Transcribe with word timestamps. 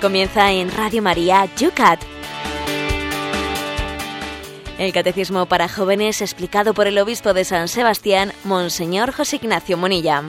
Comienza 0.00 0.52
en 0.52 0.70
Radio 0.70 1.00
María 1.00 1.48
Yucat. 1.56 1.98
El 4.78 4.92
Catecismo 4.92 5.46
para 5.46 5.68
Jóvenes 5.68 6.20
explicado 6.20 6.74
por 6.74 6.86
el 6.86 6.98
Obispo 6.98 7.32
de 7.32 7.44
San 7.44 7.66
Sebastián, 7.66 8.32
Monseñor 8.44 9.12
José 9.12 9.36
Ignacio 9.36 9.78
Monilla. 9.78 10.22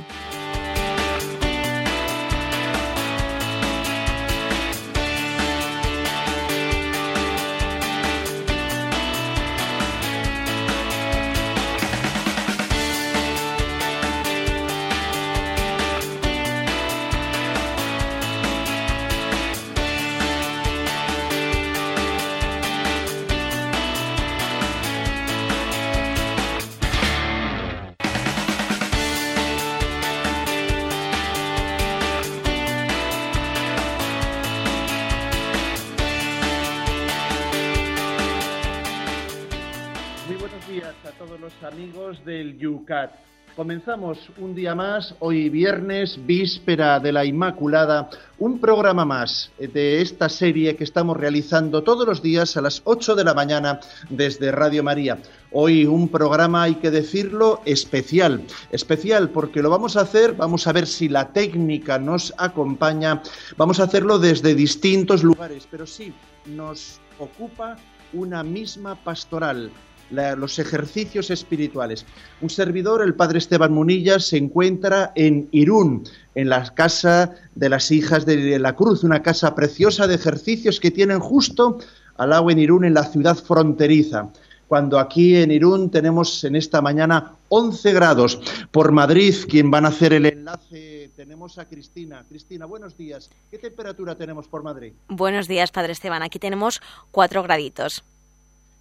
Comenzamos 43.57 44.19
un 44.37 44.53
día 44.53 44.75
más, 44.75 45.15
hoy 45.17 45.49
viernes, 45.49 46.19
víspera 46.27 46.99
de 46.99 47.11
la 47.11 47.25
Inmaculada, 47.25 48.07
un 48.37 48.59
programa 48.59 49.03
más 49.03 49.49
de 49.57 49.99
esta 49.99 50.29
serie 50.29 50.75
que 50.75 50.83
estamos 50.83 51.17
realizando 51.17 51.81
todos 51.81 52.05
los 52.05 52.21
días 52.21 52.55
a 52.55 52.61
las 52.61 52.83
8 52.83 53.15
de 53.15 53.23
la 53.23 53.33
mañana 53.33 53.79
desde 54.11 54.51
Radio 54.51 54.83
María. 54.83 55.17
Hoy 55.51 55.85
un 55.87 56.07
programa, 56.07 56.61
hay 56.61 56.75
que 56.75 56.91
decirlo, 56.91 57.61
especial. 57.65 58.43
Especial 58.71 59.31
porque 59.31 59.63
lo 59.63 59.71
vamos 59.71 59.97
a 59.97 60.01
hacer, 60.01 60.33
vamos 60.33 60.67
a 60.67 60.73
ver 60.73 60.85
si 60.85 61.09
la 61.09 61.33
técnica 61.33 61.97
nos 61.97 62.35
acompaña, 62.37 63.23
vamos 63.57 63.79
a 63.79 63.85
hacerlo 63.85 64.19
desde 64.19 64.53
distintos 64.53 65.23
lugares, 65.23 65.67
pero 65.71 65.87
sí, 65.87 66.13
nos 66.45 67.01
ocupa 67.17 67.75
una 68.13 68.43
misma 68.43 68.93
pastoral, 69.03 69.71
los 70.09 70.59
ejercicios 70.59 71.29
espirituales. 71.29 72.05
Un 72.41 72.49
servidor, 72.49 73.01
el 73.01 73.13
padre 73.13 73.39
Esteban 73.39 73.73
Munilla, 73.73 74.19
se 74.19 74.37
encuentra 74.37 75.11
en 75.15 75.49
Irún, 75.51 76.03
en 76.35 76.49
la 76.49 76.73
casa 76.73 77.35
de 77.55 77.69
las 77.69 77.91
hijas 77.91 78.25
de 78.25 78.59
la 78.59 78.75
Cruz, 78.75 79.03
una 79.03 79.21
casa 79.21 79.55
preciosa 79.55 80.07
de 80.07 80.15
ejercicios 80.15 80.79
que 80.79 80.91
tienen 80.91 81.19
justo 81.19 81.79
al 82.17 82.29
lado 82.29 82.49
en 82.49 82.59
Irún, 82.59 82.85
en 82.85 82.93
la 82.93 83.03
ciudad 83.03 83.35
fronteriza. 83.35 84.29
Cuando 84.67 84.99
aquí 84.99 85.37
en 85.37 85.51
Irún 85.51 85.89
tenemos 85.89 86.43
en 86.43 86.55
esta 86.55 86.81
mañana 86.81 87.33
11 87.49 87.93
grados. 87.93 88.39
Por 88.71 88.91
Madrid, 88.91 89.33
quien 89.47 89.71
van 89.71 89.85
a 89.85 89.89
hacer 89.89 90.11
el 90.11 90.25
enlace, 90.25 91.09
tenemos 91.15 91.57
a 91.57 91.65
Cristina. 91.65 92.25
Cristina, 92.27 92.65
buenos 92.65 92.97
días. 92.97 93.29
¿Qué 93.49 93.57
temperatura 93.57 94.15
tenemos 94.15 94.47
por 94.47 94.63
Madrid? 94.63 94.91
Buenos 95.07 95.47
días, 95.47 95.71
Padre 95.71 95.93
Esteban. 95.93 96.21
Aquí 96.21 96.37
tenemos 96.37 96.81
4 97.11 97.43
graditos 97.43 98.03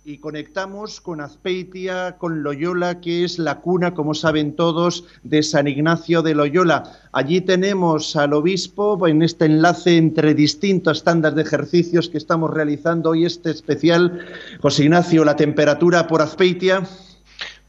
y 0.08 0.18
conectamos 0.18 1.00
con 1.00 1.20
Azpeitia, 1.20 2.14
con 2.16 2.44
Loyola, 2.44 3.00
que 3.00 3.24
es 3.24 3.40
la 3.40 3.56
cuna, 3.56 3.92
como 3.92 4.14
saben 4.14 4.54
todos, 4.54 5.02
de 5.24 5.42
San 5.42 5.66
Ignacio 5.66 6.22
de 6.22 6.32
Loyola. 6.32 6.92
Allí 7.10 7.40
tenemos 7.40 8.14
al 8.14 8.32
obispo 8.32 9.08
en 9.08 9.22
este 9.22 9.46
enlace 9.46 9.96
entre 9.96 10.32
distintos 10.32 10.98
estándares 10.98 11.34
de 11.34 11.42
ejercicios 11.42 12.08
que 12.08 12.18
estamos 12.18 12.54
realizando 12.54 13.10
hoy 13.10 13.26
este 13.26 13.50
especial. 13.50 14.24
José 14.60 14.84
Ignacio, 14.84 15.24
la 15.24 15.34
temperatura 15.34 16.06
por 16.06 16.22
Azpeitia. 16.22 16.84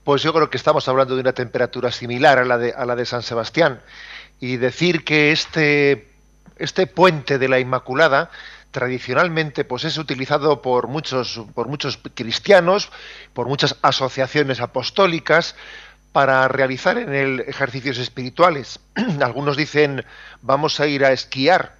Pues 0.03 0.21
yo 0.21 0.31
creo 0.31 0.51
que 0.51 0.57
estamos 0.57 0.87
hablando 0.87 1.15
de 1.15 1.21
una 1.21 1.33
temperatura 1.33 1.91
similar 1.91 2.37
a 2.37 2.45
la 2.45 2.59
de, 2.59 2.71
a 2.71 2.85
la 2.85 2.95
de 2.95 3.07
San 3.07 3.23
Sebastián. 3.23 3.79
Y 4.39 4.57
decir 4.57 5.03
que 5.03 5.31
este, 5.31 6.07
este 6.59 6.85
puente 6.85 7.39
de 7.39 7.49
la 7.49 7.59
Inmaculada, 7.59 8.29
tradicionalmente 8.77 9.65
pues 9.65 9.85
es 9.85 9.97
utilizado 9.97 10.61
por 10.61 10.87
muchos, 10.87 11.41
por 11.55 11.67
muchos 11.67 11.99
cristianos, 12.13 12.91
por 13.33 13.47
muchas 13.47 13.75
asociaciones 13.81 14.61
apostólicas, 14.61 15.55
para 16.11 16.47
realizar 16.47 16.99
en 16.99 17.11
él 17.15 17.43
ejercicios 17.47 17.97
espirituales. 17.97 18.79
Algunos 19.19 19.57
dicen 19.57 20.05
vamos 20.43 20.79
a 20.79 20.85
ir 20.85 21.03
a 21.05 21.11
esquiar, 21.11 21.73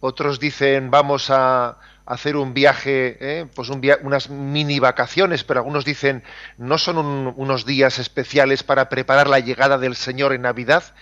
otros 0.00 0.40
dicen 0.40 0.90
vamos 0.90 1.30
a 1.30 1.76
hacer 2.06 2.34
un 2.34 2.54
viaje, 2.54 3.18
¿eh? 3.20 3.46
pues 3.54 3.68
un 3.68 3.80
unas 4.02 4.28
mini 4.28 4.80
vacaciones, 4.80 5.44
pero 5.44 5.60
algunos 5.60 5.84
dicen 5.84 6.24
no 6.58 6.76
son 6.76 6.98
unos 7.36 7.66
días 7.66 8.00
especiales 8.00 8.64
para 8.64 8.88
preparar 8.88 9.28
la 9.28 9.38
llegada 9.38 9.78
del 9.78 9.94
Señor 9.94 10.32
en 10.32 10.42
Navidad. 10.42 10.92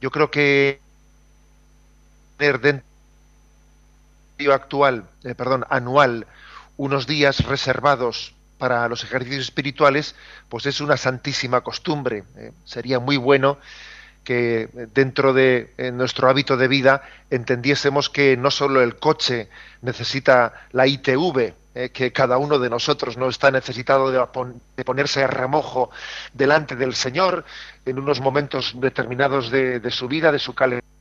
Yo 0.00 0.12
creo 0.12 0.30
que 0.30 0.80
dentro 2.38 2.88
actual, 4.52 5.08
eh, 5.24 5.34
perdón, 5.34 5.64
anual, 5.68 6.26
unos 6.76 7.06
días 7.06 7.44
reservados 7.44 8.34
para 8.56 8.88
los 8.88 9.04
ejercicios 9.04 9.44
espirituales, 9.44 10.14
pues 10.48 10.66
es 10.66 10.80
una 10.80 10.96
santísima 10.96 11.60
costumbre. 11.60 12.24
Eh. 12.36 12.52
Sería 12.64 12.98
muy 12.98 13.16
bueno 13.16 13.58
que 14.24 14.68
dentro 14.92 15.32
de 15.32 15.72
nuestro 15.94 16.28
hábito 16.28 16.58
de 16.58 16.68
vida 16.68 17.02
entendiésemos 17.30 18.10
que 18.10 18.36
no 18.36 18.50
solo 18.50 18.82
el 18.82 18.96
coche 18.96 19.48
necesita 19.80 20.52
la 20.72 20.86
ITV, 20.86 21.54
eh, 21.78 21.90
que 21.90 22.12
cada 22.12 22.38
uno 22.38 22.58
de 22.58 22.68
nosotros 22.68 23.16
no 23.16 23.28
está 23.28 23.52
necesitado 23.52 24.10
de, 24.10 24.84
ponerse 24.84 25.22
a 25.22 25.28
remojo 25.28 25.90
delante 26.32 26.74
del 26.74 26.92
Señor 26.96 27.44
en 27.86 28.00
unos 28.00 28.20
momentos 28.20 28.72
determinados 28.80 29.52
de, 29.52 29.78
de 29.78 29.90
su 29.92 30.08
vida, 30.08 30.32
de 30.32 30.40
su 30.40 30.54
calendario 30.54 30.97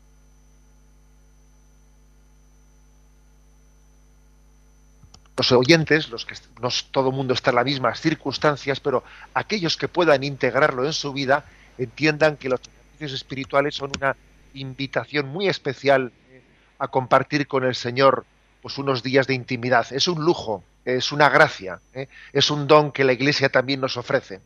los 5.37 5.51
oyentes, 5.51 6.09
los 6.09 6.25
que 6.25 6.35
no 6.61 6.69
todo 6.91 7.09
el 7.09 7.15
mundo 7.15 7.33
está 7.33 7.51
en 7.51 7.57
las 7.57 7.65
mismas 7.65 8.01
circunstancias, 8.01 8.79
pero 8.79 9.03
aquellos 9.35 9.77
que 9.77 9.87
puedan 9.87 10.23
integrarlo 10.23 10.85
en 10.85 10.93
su 10.93 11.13
vida 11.13 11.45
entiendan 11.77 12.37
que 12.37 12.49
los 12.49 12.59
ejercicios 12.59 13.13
espirituales 13.13 13.75
son 13.75 13.91
una 13.97 14.15
invitación 14.55 15.27
muy 15.27 15.47
especial 15.47 16.11
eh, 16.31 16.41
a 16.79 16.87
compartir 16.87 17.47
con 17.47 17.63
el 17.63 17.75
Señor 17.75 18.25
pues 18.63 18.79
unos 18.79 19.03
días 19.03 19.27
de 19.27 19.35
intimidad. 19.35 19.85
Es 19.91 20.07
un 20.07 20.25
lujo, 20.25 20.63
es 20.83 21.11
una 21.11 21.29
gracia, 21.29 21.79
eh, 21.93 22.07
es 22.33 22.49
un 22.49 22.65
don 22.65 22.91
que 22.91 23.03
la 23.03 23.13
Iglesia 23.13 23.49
también 23.49 23.79
nos 23.79 23.95
ofrece 23.95 24.41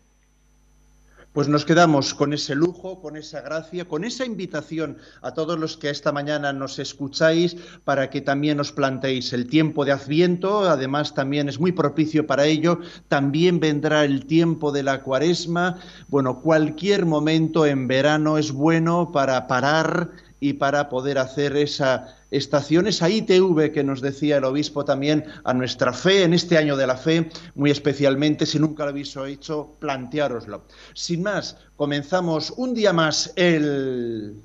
pues 1.34 1.48
nos 1.48 1.66
quedamos 1.66 2.14
con 2.14 2.34
ese 2.34 2.56
lujo, 2.56 3.02
con 3.02 3.16
esa 3.16 3.42
gracia, 3.42 3.86
con 3.86 4.04
esa 4.04 4.26
invitación 4.26 4.98
a 5.22 5.34
todos 5.34 5.58
los 5.58 5.78
que 5.78 5.90
esta 5.90 6.12
mañana 6.12 6.52
nos 6.52 6.78
escucháis 6.80 7.56
para 7.86 8.10
que 8.10 8.22
también 8.22 8.60
os 8.60 8.72
planteéis 8.72 9.32
el 9.34 9.48
tiempo 9.48 9.86
de 9.86 9.94
Adviento, 9.94 10.70
además 10.70 11.14
también 11.14 11.48
es 11.48 11.60
muy 11.60 11.72
propicio 11.72 12.28
para 12.28 12.46
ello, 12.46 12.80
también 13.08 13.60
vendrá 13.60 14.04
el 14.04 14.26
tiempo 14.26 14.72
de 14.72 14.84
la 14.84 15.04
Cuaresma, 15.04 15.78
bueno, 16.10 16.42
cualquier 16.42 17.06
momento 17.06 17.66
en 17.66 17.88
verano 17.88 18.38
es 18.38 18.52
bueno 18.52 19.12
para 19.12 19.48
parar 19.48 20.12
y 20.42 20.54
para 20.54 20.90
poder 20.90 21.18
hacer 21.18 21.56
esa 21.56 22.21
estación, 22.32 22.88
esa 22.88 23.10
ITV 23.10 23.72
que 23.72 23.84
nos 23.84 24.02
decía 24.02 24.38
el 24.38 24.46
obispo 24.46 24.86
también 24.86 25.26
a 25.44 25.54
nuestra 25.54 25.94
fe, 25.94 26.24
en 26.24 26.34
este 26.34 26.58
año 26.58 26.76
de 26.76 26.88
la 26.88 26.98
fe, 26.98 27.30
muy 27.56 27.70
especialmente, 27.70 28.46
si 28.46 28.58
nunca 28.58 28.84
lo 28.84 28.90
habéis 28.90 29.16
hecho, 29.16 29.76
planteároslo. 29.80 30.64
Sin 30.94 31.24
más, 31.24 31.58
comenzamos 31.76 32.52
un 32.52 32.74
día 32.74 32.94
más 32.94 33.34
el... 33.36 34.36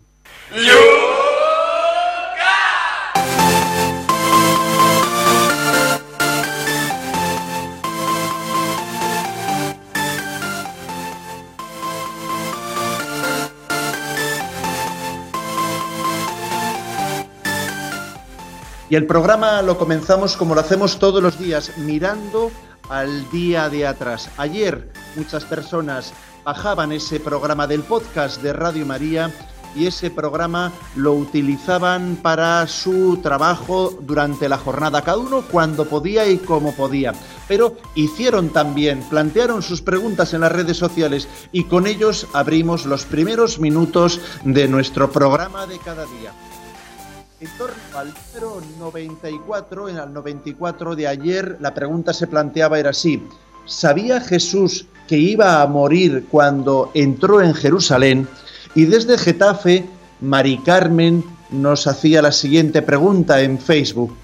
Y 18.88 18.94
el 18.94 19.06
programa 19.06 19.62
lo 19.62 19.78
comenzamos 19.78 20.36
como 20.36 20.54
lo 20.54 20.60
hacemos 20.60 21.00
todos 21.00 21.20
los 21.20 21.40
días, 21.40 21.72
mirando 21.78 22.52
al 22.88 23.28
día 23.30 23.68
de 23.68 23.84
atrás. 23.84 24.30
Ayer 24.36 24.92
muchas 25.16 25.44
personas 25.44 26.12
bajaban 26.44 26.92
ese 26.92 27.18
programa 27.18 27.66
del 27.66 27.82
podcast 27.82 28.40
de 28.42 28.52
Radio 28.52 28.86
María 28.86 29.32
y 29.74 29.86
ese 29.86 30.08
programa 30.10 30.72
lo 30.94 31.14
utilizaban 31.14 32.16
para 32.22 32.64
su 32.68 33.18
trabajo 33.24 33.92
durante 34.02 34.48
la 34.48 34.56
jornada, 34.56 35.02
cada 35.02 35.18
uno 35.18 35.42
cuando 35.42 35.86
podía 35.86 36.28
y 36.28 36.38
como 36.38 36.72
podía. 36.72 37.12
Pero 37.48 37.76
hicieron 37.96 38.50
también, 38.50 39.02
plantearon 39.10 39.62
sus 39.62 39.82
preguntas 39.82 40.32
en 40.32 40.42
las 40.42 40.52
redes 40.52 40.76
sociales 40.76 41.26
y 41.50 41.64
con 41.64 41.88
ellos 41.88 42.28
abrimos 42.32 42.86
los 42.86 43.04
primeros 43.04 43.58
minutos 43.58 44.20
de 44.44 44.68
nuestro 44.68 45.10
programa 45.10 45.66
de 45.66 45.78
cada 45.80 46.04
día 46.04 46.32
Al 47.94 48.12
número 48.34 48.60
94, 48.80 49.88
en 49.88 49.98
el 49.98 50.12
94 50.12 50.96
de 50.96 51.06
ayer, 51.06 51.56
la 51.60 51.72
pregunta 51.72 52.12
se 52.12 52.26
planteaba 52.26 52.78
era 52.78 52.90
así. 52.90 53.22
¿Sabía 53.66 54.20
Jesús 54.20 54.86
que 55.06 55.16
iba 55.16 55.62
a 55.62 55.66
morir 55.68 56.26
cuando 56.28 56.90
entró 56.92 57.40
en 57.40 57.54
Jerusalén? 57.54 58.26
Y 58.74 58.86
desde 58.86 59.16
Getafe, 59.16 59.86
Mari 60.20 60.58
Carmen 60.58 61.24
nos 61.50 61.86
hacía 61.86 62.20
la 62.20 62.32
siguiente 62.32 62.82
pregunta 62.82 63.40
en 63.40 63.60
Facebook. 63.60 64.16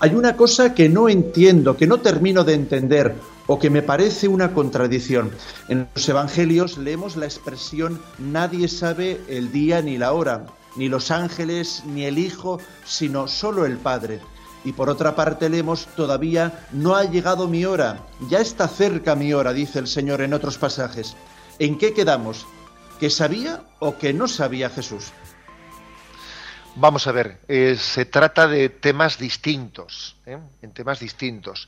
Hay 0.00 0.14
una 0.14 0.36
cosa 0.36 0.74
que 0.74 0.88
no 0.88 1.08
entiendo, 1.08 1.76
que 1.76 1.86
no 1.86 2.00
termino 2.00 2.44
de 2.44 2.54
entender 2.54 3.14
o 3.46 3.58
que 3.58 3.70
me 3.70 3.82
parece 3.82 4.28
una 4.28 4.52
contradicción. 4.52 5.30
En 5.68 5.88
los 5.94 6.08
Evangelios 6.08 6.76
leemos 6.76 7.16
la 7.16 7.24
expresión 7.24 8.00
nadie 8.18 8.68
sabe 8.68 9.20
el 9.28 9.50
día 9.50 9.80
ni 9.80 9.98
la 9.98 10.12
hora, 10.12 10.46
ni 10.76 10.88
los 10.88 11.10
ángeles, 11.10 11.82
ni 11.86 12.04
el 12.04 12.18
Hijo, 12.18 12.60
sino 12.84 13.28
solo 13.28 13.66
el 13.66 13.78
Padre. 13.78 14.20
Y 14.64 14.72
por 14.72 14.90
otra 14.90 15.16
parte 15.16 15.48
leemos, 15.48 15.86
todavía 15.96 16.66
no 16.72 16.94
ha 16.94 17.04
llegado 17.04 17.48
mi 17.48 17.64
hora, 17.64 18.06
ya 18.28 18.40
está 18.40 18.68
cerca 18.68 19.14
mi 19.14 19.32
hora, 19.32 19.52
dice 19.52 19.78
el 19.78 19.86
Señor 19.86 20.20
en 20.20 20.34
otros 20.34 20.58
pasajes. 20.58 21.16
¿En 21.58 21.78
qué 21.78 21.94
quedamos? 21.94 22.46
¿Que 22.98 23.08
sabía 23.08 23.62
o 23.78 23.96
que 23.96 24.12
no 24.12 24.28
sabía 24.28 24.68
Jesús? 24.68 25.12
Vamos 26.76 27.06
a 27.06 27.12
ver, 27.12 27.40
eh, 27.48 27.76
se 27.76 28.04
trata 28.04 28.46
de 28.46 28.68
temas 28.68 29.18
distintos, 29.18 30.16
¿eh? 30.26 30.38
en 30.62 30.72
temas 30.72 31.00
distintos 31.00 31.66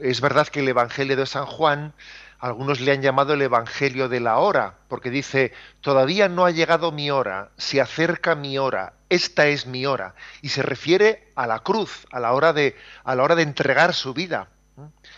es 0.00 0.20
verdad 0.20 0.48
que 0.48 0.60
el 0.60 0.68
Evangelio 0.68 1.16
de 1.16 1.26
San 1.26 1.46
Juan, 1.46 1.94
algunos 2.42 2.80
le 2.80 2.90
han 2.90 3.02
llamado 3.02 3.34
el 3.34 3.42
Evangelio 3.42 4.08
de 4.08 4.18
la 4.18 4.38
hora, 4.38 4.74
porque 4.88 5.10
dice, 5.10 5.52
todavía 5.80 6.28
no 6.28 6.44
ha 6.44 6.50
llegado 6.50 6.90
mi 6.90 7.08
hora, 7.08 7.52
se 7.56 7.80
acerca 7.80 8.34
mi 8.34 8.58
hora, 8.58 8.94
esta 9.08 9.46
es 9.46 9.66
mi 9.66 9.86
hora, 9.86 10.16
y 10.42 10.48
se 10.48 10.62
refiere 10.62 11.30
a 11.36 11.46
la 11.46 11.60
cruz, 11.60 12.04
a 12.10 12.18
la 12.18 12.32
hora 12.32 12.52
de, 12.52 12.76
a 13.04 13.14
la 13.14 13.22
hora 13.22 13.36
de 13.36 13.44
entregar 13.44 13.94
su 13.94 14.12
vida. 14.12 14.48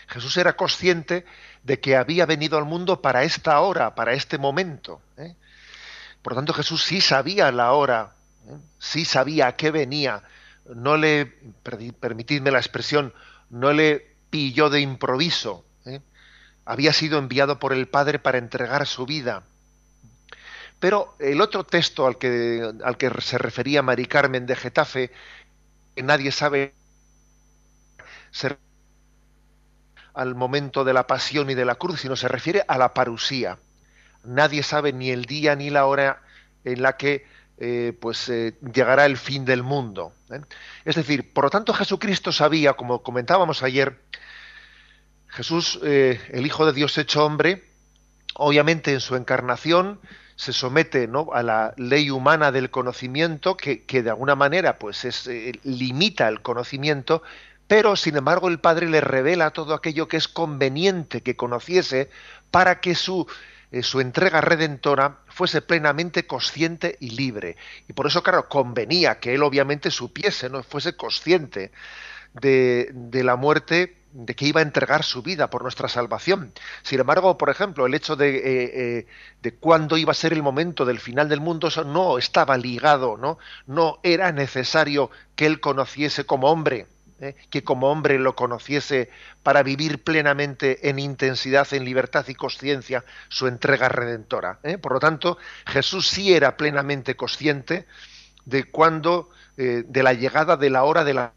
Jesús 0.07 0.37
era 0.37 0.55
consciente 0.55 1.25
de 1.63 1.79
que 1.79 1.95
había 1.95 2.27
venido 2.27 2.59
al 2.59 2.65
mundo 2.65 3.01
para 3.01 3.23
esta 3.23 3.59
hora, 3.59 3.95
para 3.95 4.13
este 4.13 4.37
momento. 4.37 5.01
¿eh? 5.17 5.35
Por 6.21 6.33
lo 6.33 6.37
tanto, 6.37 6.53
Jesús 6.53 6.83
sí 6.83 7.01
sabía 7.01 7.51
la 7.51 7.71
hora, 7.71 8.13
¿eh? 8.47 8.55
sí 8.77 9.03
sabía 9.03 9.47
a 9.47 9.55
qué 9.55 9.71
venía. 9.71 10.21
No 10.75 10.95
le, 10.95 11.25
permitidme 11.99 12.51
la 12.51 12.59
expresión, 12.59 13.15
no 13.49 13.73
le 13.73 14.13
yo 14.53 14.69
de 14.69 14.81
improviso. 14.81 15.65
¿eh? 15.85 16.01
Había 16.65 16.93
sido 16.93 17.19
enviado 17.19 17.59
por 17.59 17.73
el 17.73 17.87
Padre 17.87 18.19
para 18.19 18.37
entregar 18.37 18.85
su 18.87 19.05
vida. 19.05 19.43
Pero 20.79 21.15
el 21.19 21.41
otro 21.41 21.63
texto 21.63 22.05
al 22.05 22.17
que, 22.17 22.69
al 22.83 22.97
que 22.97 23.09
se 23.21 23.37
refería 23.37 23.81
Mari 23.81 24.05
Carmen 24.05 24.45
de 24.45 24.55
Getafe, 24.55 25.11
que 25.95 26.03
nadie 26.03 26.31
sabe 26.31 26.73
al 30.13 30.35
momento 30.35 30.83
de 30.83 30.93
la 30.93 31.07
pasión 31.07 31.49
y 31.49 31.55
de 31.55 31.65
la 31.65 31.75
cruz, 31.75 32.01
sino 32.01 32.15
se 32.15 32.27
refiere 32.27 32.63
a 32.67 32.77
la 32.77 32.93
parusía. 32.93 33.57
Nadie 34.23 34.63
sabe 34.63 34.91
ni 34.91 35.11
el 35.11 35.25
día 35.25 35.55
ni 35.55 35.69
la 35.69 35.85
hora 35.85 36.21
en 36.63 36.81
la 36.81 36.97
que 36.97 37.25
eh, 37.57 37.93
pues 37.99 38.27
eh, 38.29 38.57
llegará 38.73 39.05
el 39.05 39.17
fin 39.17 39.45
del 39.45 39.63
mundo. 39.63 40.13
Es 40.83 40.95
decir, 40.95 41.31
por 41.31 41.45
lo 41.45 41.49
tanto 41.49 41.73
Jesucristo 41.73 42.31
sabía, 42.31 42.73
como 42.73 43.01
comentábamos 43.01 43.63
ayer, 43.63 44.01
Jesús, 45.35 45.79
eh, 45.83 46.21
el 46.29 46.45
Hijo 46.45 46.65
de 46.65 46.71
Dios 46.71 46.97
hecho 46.97 47.25
hombre, 47.25 47.65
obviamente 48.35 48.93
en 48.93 49.01
su 49.01 49.17
encarnación 49.17 49.99
se 50.37 50.53
somete 50.53 51.09
a 51.33 51.43
la 51.43 51.73
ley 51.75 52.09
humana 52.09 52.53
del 52.53 52.71
conocimiento 52.71 53.57
que, 53.57 53.83
de 53.85 54.09
alguna 54.09 54.35
manera 54.35 54.79
pues 54.79 55.03
es, 55.03 55.27
eh, 55.27 55.51
limita 55.63 56.29
el 56.29 56.41
conocimiento, 56.41 57.21
pero 57.67 57.97
sin 57.97 58.15
embargo 58.15 58.47
el 58.47 58.59
Padre 58.59 58.89
le 58.89 59.01
revela 59.01 59.51
todo 59.51 59.73
aquello 59.73 60.07
que 60.07 60.17
es 60.17 60.29
conveniente 60.29 61.21
que 61.21 61.35
conociese 61.35 62.09
para 62.49 62.79
que 62.79 62.95
su, 62.95 63.27
eh, 63.73 63.83
su 63.83 63.99
entrega 63.99 64.39
redentora 64.39 65.19
fuese 65.27 65.61
plenamente 65.61 66.25
consciente 66.27 66.95
y 67.01 67.09
libre. 67.09 67.57
Y 67.89 67.93
por 67.93 68.07
eso, 68.07 68.23
claro, 68.23 68.47
convenía 68.47 69.19
que 69.19 69.33
él 69.35 69.43
obviamente 69.43 69.91
supiese, 69.91 70.49
no 70.49 70.63
fuese 70.63 70.95
consciente 70.95 71.73
de, 72.41 73.23
la 73.23 73.35
muerte 73.35 73.97
de 74.11 74.35
que 74.35 74.45
iba 74.45 74.61
a 74.61 74.63
entregar 74.63 75.03
su 75.03 75.21
vida 75.21 75.49
por 75.49 75.63
nuestra 75.63 75.89
salvación. 75.89 76.53
Sin 76.83 76.99
embargo, 76.99 77.37
por 77.37 77.49
ejemplo, 77.49 77.85
el 77.85 77.93
hecho 77.93 78.15
de, 78.15 78.37
eh, 78.37 78.41
eh, 78.45 79.07
de 79.41 79.53
cuándo 79.53 79.97
iba 79.97 80.11
a 80.11 80.15
ser 80.15 80.33
el 80.33 80.43
momento 80.43 80.85
del 80.85 80.99
final 80.99 81.27
del 81.27 81.41
mundo 81.41 81.69
no 81.85 82.17
estaba 82.17 82.57
ligado, 82.57 83.17
¿no? 83.17 83.37
No 83.67 83.99
era 84.03 84.31
necesario 84.31 85.11
que 85.35 85.45
él 85.45 85.59
conociese 85.59 86.25
como 86.25 86.49
hombre, 86.49 86.87
¿eh? 87.19 87.35
que 87.49 87.63
como 87.63 87.91
hombre 87.91 88.19
lo 88.19 88.35
conociese 88.35 89.09
para 89.43 89.63
vivir 89.63 90.03
plenamente 90.03 90.89
en 90.89 90.99
intensidad, 90.99 91.67
en 91.73 91.83
libertad 91.83 92.25
y 92.29 92.35
conciencia 92.35 93.03
su 93.27 93.47
entrega 93.47 93.89
redentora. 93.89 94.59
Por 94.81 94.93
lo 94.93 94.99
tanto, 94.99 95.37
Jesús 95.67 96.07
sí 96.07 96.33
era 96.33 96.55
plenamente 96.55 97.15
consciente 97.15 97.85
de 98.45 98.63
cuándo, 98.65 99.29
de 99.57 100.03
la 100.03 100.13
llegada 100.13 100.57
de 100.57 100.69
la 100.69 100.83
hora 100.83 101.03
de 101.03 101.13
la 101.13 101.33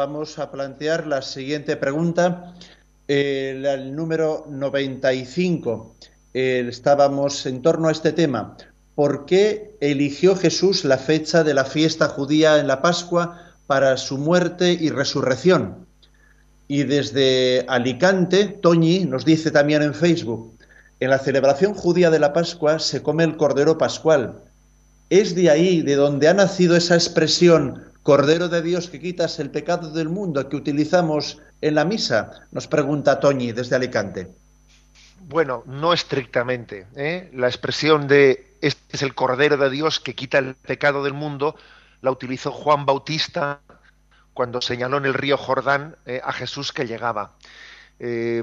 vamos 0.00 0.38
a 0.38 0.50
plantear 0.50 1.06
la 1.06 1.20
siguiente 1.20 1.76
pregunta. 1.76 2.54
El, 3.06 3.94
número 3.94 4.46
95. 4.48 5.94
estábamos 6.32 7.44
en 7.44 7.60
torno 7.60 7.88
a 7.88 7.92
este 7.92 8.12
tema. 8.12 8.56
¿Por 8.94 9.26
qué 9.26 9.76
eligió 9.82 10.36
Jesús 10.36 10.86
la 10.86 10.96
fecha 10.96 11.44
de 11.44 11.52
la 11.52 11.66
fiesta 11.66 12.08
judía 12.08 12.58
en 12.58 12.66
la 12.66 12.80
Pascua 12.80 13.52
para 13.66 13.98
su 13.98 14.16
muerte 14.16 14.72
y 14.72 14.88
resurrección? 14.88 15.86
Y 16.66 16.84
desde 16.84 17.66
Alicante, 17.68 18.46
Toñi 18.46 19.04
nos 19.04 19.26
dice 19.26 19.50
también 19.50 19.82
en 19.82 19.92
Facebook, 19.92 20.56
en 20.98 21.10
la 21.10 21.18
celebración 21.18 21.74
judía 21.74 22.08
de 22.08 22.20
la 22.20 22.32
Pascua 22.32 22.78
se 22.78 23.02
come 23.02 23.24
el 23.24 23.36
Cordero 23.36 23.76
Pascual. 23.76 24.44
Es 25.10 25.34
de 25.34 25.50
ahí 25.50 25.82
de 25.82 25.96
donde 25.96 26.28
ha 26.28 26.32
nacido 26.32 26.74
esa 26.74 26.94
expresión 26.94 27.89
Cordero 28.10 28.48
de 28.48 28.60
Dios 28.60 28.90
que 28.90 28.98
quitas 28.98 29.38
el 29.38 29.52
pecado 29.52 29.92
del 29.92 30.08
mundo 30.08 30.48
que 30.48 30.56
utilizamos 30.56 31.38
en 31.60 31.76
la 31.76 31.84
misa? 31.84 32.48
Nos 32.50 32.66
pregunta 32.66 33.20
Toñi 33.20 33.52
desde 33.52 33.76
Alicante. 33.76 34.34
Bueno, 35.28 35.62
no 35.64 35.92
estrictamente. 35.92 36.88
¿eh? 36.96 37.30
La 37.32 37.46
expresión 37.46 38.08
de 38.08 38.56
este 38.62 38.96
es 38.96 39.02
el 39.04 39.14
Cordero 39.14 39.56
de 39.58 39.70
Dios 39.70 40.00
que 40.00 40.16
quita 40.16 40.38
el 40.38 40.56
pecado 40.56 41.04
del 41.04 41.12
mundo 41.12 41.54
la 42.00 42.10
utilizó 42.10 42.50
Juan 42.50 42.84
Bautista 42.84 43.60
cuando 44.34 44.60
señaló 44.60 44.96
en 44.96 45.04
el 45.04 45.14
río 45.14 45.36
Jordán 45.36 45.94
¿eh? 46.04 46.20
a 46.24 46.32
Jesús 46.32 46.72
que 46.72 46.88
llegaba. 46.88 47.36
Eh, 48.02 48.42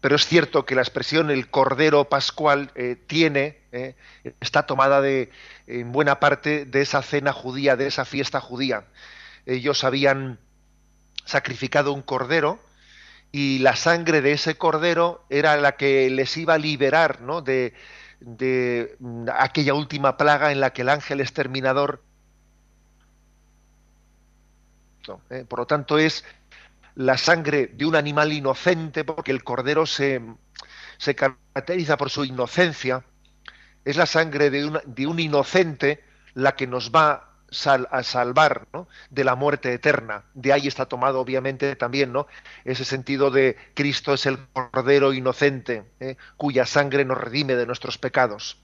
pero 0.00 0.14
es 0.14 0.26
cierto 0.26 0.64
que 0.64 0.76
la 0.76 0.82
expresión 0.82 1.30
el 1.30 1.50
Cordero 1.50 2.08
Pascual 2.08 2.70
tiene, 3.06 3.58
está 4.40 4.64
tomada 4.64 5.00
de, 5.00 5.30
en 5.66 5.90
buena 5.90 6.20
parte 6.20 6.64
de 6.64 6.82
esa 6.82 7.02
cena 7.02 7.32
judía, 7.32 7.76
de 7.76 7.88
esa 7.88 8.04
fiesta 8.04 8.40
judía. 8.40 8.84
Ellos 9.44 9.82
habían 9.82 10.38
sacrificado 11.24 11.92
un 11.92 12.02
cordero 12.02 12.60
y 13.32 13.58
la 13.60 13.76
sangre 13.76 14.20
de 14.20 14.32
ese 14.32 14.56
cordero 14.56 15.24
era 15.30 15.56
la 15.56 15.76
que 15.76 16.10
les 16.10 16.36
iba 16.36 16.54
a 16.54 16.58
liberar 16.58 17.20
de, 17.44 17.72
de 18.20 18.96
aquella 19.34 19.74
última 19.74 20.16
plaga 20.16 20.52
en 20.52 20.60
la 20.60 20.72
que 20.72 20.82
el 20.82 20.90
ángel 20.90 21.20
exterminador 21.20 22.02
¿eh? 25.30 25.44
por 25.48 25.60
lo 25.60 25.66
tanto 25.66 25.98
es 25.98 26.24
la 26.94 27.16
sangre 27.18 27.68
de 27.68 27.86
un 27.86 27.96
animal 27.96 28.32
inocente 28.32 29.04
porque 29.04 29.30
el 29.30 29.44
cordero 29.44 29.86
se, 29.86 30.20
se 30.98 31.14
caracteriza 31.14 31.96
por 31.96 32.10
su 32.10 32.24
inocencia 32.24 33.04
es 33.84 33.96
la 33.96 34.06
sangre 34.06 34.50
de, 34.50 34.80
de 34.84 35.06
un 35.06 35.18
inocente 35.18 36.04
la 36.34 36.54
que 36.54 36.66
nos 36.66 36.90
va 36.90 37.32
a 37.90 38.02
salvar 38.02 38.66
de 39.10 39.24
la 39.24 39.34
muerte 39.34 39.74
eterna. 39.74 40.24
De 40.32 40.52
ahí 40.52 40.66
está 40.66 40.86
tomado 40.86 41.20
obviamente 41.20 41.76
también 41.76 42.12
¿no? 42.12 42.26
ese 42.64 42.84
sentido 42.84 43.30
de 43.30 43.56
Cristo 43.74 44.14
es 44.14 44.24
el 44.26 44.38
Cordero 44.52 45.12
inocente, 45.12 45.84
¿eh? 46.00 46.16
cuya 46.36 46.64
sangre 46.64 47.04
nos 47.04 47.18
redime 47.18 47.54
de 47.54 47.66
nuestros 47.66 47.98
pecados. 47.98 48.62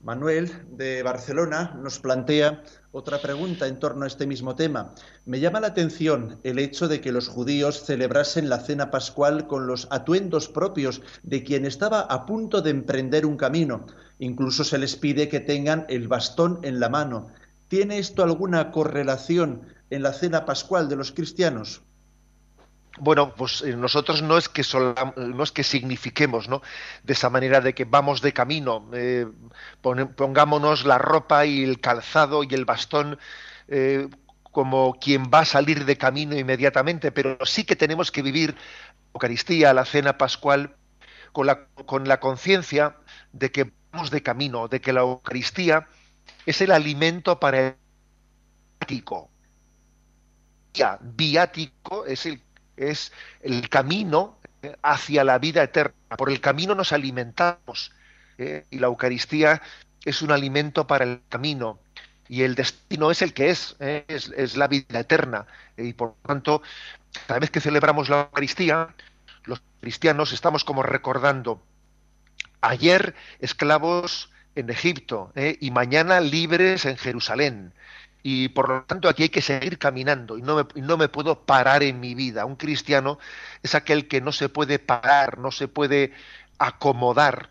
Manuel 0.00 0.52
de 0.76 1.02
Barcelona 1.02 1.76
nos 1.82 1.98
plantea 1.98 2.62
otra 2.92 3.20
pregunta 3.20 3.66
en 3.66 3.80
torno 3.80 4.04
a 4.04 4.06
este 4.06 4.28
mismo 4.28 4.54
tema. 4.54 4.94
Me 5.26 5.40
llama 5.40 5.58
la 5.58 5.66
atención 5.66 6.38
el 6.44 6.60
hecho 6.60 6.86
de 6.86 7.00
que 7.00 7.10
los 7.10 7.26
judíos 7.26 7.84
celebrasen 7.84 8.48
la 8.48 8.60
cena 8.60 8.92
pascual 8.92 9.48
con 9.48 9.66
los 9.66 9.88
atuendos 9.90 10.48
propios 10.48 11.02
de 11.24 11.42
quien 11.42 11.66
estaba 11.66 12.00
a 12.02 12.26
punto 12.26 12.62
de 12.62 12.70
emprender 12.70 13.26
un 13.26 13.36
camino. 13.36 13.86
Incluso 14.20 14.62
se 14.62 14.78
les 14.78 14.94
pide 14.94 15.28
que 15.28 15.40
tengan 15.40 15.84
el 15.88 16.06
bastón 16.06 16.60
en 16.62 16.78
la 16.78 16.88
mano. 16.88 17.32
¿Tiene 17.66 17.98
esto 17.98 18.22
alguna 18.22 18.70
correlación 18.70 19.62
en 19.90 20.02
la 20.04 20.12
cena 20.12 20.46
pascual 20.46 20.88
de 20.88 20.96
los 20.96 21.10
cristianos? 21.10 21.82
Bueno, 23.00 23.34
pues 23.34 23.62
eh, 23.62 23.76
nosotros 23.76 24.22
no 24.22 24.38
es 24.38 24.48
que 24.48 24.62
no 25.16 25.42
es 25.42 25.52
que 25.52 25.62
signifiquemos, 25.62 26.48
¿no? 26.48 26.62
De 27.02 27.12
esa 27.12 27.30
manera 27.30 27.60
de 27.60 27.74
que 27.74 27.84
vamos 27.84 28.20
de 28.20 28.32
camino, 28.32 28.88
eh, 28.92 29.26
pongámonos 29.80 30.84
la 30.84 30.98
ropa 30.98 31.46
y 31.46 31.62
el 31.62 31.80
calzado 31.80 32.42
y 32.44 32.54
el 32.54 32.64
bastón 32.64 33.18
eh, 33.68 34.08
como 34.50 34.94
quien 34.94 35.24
va 35.24 35.40
a 35.40 35.44
salir 35.44 35.84
de 35.84 35.96
camino 35.96 36.36
inmediatamente, 36.36 37.12
pero 37.12 37.38
sí 37.44 37.64
que 37.64 37.76
tenemos 37.76 38.10
que 38.10 38.22
vivir 38.22 38.54
la 38.54 39.10
Eucaristía, 39.14 39.72
la 39.72 39.84
cena 39.84 40.18
pascual, 40.18 40.74
con 41.32 41.46
la, 41.46 41.66
con 41.86 42.08
la 42.08 42.18
conciencia 42.18 42.96
de 43.32 43.52
que 43.52 43.72
vamos 43.92 44.10
de 44.10 44.22
camino, 44.22 44.68
de 44.68 44.80
que 44.80 44.92
la 44.92 45.00
Eucaristía 45.00 45.86
es 46.46 46.60
el 46.60 46.72
alimento 46.72 47.38
para 47.38 47.58
el 47.60 47.74
viático. 48.80 49.30
Viático 51.00 52.06
es 52.06 52.26
el 52.26 52.40
es 52.78 53.12
el 53.42 53.68
camino 53.68 54.38
eh, 54.62 54.76
hacia 54.82 55.24
la 55.24 55.38
vida 55.38 55.62
eterna. 55.62 55.94
Por 56.16 56.30
el 56.30 56.40
camino 56.40 56.74
nos 56.74 56.92
alimentamos 56.92 57.92
eh, 58.38 58.64
y 58.70 58.78
la 58.78 58.86
Eucaristía 58.86 59.60
es 60.04 60.22
un 60.22 60.30
alimento 60.30 60.86
para 60.86 61.04
el 61.04 61.20
camino 61.28 61.78
y 62.28 62.42
el 62.42 62.54
destino 62.54 63.10
es 63.10 63.22
el 63.22 63.32
que 63.32 63.50
es, 63.50 63.76
eh, 63.80 64.04
es, 64.08 64.56
la 64.56 64.68
vida 64.68 65.00
eterna. 65.00 65.46
Y 65.76 65.92
por 65.92 66.08
lo 66.08 66.16
tanto, 66.26 66.62
cada 67.26 67.40
vez 67.40 67.50
que 67.50 67.60
celebramos 67.60 68.08
la 68.08 68.22
Eucaristía, 68.22 68.88
los 69.44 69.62
cristianos 69.80 70.32
estamos 70.32 70.64
como 70.64 70.82
recordando, 70.82 71.62
ayer 72.60 73.14
esclavos 73.40 74.30
en 74.54 74.70
Egipto 74.70 75.32
y 75.36 75.70
mañana 75.70 76.20
libres 76.20 76.84
en 76.84 76.96
Jerusalén 76.96 77.72
y 78.22 78.48
por 78.48 78.68
lo 78.68 78.82
tanto 78.82 79.08
aquí 79.08 79.24
hay 79.24 79.28
que 79.28 79.42
seguir 79.42 79.78
caminando 79.78 80.36
y 80.36 80.42
no, 80.42 80.56
me, 80.56 80.82
no 80.82 80.96
me 80.96 81.08
puedo 81.08 81.44
parar 81.44 81.82
en 81.82 82.00
mi 82.00 82.14
vida. 82.14 82.44
Un 82.44 82.56
cristiano 82.56 83.18
es 83.62 83.74
aquel 83.74 84.08
que 84.08 84.20
no 84.20 84.32
se 84.32 84.48
puede 84.48 84.78
parar, 84.78 85.38
no 85.38 85.50
se 85.50 85.68
puede 85.68 86.12
acomodar, 86.58 87.50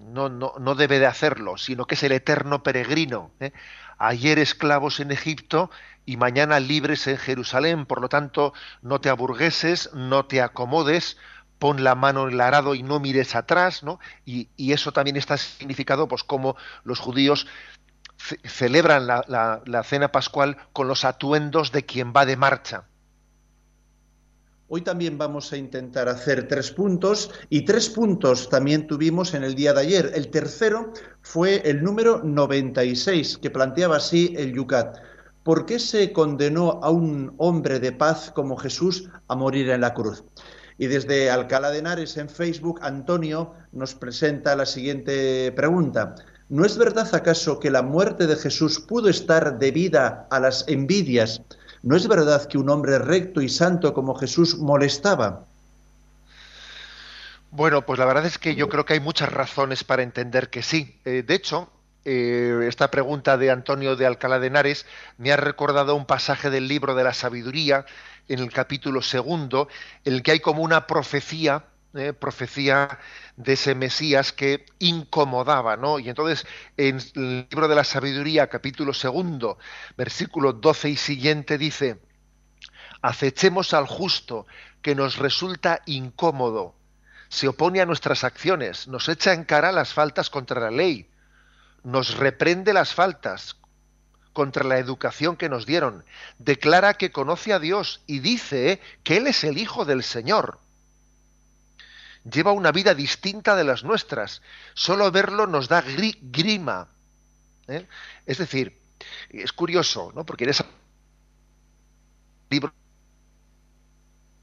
no, 0.00 0.28
no, 0.28 0.54
no 0.58 0.74
debe 0.74 0.98
de 0.98 1.06
hacerlo, 1.06 1.56
sino 1.58 1.86
que 1.86 1.94
es 1.94 2.02
el 2.02 2.12
eterno 2.12 2.62
peregrino. 2.62 3.30
¿eh? 3.40 3.52
Ayer 3.98 4.38
esclavos 4.38 5.00
en 5.00 5.12
Egipto 5.12 5.70
y 6.06 6.16
mañana 6.16 6.58
libres 6.58 7.06
en 7.06 7.18
Jerusalén, 7.18 7.86
por 7.86 8.00
lo 8.00 8.08
tanto 8.08 8.52
no 8.80 9.00
te 9.00 9.10
aburgueses, 9.10 9.90
no 9.92 10.24
te 10.24 10.40
acomodes, 10.40 11.18
pon 11.58 11.84
la 11.84 11.94
mano 11.94 12.26
en 12.26 12.34
el 12.34 12.40
arado 12.40 12.74
y 12.74 12.82
no 12.82 12.98
mires 12.98 13.36
atrás, 13.36 13.84
¿no? 13.84 14.00
Y, 14.24 14.48
y, 14.56 14.72
eso 14.72 14.90
también 14.90 15.16
está 15.16 15.36
significado, 15.36 16.08
pues 16.08 16.24
como 16.24 16.56
los 16.82 16.98
judíos 16.98 17.46
celebran 18.44 19.06
la, 19.06 19.82
cena 19.84 20.12
pascual 20.12 20.56
con 20.72 20.88
los 20.88 21.04
atuendos 21.04 21.72
de 21.72 21.84
quien 21.84 22.12
va 22.14 22.26
de 22.26 22.36
marcha. 22.36 22.84
Hoy 24.68 24.80
también 24.80 25.18
vamos 25.18 25.52
a 25.52 25.58
intentar 25.58 26.08
hacer 26.08 26.48
tres 26.48 26.70
puntos 26.70 27.30
y 27.50 27.64
tres 27.66 27.90
puntos 27.90 28.48
también 28.48 28.86
tuvimos 28.86 29.34
en 29.34 29.44
el 29.44 29.54
día 29.54 29.74
de 29.74 29.80
ayer. 29.82 30.12
El 30.14 30.30
tercero 30.30 30.92
fue 31.20 31.60
el 31.68 31.82
número 31.82 32.22
96 32.24 33.38
que 33.38 33.50
planteaba 33.50 33.96
así 33.96 34.34
el 34.38 34.54
Yucat. 34.54 34.96
¿Por 35.42 35.66
qué 35.66 35.78
se 35.78 36.12
condenó 36.12 36.80
a 36.82 36.90
un 36.90 37.34
hombre 37.36 37.80
de 37.80 37.92
paz 37.92 38.30
como 38.30 38.56
Jesús 38.56 39.10
a 39.28 39.34
morir 39.34 39.68
en 39.68 39.82
la 39.82 39.92
cruz? 39.92 40.24
Y 40.78 40.86
desde 40.86 41.30
Alcalá 41.30 41.70
de 41.70 41.78
Henares 41.78 42.16
en 42.16 42.30
Facebook, 42.30 42.80
Antonio 42.82 43.54
nos 43.72 43.94
presenta 43.94 44.56
la 44.56 44.64
siguiente 44.64 45.52
pregunta. 45.52 46.14
¿No 46.52 46.66
es 46.66 46.76
verdad 46.76 47.08
acaso 47.14 47.58
que 47.58 47.70
la 47.70 47.80
muerte 47.80 48.26
de 48.26 48.36
Jesús 48.36 48.78
pudo 48.78 49.08
estar 49.08 49.58
debida 49.58 50.26
a 50.30 50.38
las 50.38 50.68
envidias? 50.68 51.40
¿No 51.82 51.96
es 51.96 52.06
verdad 52.06 52.46
que 52.46 52.58
un 52.58 52.68
hombre 52.68 52.98
recto 52.98 53.40
y 53.40 53.48
santo 53.48 53.94
como 53.94 54.14
Jesús 54.14 54.58
molestaba? 54.58 55.46
Bueno, 57.52 57.86
pues 57.86 57.98
la 57.98 58.04
verdad 58.04 58.26
es 58.26 58.36
que 58.36 58.54
yo 58.54 58.68
creo 58.68 58.84
que 58.84 58.92
hay 58.92 59.00
muchas 59.00 59.32
razones 59.32 59.82
para 59.82 60.02
entender 60.02 60.50
que 60.50 60.62
sí. 60.62 61.00
Eh, 61.06 61.24
de 61.26 61.34
hecho, 61.34 61.70
eh, 62.04 62.66
esta 62.68 62.90
pregunta 62.90 63.38
de 63.38 63.50
Antonio 63.50 63.96
de 63.96 64.04
Alcalá 64.04 64.38
de 64.38 64.48
Henares 64.48 64.84
me 65.16 65.32
ha 65.32 65.38
recordado 65.38 65.94
un 65.94 66.04
pasaje 66.04 66.50
del 66.50 66.68
libro 66.68 66.94
de 66.94 67.04
la 67.04 67.14
sabiduría 67.14 67.86
en 68.28 68.40
el 68.40 68.52
capítulo 68.52 69.00
segundo, 69.00 69.68
en 70.04 70.12
el 70.12 70.22
que 70.22 70.32
hay 70.32 70.40
como 70.40 70.62
una 70.62 70.86
profecía 70.86 71.64
eh, 71.94 72.14
profecía 72.14 72.98
de 73.36 73.52
ese 73.52 73.74
Mesías 73.74 74.32
que 74.32 74.64
incomodaba, 74.78 75.76
¿no? 75.76 75.98
Y 75.98 76.08
entonces, 76.08 76.46
en 76.78 76.98
el 77.16 77.46
libro 77.50 77.68
de 77.68 77.74
la 77.74 77.84
sabiduría, 77.84 78.46
capítulo 78.46 78.94
segundo, 78.94 79.58
versículo 79.94 80.54
12 80.54 80.88
y 80.88 80.96
siguiente, 80.96 81.58
dice, 81.58 82.00
acechemos 83.02 83.74
al 83.74 83.86
justo 83.86 84.46
que 84.80 84.94
nos 84.94 85.18
resulta 85.18 85.82
incómodo, 85.84 86.74
se 87.28 87.48
opone 87.48 87.82
a 87.82 87.86
nuestras 87.86 88.24
acciones, 88.24 88.88
nos 88.88 89.10
echa 89.10 89.34
en 89.34 89.44
cara 89.44 89.70
las 89.70 89.92
faltas 89.92 90.30
contra 90.30 90.62
la 90.62 90.70
ley, 90.70 91.10
nos 91.84 92.16
reprende 92.16 92.72
las 92.72 92.94
faltas 92.94 93.58
contra 94.32 94.64
la 94.64 94.78
educación 94.78 95.36
que 95.36 95.50
nos 95.50 95.66
dieron, 95.66 96.06
declara 96.38 96.94
que 96.94 97.12
conoce 97.12 97.52
a 97.52 97.58
Dios 97.58 98.02
y 98.06 98.20
dice 98.20 98.80
que 99.04 99.18
Él 99.18 99.26
es 99.26 99.44
el 99.44 99.58
Hijo 99.58 99.84
del 99.84 100.02
Señor 100.02 100.61
lleva 102.24 102.52
una 102.52 102.72
vida 102.72 102.94
distinta 102.94 103.56
de 103.56 103.64
las 103.64 103.84
nuestras. 103.84 104.42
Solo 104.74 105.10
verlo 105.10 105.46
nos 105.46 105.68
da 105.68 105.82
grima. 105.82 106.88
¿eh? 107.68 107.86
Es 108.26 108.38
decir, 108.38 108.78
es 109.30 109.52
curioso, 109.52 110.12
¿no? 110.14 110.24
Porque 110.24 110.44
en 110.44 110.50
ese 110.50 110.64
libro 112.50 112.72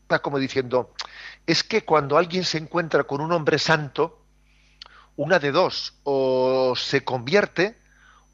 está 0.03 0.19
como 0.19 0.39
diciendo, 0.39 0.93
es 1.45 1.63
que 1.63 1.85
cuando 1.85 2.17
alguien 2.17 2.43
se 2.43 2.57
encuentra 2.57 3.03
con 3.03 3.21
un 3.21 3.31
hombre 3.31 3.59
santo, 3.59 4.25
una 5.15 5.37
de 5.39 5.51
dos, 5.51 5.93
o 6.03 6.73
se 6.75 7.03
convierte 7.03 7.77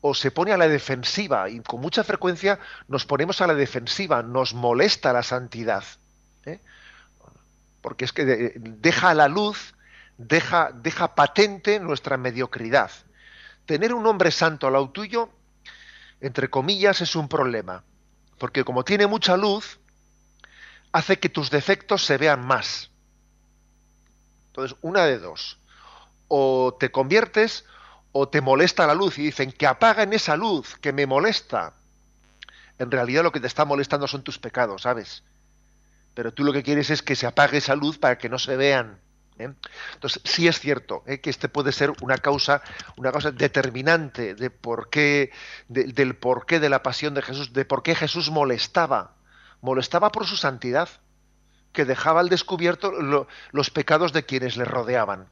o 0.02 0.14
se 0.14 0.30
pone 0.30 0.52
a 0.52 0.58
la 0.58 0.68
defensiva, 0.68 1.50
y 1.50 1.60
con 1.62 1.82
mucha 1.82 2.04
frecuencia 2.04 2.60
nos 2.88 3.06
ponemos 3.06 3.42
a 3.42 3.48
la 3.48 3.56
defensiva, 3.56 4.22
nos 4.22 4.54
molesta 4.54 5.12
la 5.12 5.24
santidad. 5.24 5.84
¿eh? 6.46 6.60
Porque 7.86 8.06
es 8.06 8.14
que 8.14 8.26
deja 8.26 9.12
a 9.12 9.14
la 9.14 9.28
luz, 9.28 9.76
deja, 10.18 10.72
deja 10.74 11.14
patente 11.14 11.80
nuestra 11.80 12.18
mediocridad. 12.18 12.90
Tener 13.68 13.94
un 13.94 14.08
hombre 14.08 14.32
santo 14.32 14.66
al 14.66 14.74
lado 14.74 14.90
tuyo, 14.90 15.30
entre 16.20 16.50
comillas, 16.50 17.02
es 17.02 17.16
un 17.16 17.28
problema, 17.30 17.84
porque 18.40 18.64
como 18.64 18.84
tiene 18.84 19.06
mucha 19.06 19.38
luz, 19.38 19.78
hace 20.94 21.20
que 21.20 21.30
tus 21.30 21.52
defectos 21.52 22.04
se 22.04 22.18
vean 22.18 22.44
más. 22.44 22.90
Entonces, 24.48 24.76
una 24.82 25.06
de 25.06 25.20
dos. 25.20 25.60
O 26.28 26.76
te 26.80 26.90
conviertes 26.90 27.66
o 28.14 28.28
te 28.28 28.42
molesta 28.42 28.88
la 28.88 28.96
luz 28.96 29.20
y 29.20 29.26
dicen 29.26 29.52
que 29.52 29.68
apaguen 29.68 30.12
esa 30.12 30.36
luz 30.36 30.76
que 30.78 30.92
me 30.92 31.06
molesta. 31.06 31.74
En 32.80 32.90
realidad 32.90 33.22
lo 33.22 33.32
que 33.32 33.40
te 33.40 33.46
está 33.46 33.64
molestando 33.64 34.08
son 34.08 34.24
tus 34.24 34.40
pecados, 34.40 34.82
¿sabes? 34.82 35.22
Pero 36.16 36.34
tú 36.34 36.44
lo 36.44 36.54
que 36.54 36.64
quieres 36.64 36.90
es 36.90 37.04
que 37.04 37.16
se 37.16 37.28
apague 37.28 37.58
esa 37.58 37.76
luz 37.76 38.00
para 38.00 38.18
que 38.18 38.30
no 38.30 38.40
se 38.40 38.56
vean. 38.56 39.00
¿eh? 39.38 39.54
Entonces, 39.94 40.22
sí 40.24 40.48
es 40.48 40.60
cierto 40.60 41.04
¿eh? 41.06 41.20
que 41.20 41.30
este 41.30 41.50
puede 41.50 41.72
ser 41.72 41.92
una 42.02 42.18
causa, 42.18 42.64
una 42.96 43.12
causa 43.12 43.32
determinante 43.32 44.34
de 44.34 44.50
por 44.50 44.90
qué, 44.90 45.32
del 45.68 46.16
porqué 46.16 46.60
de 46.60 46.70
la 46.70 46.82
pasión 46.82 47.14
de 47.14 47.22
Jesús, 47.22 47.54
de 47.54 47.66
por 47.66 47.84
qué 47.84 47.94
Jesús 47.94 48.32
molestaba. 48.32 49.14
Molestaba 49.62 50.10
por 50.12 50.26
su 50.26 50.38
santidad, 50.38 50.90
que 51.74 51.86
dejaba 51.86 52.22
al 52.22 52.30
descubierto 52.30 52.92
los 53.52 53.70
pecados 53.70 54.14
de 54.14 54.24
quienes 54.24 54.56
le 54.58 54.66
rodeaban. 54.66 55.28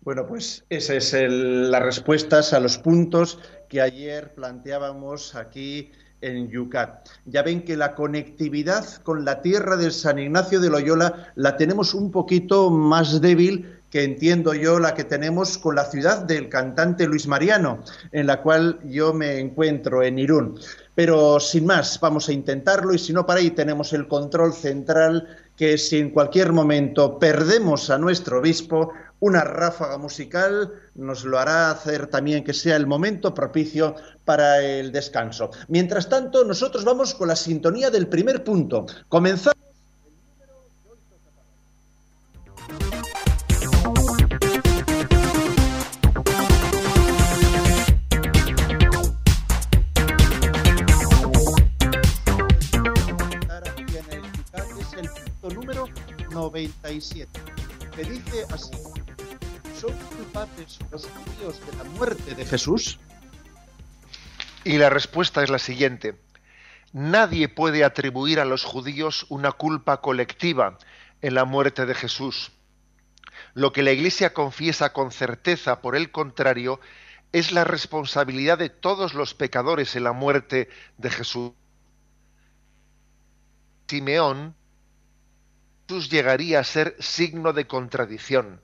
Bueno, 0.00 0.26
pues 0.26 0.64
esas 0.68 1.12
es 1.14 1.30
las 1.30 1.82
respuestas 1.82 2.52
a 2.52 2.60
los 2.60 2.78
puntos 2.78 3.40
que 3.68 3.80
ayer 3.80 4.34
planteábamos 4.34 5.34
aquí 5.34 5.92
en 6.20 6.48
Yucat. 6.48 7.08
Ya 7.26 7.42
ven 7.42 7.62
que 7.62 7.76
la 7.76 7.94
conectividad 7.94 8.84
con 9.02 9.24
la 9.24 9.42
tierra 9.42 9.76
de 9.76 9.90
San 9.90 10.18
Ignacio 10.18 10.60
de 10.60 10.70
Loyola 10.70 11.32
la 11.34 11.56
tenemos 11.56 11.94
un 11.94 12.10
poquito 12.10 12.70
más 12.70 13.20
débil 13.20 13.76
que 13.90 14.02
entiendo 14.02 14.52
yo 14.52 14.78
la 14.78 14.94
que 14.94 15.04
tenemos 15.04 15.58
con 15.58 15.76
la 15.76 15.84
ciudad 15.84 16.22
del 16.22 16.48
cantante 16.48 17.06
Luis 17.06 17.26
Mariano, 17.26 17.82
en 18.12 18.26
la 18.26 18.42
cual 18.42 18.80
yo 18.84 19.14
me 19.14 19.38
encuentro 19.38 20.02
en 20.02 20.18
Irún. 20.18 20.58
Pero 20.94 21.38
sin 21.40 21.66
más, 21.66 22.00
vamos 22.00 22.28
a 22.28 22.32
intentarlo 22.32 22.92
y 22.94 22.98
si 22.98 23.12
no 23.12 23.26
para 23.26 23.40
ahí 23.40 23.50
tenemos 23.50 23.92
el 23.92 24.08
control 24.08 24.52
central 24.52 25.28
que 25.56 25.78
si 25.78 25.98
en 25.98 26.10
cualquier 26.10 26.52
momento 26.52 27.18
perdemos 27.18 27.90
a 27.90 27.98
nuestro 27.98 28.40
obispo, 28.40 28.92
una 29.20 29.42
ráfaga 29.42 29.98
musical 29.98 30.72
nos 30.94 31.24
lo 31.24 31.38
hará 31.38 31.70
hacer 31.70 32.06
también 32.08 32.44
que 32.44 32.52
sea 32.52 32.76
el 32.76 32.86
momento 32.86 33.34
propicio 33.34 33.94
para 34.24 34.62
el 34.62 34.92
descanso. 34.92 35.50
Mientras 35.68 36.08
tanto, 36.08 36.44
nosotros 36.44 36.84
vamos 36.84 37.14
con 37.14 37.28
la 37.28 37.36
sintonía 37.36 37.90
del 37.90 38.08
primer 38.08 38.44
punto. 38.44 38.86
Comenzamos. 39.08 39.56
97, 56.36 57.28
que 57.94 58.04
dice 58.04 58.44
así, 58.50 58.70
¿son 59.86 59.98
culpables 60.16 60.78
los 60.90 61.06
judíos 61.06 61.60
de 61.66 61.76
la 61.76 61.84
muerte 61.84 62.34
de 62.34 62.44
Jesús? 62.44 62.98
Y 64.64 64.78
la 64.78 64.90
respuesta 64.90 65.42
es 65.42 65.50
la 65.50 65.58
siguiente. 65.58 66.16
Nadie 66.92 67.48
puede 67.48 67.84
atribuir 67.84 68.40
a 68.40 68.44
los 68.44 68.64
judíos 68.64 69.26
una 69.28 69.52
culpa 69.52 70.00
colectiva 70.00 70.78
en 71.22 71.34
la 71.34 71.44
muerte 71.44 71.86
de 71.86 71.94
Jesús. 71.94 72.52
Lo 73.54 73.72
que 73.72 73.82
la 73.82 73.92
Iglesia 73.92 74.32
confiesa 74.32 74.92
con 74.92 75.12
certeza, 75.12 75.80
por 75.80 75.94
el 75.94 76.10
contrario, 76.10 76.80
es 77.32 77.52
la 77.52 77.64
responsabilidad 77.64 78.58
de 78.58 78.70
todos 78.70 79.14
los 79.14 79.34
pecadores 79.34 79.94
en 79.94 80.04
la 80.04 80.12
muerte 80.12 80.68
de 80.96 81.10
Jesús. 81.10 81.52
Simeón, 83.88 84.54
Jesús 85.88 86.10
llegaría 86.10 86.60
a 86.60 86.64
ser 86.64 86.96
signo 86.98 87.52
de 87.52 87.66
contradicción. 87.66 88.60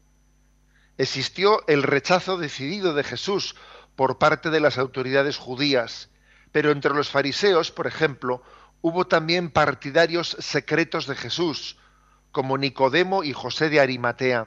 Existió 1.03 1.67
el 1.67 1.83
rechazo 1.83 2.39
decidido 2.39 2.95
de 2.95 3.03
Jesús 3.03 3.57
por 3.97 4.19
parte 4.19 4.51
de 4.51 4.61
las 4.61 4.79
autoridades 4.79 5.37
judías, 5.37 6.11
pero 6.53 6.71
entre 6.71 6.95
los 6.95 7.11
fariseos, 7.11 7.73
por 7.73 7.89
ejemplo, 7.89 8.41
hubo 8.83 9.09
también 9.09 9.51
partidarios 9.51 10.37
secretos 10.39 11.09
de 11.09 11.17
Jesús, 11.17 11.77
como 12.31 12.57
Nicodemo 12.57 13.25
y 13.25 13.33
José 13.33 13.69
de 13.69 13.81
Arimatea. 13.81 14.47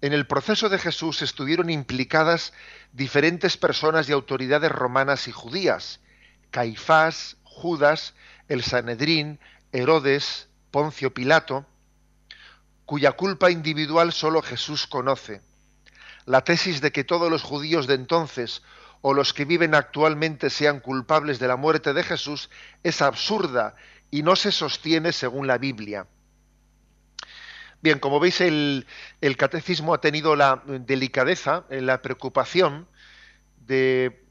En 0.00 0.12
el 0.12 0.26
proceso 0.26 0.68
de 0.68 0.78
Jesús 0.80 1.22
estuvieron 1.22 1.70
implicadas 1.70 2.52
diferentes 2.92 3.56
personas 3.56 4.08
y 4.08 4.12
autoridades 4.12 4.72
romanas 4.72 5.28
y 5.28 5.30
judías, 5.30 6.00
Caifás, 6.50 7.36
Judas, 7.44 8.14
el 8.48 8.64
Sanedrín, 8.64 9.38
Herodes, 9.70 10.48
Poncio 10.72 11.14
Pilato, 11.14 11.64
cuya 12.86 13.12
culpa 13.12 13.50
individual 13.50 14.12
solo 14.12 14.42
Jesús 14.42 14.86
conoce. 14.86 15.40
La 16.26 16.42
tesis 16.42 16.80
de 16.80 16.92
que 16.92 17.04
todos 17.04 17.30
los 17.30 17.42
judíos 17.42 17.86
de 17.86 17.94
entonces 17.94 18.62
o 19.02 19.12
los 19.12 19.34
que 19.34 19.44
viven 19.44 19.74
actualmente 19.74 20.48
sean 20.50 20.80
culpables 20.80 21.38
de 21.38 21.48
la 21.48 21.56
muerte 21.56 21.92
de 21.92 22.02
Jesús 22.02 22.50
es 22.82 23.02
absurda 23.02 23.74
y 24.10 24.22
no 24.22 24.36
se 24.36 24.52
sostiene 24.52 25.12
según 25.12 25.46
la 25.46 25.58
Biblia. 25.58 26.06
Bien, 27.82 27.98
como 27.98 28.18
veis, 28.18 28.40
el, 28.40 28.86
catecismo 29.36 29.92
ha 29.92 30.00
tenido 30.00 30.36
la 30.36 30.62
delicadeza, 30.66 31.64
la 31.68 32.00
preocupación 32.00 32.88
de 33.66 34.24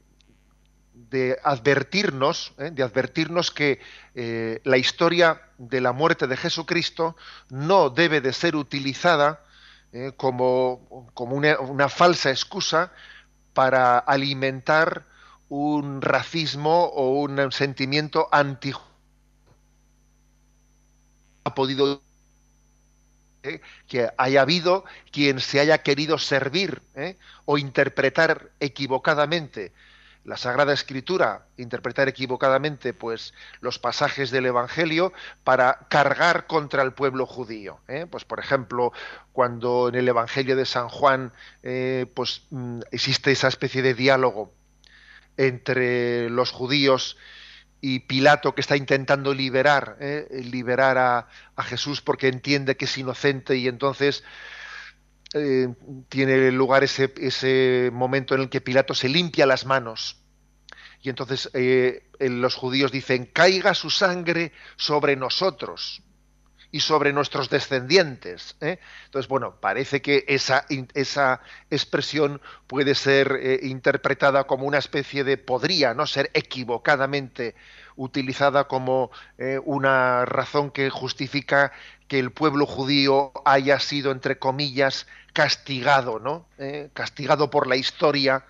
de 0.94 1.38
advertirnos, 1.42 2.54
¿eh? 2.58 2.70
de 2.72 2.82
advertirnos 2.82 3.50
que 3.50 3.80
eh, 4.14 4.60
la 4.64 4.78
historia 4.78 5.43
de 5.58 5.80
la 5.80 5.92
muerte 5.92 6.26
de 6.26 6.36
Jesucristo 6.36 7.16
no 7.50 7.90
debe 7.90 8.20
de 8.20 8.32
ser 8.32 8.56
utilizada 8.56 9.44
¿eh? 9.92 10.12
como, 10.16 11.10
como 11.14 11.36
una, 11.36 11.88
falsa 11.88 12.30
excusa 12.30 12.92
para 13.52 13.98
alimentar 13.98 15.06
un 15.48 16.02
racismo 16.02 16.84
o 16.84 17.20
un 17.20 17.52
sentimiento 17.52 18.28
anti 18.32 18.72
ha 21.44 21.54
podido 21.54 22.02
que 23.86 24.10
haya 24.16 24.40
habido 24.40 24.84
quien 25.12 25.38
se 25.38 25.60
haya 25.60 25.82
querido 25.82 26.18
servir 26.18 26.80
o 27.44 27.58
interpretar 27.58 28.50
equivocadamente 28.58 29.72
la 30.24 30.36
Sagrada 30.36 30.72
Escritura, 30.72 31.46
interpretar 31.56 32.08
equivocadamente 32.08 32.94
pues 32.94 33.34
los 33.60 33.78
pasajes 33.78 34.30
del 34.30 34.46
Evangelio 34.46 35.12
para 35.44 35.86
cargar 35.88 36.46
contra 36.46 36.82
el 36.82 36.92
pueblo 36.92 37.26
judío. 37.26 37.80
¿eh? 37.88 38.06
Pues 38.10 38.24
por 38.24 38.40
ejemplo, 38.40 38.92
cuando 39.32 39.88
en 39.88 39.94
el 39.96 40.08
Evangelio 40.08 40.56
de 40.56 40.64
San 40.64 40.88
Juan 40.88 41.32
eh, 41.62 42.06
pues 42.14 42.42
mm, 42.50 42.80
existe 42.90 43.32
esa 43.32 43.48
especie 43.48 43.82
de 43.82 43.94
diálogo 43.94 44.52
entre 45.36 46.30
los 46.30 46.50
judíos 46.50 47.18
y 47.82 48.00
Pilato 48.00 48.54
que 48.54 48.62
está 48.62 48.78
intentando 48.78 49.34
liberar, 49.34 49.98
¿eh? 50.00 50.26
liberar 50.44 50.96
a, 50.96 51.28
a 51.54 51.62
Jesús 51.62 52.00
porque 52.00 52.28
entiende 52.28 52.78
que 52.78 52.86
es 52.86 52.96
inocente 52.96 53.56
y 53.56 53.68
entonces 53.68 54.24
eh, 55.34 55.68
tiene 56.08 56.50
lugar 56.52 56.84
ese, 56.84 57.90
momento 57.92 58.34
en 58.34 58.42
el 58.42 58.48
que 58.48 58.60
Pilato 58.60 58.94
se 58.94 59.08
limpia 59.08 59.46
las 59.46 59.66
manos. 59.66 60.22
Y 61.02 61.10
entonces 61.10 61.50
eh, 61.52 62.08
los 62.18 62.54
judíos 62.54 62.90
dicen, 62.90 63.26
caiga 63.26 63.74
su 63.74 63.90
sangre 63.90 64.52
sobre 64.76 65.16
nosotros 65.16 66.02
y 66.74 66.80
sobre 66.80 67.12
nuestros 67.12 67.50
descendientes. 67.50 68.56
¿eh? 68.60 68.80
Entonces, 69.04 69.28
bueno, 69.28 69.60
parece 69.60 70.02
que 70.02 70.24
esa, 70.26 70.66
esa 70.94 71.40
expresión 71.70 72.40
puede 72.66 72.96
ser 72.96 73.60
interpretada 73.62 74.48
como 74.48 74.66
una 74.66 74.78
especie 74.78 75.22
de, 75.22 75.36
podría 75.38 75.94
no 75.94 76.04
ser 76.04 76.32
equivocadamente 76.34 77.54
utilizada 77.94 78.64
como 78.64 79.12
una 79.64 80.24
razón 80.24 80.72
que 80.72 80.90
justifica 80.90 81.70
que 82.08 82.18
el 82.18 82.32
pueblo 82.32 82.66
judío 82.66 83.30
haya 83.44 83.78
sido, 83.78 84.10
entre 84.10 84.40
comillas, 84.40 85.06
castigado, 85.32 86.18
¿no? 86.18 86.48
Eh, 86.58 86.90
castigado 86.92 87.50
por 87.50 87.68
la 87.68 87.76
historia, 87.76 88.46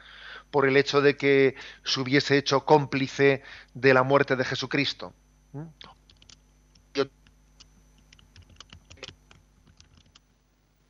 por 0.51 0.67
el 0.67 0.79
hecho 0.79 1.03
de 1.03 1.19
que 1.19 1.57
se 1.85 2.01
hubiese 2.01 2.39
hecho 2.39 2.65
cómplice 2.65 3.43
de 3.75 3.93
la 3.93 4.03
muerte 4.03 4.35
de 4.35 4.47
Jesucristo. 4.47 5.13
¿Mm? 5.53 5.65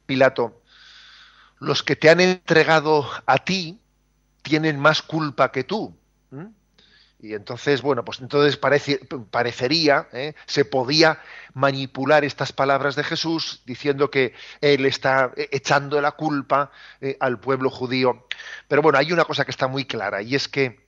Pilato, 0.06 0.62
los 1.58 1.82
que 1.82 1.96
te 1.96 2.10
han 2.10 2.20
entregado 2.20 3.08
a 3.26 3.38
ti 3.38 3.80
tienen 4.42 4.78
más 4.78 5.02
culpa 5.02 5.50
que 5.50 5.64
tú. 5.64 5.96
Y 7.20 7.32
entonces, 7.32 7.80
bueno, 7.80 8.04
pues 8.04 8.20
entonces 8.20 8.58
parecería, 8.58 10.08
¿eh? 10.12 10.34
se 10.44 10.66
podía 10.66 11.20
manipular 11.54 12.22
estas 12.22 12.52
palabras 12.52 12.96
de 12.96 13.04
Jesús 13.04 13.62
diciendo 13.64 14.10
que 14.10 14.34
él 14.60 14.84
está 14.84 15.32
echando 15.36 16.02
la 16.02 16.12
culpa 16.12 16.70
eh, 17.00 17.16
al 17.20 17.40
pueblo 17.40 17.70
judío. 17.70 18.26
Pero 18.68 18.82
bueno, 18.82 18.98
hay 18.98 19.10
una 19.10 19.24
cosa 19.24 19.46
que 19.46 19.52
está 19.52 19.68
muy 19.68 19.86
clara 19.86 20.20
y 20.20 20.34
es 20.34 20.48
que 20.48 20.86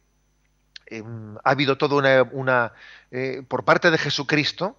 em, 0.89 1.39
ha 1.39 1.51
habido 1.53 1.79
toda 1.79 2.27
una, 2.33 2.75
eh, 3.11 3.43
por 3.49 3.65
parte 3.65 3.91
de 3.91 3.97
Jesucristo, 3.97 4.79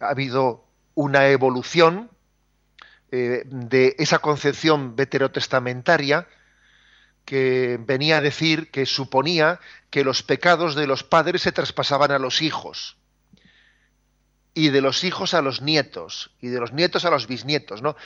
ha 0.00 0.10
habido 0.10 0.64
una 0.94 1.26
evolución 1.28 2.08
de 3.12 3.94
esa 3.98 4.20
concepción 4.20 4.96
veterotestamentaria 4.96 6.26
que 7.26 7.78
venía 7.80 8.16
a 8.16 8.20
decir 8.22 8.70
que 8.70 8.86
suponía 8.86 9.60
que 9.90 10.02
los 10.02 10.22
pecados 10.22 10.74
de 10.74 10.86
los 10.86 11.04
padres 11.04 11.42
se 11.42 11.52
traspasaban 11.52 12.10
a 12.10 12.18
los 12.18 12.40
hijos 12.40 12.96
y 14.54 14.70
de 14.70 14.80
los 14.80 15.04
hijos 15.04 15.34
a 15.34 15.42
los 15.42 15.60
nietos 15.60 16.30
y 16.40 16.48
de 16.48 16.60
los 16.60 16.72
nietos 16.72 17.04
a 17.04 17.10
los 17.10 17.26
bisnietos, 17.26 17.82
¿no? 17.82 17.96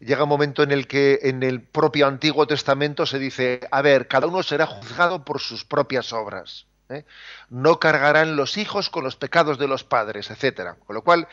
Llega 0.00 0.24
un 0.24 0.28
momento 0.28 0.62
en 0.62 0.70
el 0.70 0.86
que 0.86 1.20
en 1.22 1.42
el 1.42 1.62
propio 1.62 2.06
Antiguo 2.06 2.46
Testamento 2.46 3.06
se 3.06 3.18
dice, 3.18 3.60
a 3.70 3.82
ver, 3.82 4.08
cada 4.08 4.26
uno 4.26 4.42
será 4.42 4.66
juzgado 4.66 5.24
por 5.24 5.40
sus 5.40 5.64
propias 5.64 6.12
obras. 6.12 6.66
¿eh? 6.90 7.04
No 7.48 7.78
cargarán 7.80 8.36
los 8.36 8.58
hijos 8.58 8.90
con 8.90 9.04
los 9.04 9.16
pecados 9.16 9.58
de 9.58 9.68
los 9.68 9.84
padres, 9.84 10.30
etcétera. 10.30 10.76
Con 10.86 10.94
lo 10.94 11.02
cual 11.02 11.26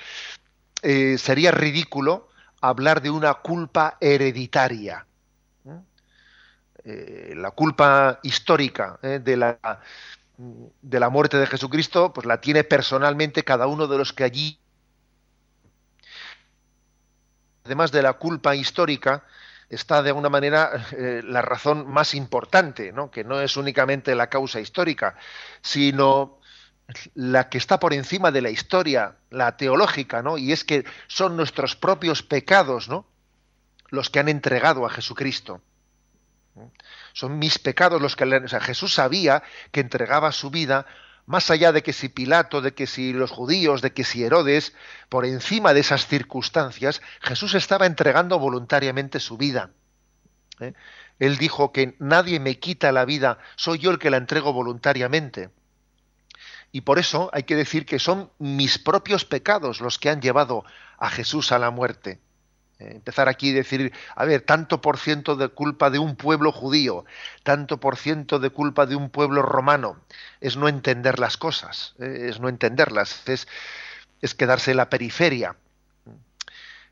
eh, 0.83 1.17
sería 1.17 1.51
ridículo 1.51 2.29
hablar 2.61 3.01
de 3.01 3.09
una 3.09 3.33
culpa 3.35 3.97
hereditaria. 3.99 5.05
Eh, 6.83 7.33
la 7.35 7.51
culpa 7.51 8.19
histórica 8.23 8.97
eh, 9.03 9.19
de, 9.23 9.37
la, 9.37 9.59
de 10.37 10.99
la 10.99 11.09
muerte 11.09 11.37
de 11.37 11.45
Jesucristo, 11.45 12.11
pues 12.11 12.25
la 12.25 12.41
tiene 12.41 12.63
personalmente 12.63 13.43
cada 13.43 13.67
uno 13.67 13.85
de 13.85 13.99
los 13.99 14.13
que 14.13 14.23
allí, 14.23 14.59
además 17.65 17.91
de 17.91 18.01
la 18.01 18.13
culpa 18.13 18.55
histórica, 18.55 19.23
está 19.69 20.01
de 20.01 20.09
alguna 20.09 20.29
manera 20.29 20.87
eh, 20.91 21.21
la 21.23 21.43
razón 21.43 21.87
más 21.87 22.15
importante, 22.15 22.91
¿no? 22.91 23.11
que 23.11 23.23
no 23.23 23.39
es 23.39 23.57
únicamente 23.57 24.15
la 24.15 24.27
causa 24.27 24.59
histórica, 24.59 25.15
sino 25.61 26.40
la 27.13 27.49
que 27.49 27.57
está 27.57 27.79
por 27.79 27.93
encima 27.93 28.31
de 28.31 28.41
la 28.41 28.49
historia, 28.49 29.15
la 29.29 29.57
teológica, 29.57 30.21
¿no? 30.21 30.37
Y 30.37 30.51
es 30.51 30.63
que 30.63 30.85
son 31.07 31.37
nuestros 31.37 31.75
propios 31.75 32.23
pecados, 32.23 32.89
¿no? 32.89 33.05
Los 33.89 34.09
que 34.09 34.19
han 34.19 34.29
entregado 34.29 34.85
a 34.85 34.89
Jesucristo. 34.89 35.61
Son 37.13 37.39
mis 37.39 37.59
pecados 37.59 38.01
los 38.01 38.15
que... 38.15 38.23
O 38.25 38.47
sea, 38.47 38.59
Jesús 38.59 38.93
sabía 38.93 39.43
que 39.71 39.79
entregaba 39.79 40.31
su 40.31 40.49
vida 40.49 40.85
más 41.25 41.49
allá 41.49 41.71
de 41.71 41.83
que 41.83 41.93
si 41.93 42.09
Pilato, 42.09 42.61
de 42.61 42.73
que 42.73 42.87
si 42.87 43.13
los 43.13 43.31
judíos, 43.31 43.81
de 43.81 43.93
que 43.93 44.03
si 44.03 44.23
Herodes, 44.23 44.73
por 45.07 45.25
encima 45.25 45.73
de 45.73 45.81
esas 45.81 46.07
circunstancias, 46.07 47.01
Jesús 47.21 47.53
estaba 47.53 47.85
entregando 47.85 48.39
voluntariamente 48.39 49.19
su 49.19 49.37
vida. 49.37 49.71
¿eh? 50.59 50.73
Él 51.19 51.37
dijo 51.37 51.71
que 51.71 51.95
nadie 51.99 52.39
me 52.39 52.59
quita 52.59 52.91
la 52.91 53.05
vida, 53.05 53.37
soy 53.55 53.79
yo 53.79 53.91
el 53.91 53.99
que 53.99 54.09
la 54.09 54.17
entrego 54.17 54.51
voluntariamente. 54.51 55.51
Y 56.71 56.81
por 56.81 56.99
eso 56.99 57.29
hay 57.33 57.43
que 57.43 57.55
decir 57.55 57.85
que 57.85 57.99
son 57.99 58.29
mis 58.39 58.77
propios 58.79 59.25
pecados 59.25 59.81
los 59.81 59.99
que 59.99 60.09
han 60.09 60.21
llevado 60.21 60.63
a 60.97 61.09
Jesús 61.09 61.51
a 61.51 61.59
la 61.59 61.71
muerte. 61.71 62.19
Eh, 62.81 62.93
empezar 62.95 63.27
aquí 63.29 63.49
y 63.49 63.53
decir, 63.53 63.91
a 64.15 64.25
ver, 64.25 64.41
tanto 64.41 64.81
por 64.81 64.97
ciento 64.97 65.35
de 65.35 65.49
culpa 65.49 65.89
de 65.89 65.99
un 65.99 66.15
pueblo 66.15 66.51
judío, 66.51 67.05
tanto 67.43 67.79
por 67.79 67.97
ciento 67.97 68.39
de 68.39 68.49
culpa 68.49 68.85
de 68.85 68.95
un 68.95 69.09
pueblo 69.09 69.41
romano, 69.41 69.97
es 70.39 70.57
no 70.57 70.67
entender 70.67 71.19
las 71.19 71.37
cosas, 71.37 71.93
eh, 71.99 72.27
es 72.29 72.39
no 72.39 72.49
entenderlas, 72.49 73.27
es, 73.27 73.47
es 74.21 74.33
quedarse 74.33 74.71
en 74.71 74.77
la 74.77 74.89
periferia. 74.89 75.55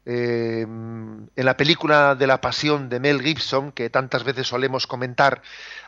Eh, 0.06 0.62
en 0.62 1.30
la 1.36 1.58
película 1.58 2.16
de 2.16 2.28
la 2.28 2.42
pasión 2.42 2.90
de 2.90 3.00
Mel 3.00 3.22
Gibson, 3.22 3.72
que 3.72 3.90
tantas 3.90 4.24
veces 4.24 4.48
solemos 4.48 4.88
comentar, 4.88 5.42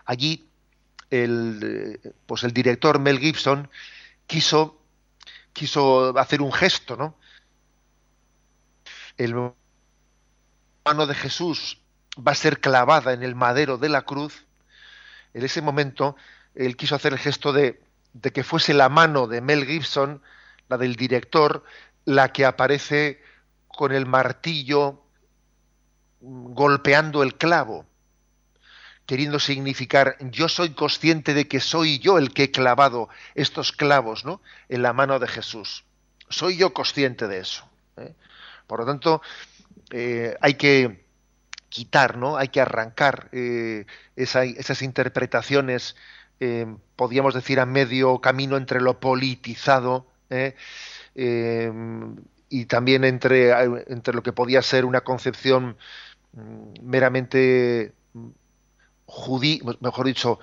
allí 0.06 0.48
el, 1.12 2.16
pues 2.26 2.44
el 2.44 2.54
director 2.54 2.98
Mel 3.00 3.20
Gibson 3.20 3.70
quiso, 4.26 4.82
quiso 5.54 6.18
hacer 6.18 6.42
un 6.42 6.52
gesto, 6.52 6.96
¿no? 6.96 7.16
El 9.18 9.36
mano 10.86 11.06
de 11.06 11.14
Jesús 11.14 11.80
va 12.18 12.32
a 12.32 12.36
ser 12.36 12.60
clavada 12.60 13.14
en 13.14 13.22
el 13.22 13.36
madero 13.36 13.78
de 13.78 13.90
la 13.90 14.02
cruz, 14.02 14.46
en 15.34 15.44
ese 15.44 15.62
momento 15.62 16.16
él 16.56 16.76
quiso 16.76 16.96
hacer 16.96 17.14
el 17.14 17.20
gesto 17.20 17.54
de, 17.54 17.82
de 18.14 18.32
que 18.32 18.44
fuese 18.44 18.74
la 18.74 18.90
mano 18.90 19.28
de 19.28 19.42
Mel 19.42 19.66
Gibson, 19.66 20.22
la 20.70 20.78
del 20.78 20.96
director, 20.96 21.64
la 22.06 22.34
que 22.34 22.46
aparece 22.46 23.22
con 23.68 23.92
el 23.92 24.06
martillo 24.06 25.04
golpeando 26.22 27.24
el 27.24 27.36
clavo, 27.36 27.86
queriendo 29.12 29.40
significar 29.40 30.16
yo 30.32 30.48
soy 30.48 30.70
consciente 30.70 31.34
de 31.34 31.46
que 31.46 31.60
soy 31.60 32.00
yo 32.00 32.18
el 32.18 32.32
que 32.34 32.44
he 32.44 32.52
clavado 32.52 33.10
estos 33.36 33.74
clavos 33.74 34.24
¿no? 34.24 34.42
en 34.70 34.84
la 34.84 34.94
mano 34.94 35.20
de 35.20 35.28
Jesús. 35.28 35.84
Soy 36.30 36.56
yo 36.56 36.74
consciente 36.74 37.28
de 37.28 37.40
eso. 37.40 37.68
¿eh? 37.98 38.16
Por 38.68 38.80
lo 38.80 38.86
tanto, 38.86 39.22
eh, 39.90 40.38
hay 40.40 40.54
que 40.54 41.04
quitar, 41.68 42.18
¿no? 42.18 42.38
Hay 42.38 42.48
que 42.48 42.62
arrancar 42.62 43.28
eh, 43.34 43.86
esas 44.16 44.82
interpretaciones, 44.82 45.98
podríamos 46.96 47.34
decir, 47.34 47.60
a 47.60 47.66
medio 47.66 48.22
camino 48.22 48.56
entre 48.56 48.80
lo 48.80 49.02
politizado 49.02 50.08
y 52.48 52.66
también 52.66 53.04
entre, 53.04 53.52
entre 53.92 54.14
lo 54.14 54.24
que 54.24 54.32
podía 54.32 54.62
ser 54.62 54.86
una 54.86 55.02
concepción 55.02 55.76
mm, 56.32 56.82
meramente 56.82 57.94
judí, 59.06 59.62
mejor 59.80 60.06
dicho, 60.06 60.40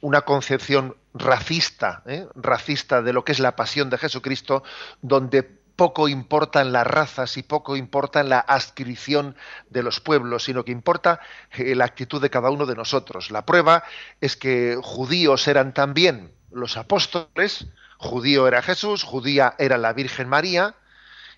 una 0.00 0.22
concepción 0.22 0.96
racista, 1.14 2.02
¿eh? 2.06 2.26
racista 2.34 3.02
de 3.02 3.12
lo 3.12 3.24
que 3.24 3.32
es 3.32 3.40
la 3.40 3.56
pasión 3.56 3.90
de 3.90 3.98
Jesucristo, 3.98 4.62
donde 5.02 5.42
poco 5.42 6.08
importan 6.08 6.72
las 6.72 6.86
razas 6.86 7.36
y 7.36 7.42
poco 7.42 7.76
importa 7.76 8.22
la 8.22 8.40
adscripción 8.40 9.36
de 9.68 9.82
los 9.82 10.00
pueblos, 10.00 10.44
sino 10.44 10.64
que 10.64 10.72
importa 10.72 11.20
eh, 11.52 11.74
la 11.74 11.84
actitud 11.84 12.20
de 12.20 12.30
cada 12.30 12.50
uno 12.50 12.66
de 12.66 12.74
nosotros. 12.74 13.30
La 13.30 13.44
prueba 13.44 13.84
es 14.20 14.36
que 14.36 14.78
judíos 14.82 15.46
eran 15.48 15.74
también 15.74 16.32
los 16.50 16.76
apóstoles, 16.76 17.66
judío 17.98 18.48
era 18.48 18.62
Jesús, 18.62 19.02
judía 19.02 19.54
era 19.58 19.76
la 19.76 19.92
Virgen 19.92 20.28
María, 20.28 20.74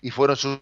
y 0.01 0.11
fueron 0.11 0.37
sus 0.37 0.59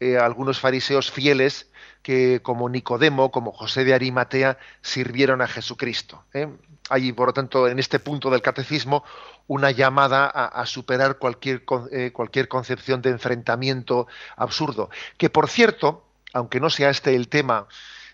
eh, 0.00 0.18
algunos 0.18 0.60
fariseos 0.60 1.10
fieles 1.10 1.70
que 2.02 2.40
como 2.42 2.68
Nicodemo, 2.68 3.30
como 3.30 3.52
José 3.52 3.84
de 3.84 3.94
Arimatea, 3.94 4.58
sirvieron 4.82 5.42
a 5.42 5.48
Jesucristo. 5.48 6.24
¿eh? 6.32 6.48
Hay, 6.88 7.12
por 7.12 7.28
lo 7.28 7.32
tanto, 7.32 7.68
en 7.68 7.78
este 7.78 7.98
punto 7.98 8.30
del 8.30 8.40
catecismo, 8.40 9.04
una 9.46 9.70
llamada 9.70 10.26
a, 10.26 10.64
superar 10.66 11.18
cualquier, 11.18 11.62
eh, 11.92 12.12
cualquier 12.12 12.48
concepción 12.48 13.02
de 13.02 13.10
enfrentamiento 13.10 14.06
absurdo. 14.36 14.88
Que, 15.18 15.28
por 15.28 15.48
cierto, 15.48 16.06
aunque 16.32 16.60
no 16.60 16.70
sea 16.70 16.90
este 16.90 17.14
el 17.14 17.28
tema, 17.28 17.66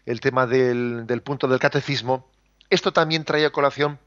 el 0.06 0.20
tema 0.20 0.46
del, 0.46 1.22
punto 1.24 1.46
del 1.46 1.60
catecismo, 1.60 2.28
esto 2.70 2.92
también 2.92 3.24
trae 3.24 3.46
a 3.46 3.50
colación 3.50 3.98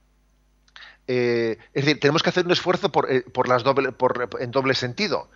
eh, 1.10 1.58
es 1.74 1.86
decir, 1.86 2.02
tenemos 2.02 2.22
que 2.22 2.30
hacer 2.30 2.46
un 2.46 2.52
esfuerzo 2.52 2.92
por, 2.92 3.10
eh, 3.10 3.24
las 3.46 3.64
doble, 3.64 3.94
en 4.42 4.52
doble 4.52 4.74
sentido. 4.74 5.30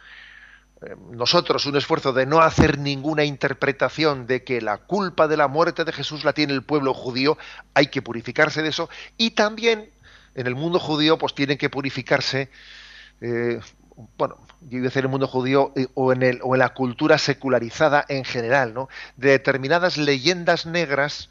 Eh, 0.81 0.95
nosotros, 1.11 1.65
un 1.65 1.75
esfuerzo 1.77 2.13
de 2.13 2.25
no 2.25 2.41
hacer 2.41 2.77
ninguna 2.77 3.23
interpretación 3.23 4.27
de 4.27 4.43
que 4.43 4.61
la 4.61 4.77
culpa 4.77 5.27
de 5.27 5.37
la 5.37 5.47
muerte 5.47 5.83
de 5.83 5.91
Jesús 5.91 6.23
la 6.23 6.33
tiene 6.33 6.53
el 6.53 6.63
pueblo 6.63 6.93
judío, 6.93 7.37
hay 7.73 7.87
que 7.87 8.01
purificarse 8.01 8.61
de 8.61 8.69
eso. 8.69 8.89
Y 9.17 9.31
también 9.31 9.89
en 10.35 10.47
el 10.47 10.55
mundo 10.55 10.79
judío, 10.79 11.17
pues 11.17 11.35
tienen 11.35 11.57
que 11.57 11.69
purificarse, 11.69 12.49
bueno, 14.17 14.37
yo 14.61 14.77
iba 14.77 14.85
a 14.85 14.89
decir 14.89 15.03
el 15.03 15.09
mundo 15.09 15.27
judío 15.27 15.73
o 15.93 16.13
en, 16.13 16.23
el, 16.23 16.39
o 16.43 16.55
en 16.55 16.59
la 16.59 16.69
cultura 16.69 17.17
secularizada 17.17 18.05
en 18.07 18.23
general, 18.23 18.73
¿no? 18.73 18.89
De 19.17 19.31
determinadas 19.31 19.97
leyendas 19.97 20.65
negras 20.65 21.29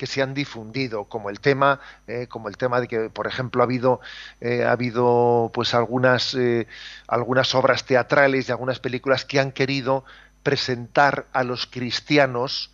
que 0.00 0.06
se 0.06 0.22
han 0.22 0.32
difundido, 0.32 1.04
como 1.04 1.28
el 1.28 1.40
tema, 1.40 1.78
eh, 2.06 2.26
como 2.26 2.48
el 2.48 2.56
tema 2.56 2.80
de 2.80 2.88
que, 2.88 3.10
por 3.10 3.26
ejemplo, 3.26 3.62
ha 3.62 3.66
habido, 3.66 4.00
eh, 4.40 4.64
ha 4.64 4.72
habido 4.72 5.50
pues 5.52 5.74
algunas, 5.74 6.32
eh, 6.32 6.66
algunas 7.06 7.54
obras 7.54 7.84
teatrales 7.84 8.48
y 8.48 8.50
algunas 8.50 8.80
películas 8.80 9.26
que 9.26 9.38
han 9.38 9.52
querido 9.52 10.06
presentar 10.42 11.26
a 11.34 11.44
los 11.44 11.66
cristianos, 11.66 12.70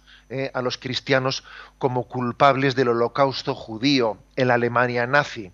a 0.55 0.63
los 0.63 0.79
cristianos 0.79 1.43
como 1.79 2.07
culpables 2.07 2.77
del 2.77 2.91
holocausto 2.91 3.57
judío 3.57 4.19
en 4.37 4.47
la 4.47 4.55
Alemania 4.55 5.05
nazi, 5.09 5.51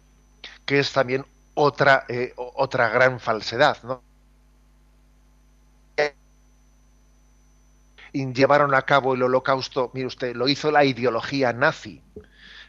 que 0.67 0.79
es 0.79 0.93
también 0.93 1.25
otra, 1.55 2.05
otra 2.37 2.91
gran 2.91 3.19
falsedad, 3.19 3.79
¿no? 3.83 4.03
Llevaron 8.13 8.75
a 8.75 8.83
cabo 8.83 9.15
el 9.15 9.23
holocausto, 9.23 9.91
mire 9.95 10.07
usted, 10.07 10.35
lo 10.37 10.49
hizo 10.49 10.71
la 10.71 10.85
ideología 10.85 11.53
nazi, 11.53 12.03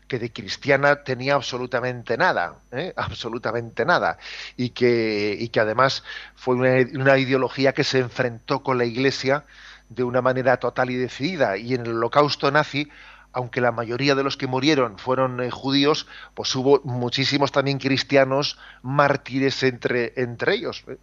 que 0.08 0.20
de 0.20 0.32
cristiana 0.32 1.04
tenía 1.04 1.36
absolutamente 1.36 2.18
nada, 2.18 2.56
¿eh? 2.72 2.94
absolutamente 2.98 3.86
nada, 3.86 4.18
y 4.58 4.70
que, 4.70 5.36
y 5.40 5.50
que 5.50 5.60
además 5.60 6.04
fue 6.36 6.56
una, 6.56 7.18
ideología 7.18 7.74
que 7.74 7.84
se 7.84 8.00
enfrentó 8.00 8.64
con 8.64 8.78
la 8.78 8.86
Iglesia 8.86 9.46
de 9.90 10.04
una 10.04 10.22
manera 10.22 10.58
total 10.58 10.90
y 10.90 10.96
decidida, 10.96 11.58
y 11.58 11.74
en 11.74 11.86
el 11.86 11.98
holocausto 11.98 12.52
nazi 12.52 12.90
aunque 13.36 13.62
la 13.62 13.72
mayoría 13.72 14.14
de 14.14 14.22
los 14.22 14.38
que 14.38 14.46
murieron 14.46 15.00
fueron 15.00 15.42
eh, 15.42 15.50
judíos, 15.50 16.06
pues 16.36 16.54
hubo 16.56 16.82
muchísimos 16.84 17.52
también 17.52 17.80
cristianos 17.80 18.60
mártires 18.84 19.64
entre, 19.64 20.14
entre 20.18 20.54
ellos. 20.54 20.84
¿eh? 20.88 21.00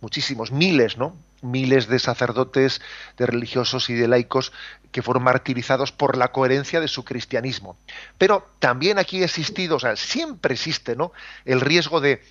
muchísimos, 0.00 0.52
miles, 0.52 0.96
¿no? 0.98 1.16
Miles 1.40 1.88
de 1.88 1.98
sacerdotes, 1.98 2.80
de 3.16 3.26
religiosos 3.26 3.90
y 3.90 3.94
de 3.94 4.08
laicos 4.08 4.52
que 4.92 5.02
fueron 5.02 5.22
martirizados 5.22 5.92
por 5.92 6.16
la 6.16 6.32
coherencia 6.32 6.80
de 6.80 6.88
su 6.88 7.04
cristianismo. 7.04 7.76
Pero 8.16 8.48
también 8.58 8.98
aquí 8.98 9.22
ha 9.22 9.26
existido, 9.26 9.76
o 9.76 9.80
sea, 9.80 9.96
siempre 9.96 10.54
existe, 10.54 10.96
¿no? 10.96 11.12
El 11.44 11.60
riesgo 11.60 12.00
de, 12.00 12.22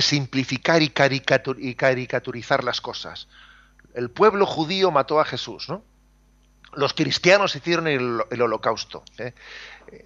simplificar 0.00 0.82
y, 0.82 0.90
caricaturizar 0.90 2.64
las 2.64 2.80
cosas. 2.80 3.28
El 3.94 4.10
pueblo 4.10 4.46
judío 4.46 4.90
mató 4.90 5.20
a 5.20 5.24
Jesús, 5.24 5.68
¿no? 5.68 5.82
Los 6.74 6.92
cristianos 6.92 7.56
hicieron 7.56 7.86
el, 7.86 8.42
holocausto. 8.42 9.02
¿eh? 9.18 9.32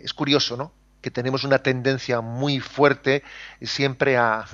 Es 0.00 0.14
curioso, 0.14 0.56
¿no? 0.56 0.72
Que 1.00 1.10
tenemos 1.10 1.44
una 1.44 1.58
tendencia 1.58 2.20
muy 2.20 2.60
fuerte 2.60 3.24
siempre 3.60 4.16
a 4.16 4.46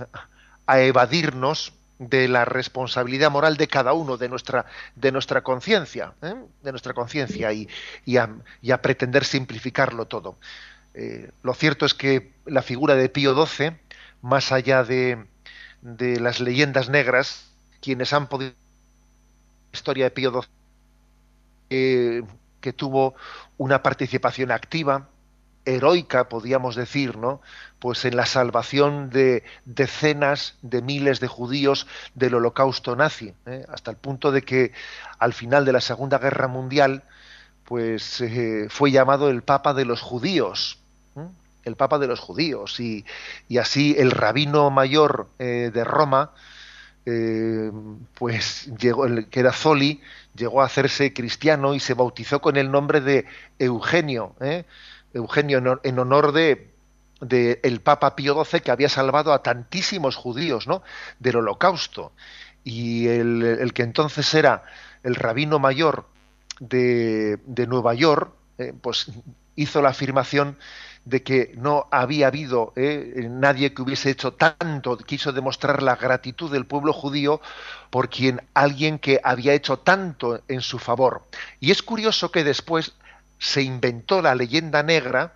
evadirnos 0.69 1.73
de 1.99 2.29
la 2.29 2.45
responsabilidad 2.45 3.31
moral 3.31 3.57
de 3.57 3.69
cada 3.69 3.93
uno, 3.93 4.17
de 4.17 4.29
nuestra, 4.29 4.67
de 4.95 5.13
nuestra 5.13 5.43
conciencia, 5.43 6.13
¿eh? 6.23 6.35
de 6.63 6.71
nuestra 6.71 6.93
conciencia 6.93 7.53
y, 7.53 7.69
y, 8.05 8.17
a, 8.17 8.83
pretender 8.83 9.25
simplificarlo 9.25 10.07
todo. 10.07 10.37
Eh, 10.95 11.31
lo 11.43 11.55
cierto 11.55 11.87
es 11.87 11.95
que 11.95 12.33
la 12.45 12.63
figura 12.63 12.95
de 12.95 13.09
Pío 13.09 13.47
XII, 13.47 13.73
más 14.23 14.53
allá 14.53 14.85
de, 14.85 15.25
de 15.83 16.21
las 16.21 16.41
leyendas 16.41 16.89
negras, 16.89 17.51
quienes 17.81 18.13
han 18.13 18.27
podido 18.29 18.53
la 18.53 19.77
historia 19.77 20.05
de 20.05 20.11
Pío 20.11 20.31
XII, 20.33 20.51
eh, 21.71 22.23
que 22.61 22.73
tuvo 22.73 23.15
una 23.59 23.83
participación 23.83 24.51
activa, 24.51 25.09
heroica, 25.67 26.29
podríamos 26.29 26.77
decir, 26.77 27.19
¿no? 27.19 27.43
Pues 27.79 28.05
en 28.05 28.17
la 28.17 28.25
salvación 28.25 29.11
de 29.11 29.43
decenas 29.67 30.55
de 30.63 30.81
miles 30.81 31.21
de 31.21 31.27
judíos 31.27 31.87
del 32.15 32.37
holocausto 32.37 32.97
nazi, 32.97 33.35
¿eh? 33.45 33.67
hasta 33.69 33.91
el 33.91 33.97
punto 33.99 34.33
de 34.33 34.43
que 34.43 34.73
al 35.19 35.35
final 35.35 35.65
de 35.65 35.73
la 35.73 35.81
Segunda 35.81 36.19
Guerra 36.19 36.49
Mundial, 36.49 37.03
pues 37.65 38.21
eh, 38.21 38.69
fue 38.71 38.93
llamado 38.93 39.29
el 39.29 39.43
Papa 39.43 39.75
de 39.75 39.85
los 39.85 40.01
judíos, 40.01 40.79
el 41.65 41.75
Papa 41.75 41.99
de 41.99 42.07
los 42.07 42.21
judíos, 42.21 42.79
y, 42.79 43.05
así 43.59 43.97
el 43.99 44.13
rabino 44.13 44.71
mayor 44.71 45.29
eh, 45.41 45.73
de 45.75 45.85
Roma, 45.85 46.31
pues 48.15 48.69
llegó, 48.79 49.07
que 49.31 49.39
era 49.39 49.53
Zoli, 49.53 50.01
llegó 50.35 50.63
a 50.63 50.67
hacerse 50.67 51.13
cristiano 51.13 51.75
y 51.75 51.79
se 51.79 51.95
bautizó 51.95 52.41
con 52.41 52.57
el 52.57 52.71
nombre 52.71 53.01
de 53.01 53.27
Eugenio, 53.61 54.35
¿eh? 54.41 54.65
Eugenio 55.17 55.81
en 55.83 55.99
honor 55.99 56.33
de, 56.33 56.75
del 57.21 57.81
Papa 57.81 58.15
Pío 58.17 58.45
XII 58.45 58.61
que 58.61 58.71
había 58.71 58.89
salvado 58.89 59.33
a 59.33 59.43
tantísimos 59.43 60.17
judíos 60.17 60.67
¿no? 60.67 60.83
del 61.19 61.37
holocausto. 61.37 62.13
Y 62.65 63.07
el, 63.09 63.73
que 63.75 63.83
entonces 63.83 64.33
era 64.35 64.65
el 65.03 65.15
rabino 65.15 65.59
mayor 65.59 66.07
de, 66.59 67.39
Nueva 67.69 67.95
York, 67.95 68.33
eh, 68.59 68.73
pues 68.81 69.11
hizo 69.55 69.81
la 69.83 69.91
afirmación 69.91 70.59
de 71.05 71.23
que 71.23 71.55
no 71.57 71.87
había 71.93 72.27
habido 72.27 72.73
eh, 72.75 73.29
nadie 73.31 73.73
que 73.73 73.83
hubiese 73.83 74.11
hecho 74.11 74.33
tanto, 74.33 74.99
quiso 74.99 75.33
demostrar 75.33 75.81
la 75.81 75.95
gratitud 75.95 76.51
del 76.51 76.67
pueblo 76.67 76.93
judío 76.93 77.41
por 77.91 78.11
quien 78.11 78.43
alguien 78.55 78.99
que 78.99 79.21
había 79.23 79.55
hecho 79.55 79.79
tanto 79.79 80.43
en 80.49 80.61
su 80.61 80.81
favor. 80.81 81.23
Y 81.61 81.71
es 81.71 81.83
curioso 81.83 82.33
que 82.33 82.43
después 82.43 82.97
se 83.39 83.63
inventó 83.63 84.23
la 84.23 84.35
leyenda 84.35 84.83
negra 84.83 85.35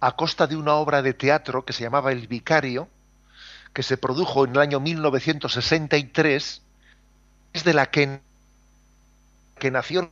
a 0.00 0.12
costa 0.16 0.46
de 0.46 0.56
una 0.56 0.74
obra 0.74 1.02
de 1.02 1.14
teatro 1.14 1.64
que 1.64 1.72
se 1.72 1.82
llamaba 1.82 2.12
El 2.12 2.26
Vicario, 2.26 2.88
que 3.72 3.82
se 3.82 3.96
produjo 3.96 4.44
en 4.44 4.52
el 4.52 4.58
año 4.58 4.80
1963, 4.80 6.62
es 7.52 7.64
de 7.64 7.74
la 7.74 7.90
que, 7.90 8.20
que 9.58 9.70
nació 9.70 10.10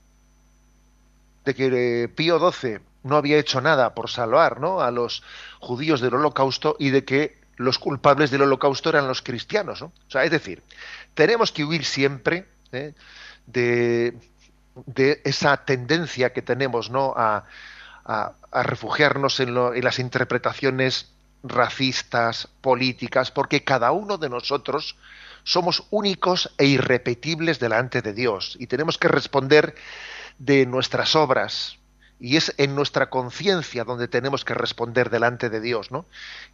de 1.45 1.55
que 1.55 2.03
eh, 2.05 2.09
Pío 2.09 2.39
XII 2.39 2.81
no 3.05 3.17
había 3.17 3.39
hecho 3.39 3.61
nada 3.61 3.95
por 3.95 4.11
salvar 4.11 4.61
¿no? 4.61 4.81
a 4.81 4.91
los 4.91 5.23
judíos 5.61 6.01
del 6.01 6.15
holocausto 6.15 6.77
y 6.79 6.91
de 6.91 7.05
que 7.05 7.39
los 7.57 7.79
culpables 7.79 8.31
del 8.31 8.43
holocausto 8.43 8.91
eran 8.91 9.09
los 9.09 9.23
cristianos. 9.23 9.83
O 9.83 9.93
sea, 10.09 10.25
es 10.25 10.31
decir, 10.31 10.63
tenemos 11.15 11.51
que 11.51 11.65
huir 11.65 11.85
siempre 11.85 12.47
¿eh? 12.73 12.93
de, 13.47 14.17
de, 14.87 15.21
esa 15.25 15.57
tendencia 15.65 16.33
que 16.33 16.43
tenemos 16.43 16.91
¿no? 16.91 17.15
a, 17.17 17.45
a, 18.05 18.63
refugiarnos 18.63 19.41
en, 19.41 19.57
en 19.57 19.85
las 19.85 19.99
interpretaciones 19.99 21.13
racistas, 21.43 22.49
políticas, 22.61 23.31
porque 23.31 23.65
cada 23.65 23.93
uno 23.93 24.19
de 24.19 24.29
nosotros 24.29 24.97
somos 25.45 25.85
únicos 25.91 26.53
e 26.59 26.67
irrepetibles 26.67 27.59
delante 27.59 28.03
de 28.03 28.13
Dios 28.13 28.57
y 28.59 28.67
tenemos 28.67 28.99
que 28.99 29.09
responder 29.09 29.75
de 30.39 30.67
nuestras 30.67 31.17
obras, 31.17 31.79
y 32.21 32.37
es 32.37 32.55
en 32.59 32.75
nuestra 32.75 33.11
conciencia 33.11 33.85
donde 33.85 34.09
tenemos 34.09 34.45
que 34.45 34.55
responder 34.55 35.11
delante 35.11 35.51
de 35.51 35.61
Dios, 35.61 35.91
¿no? 35.91 36.07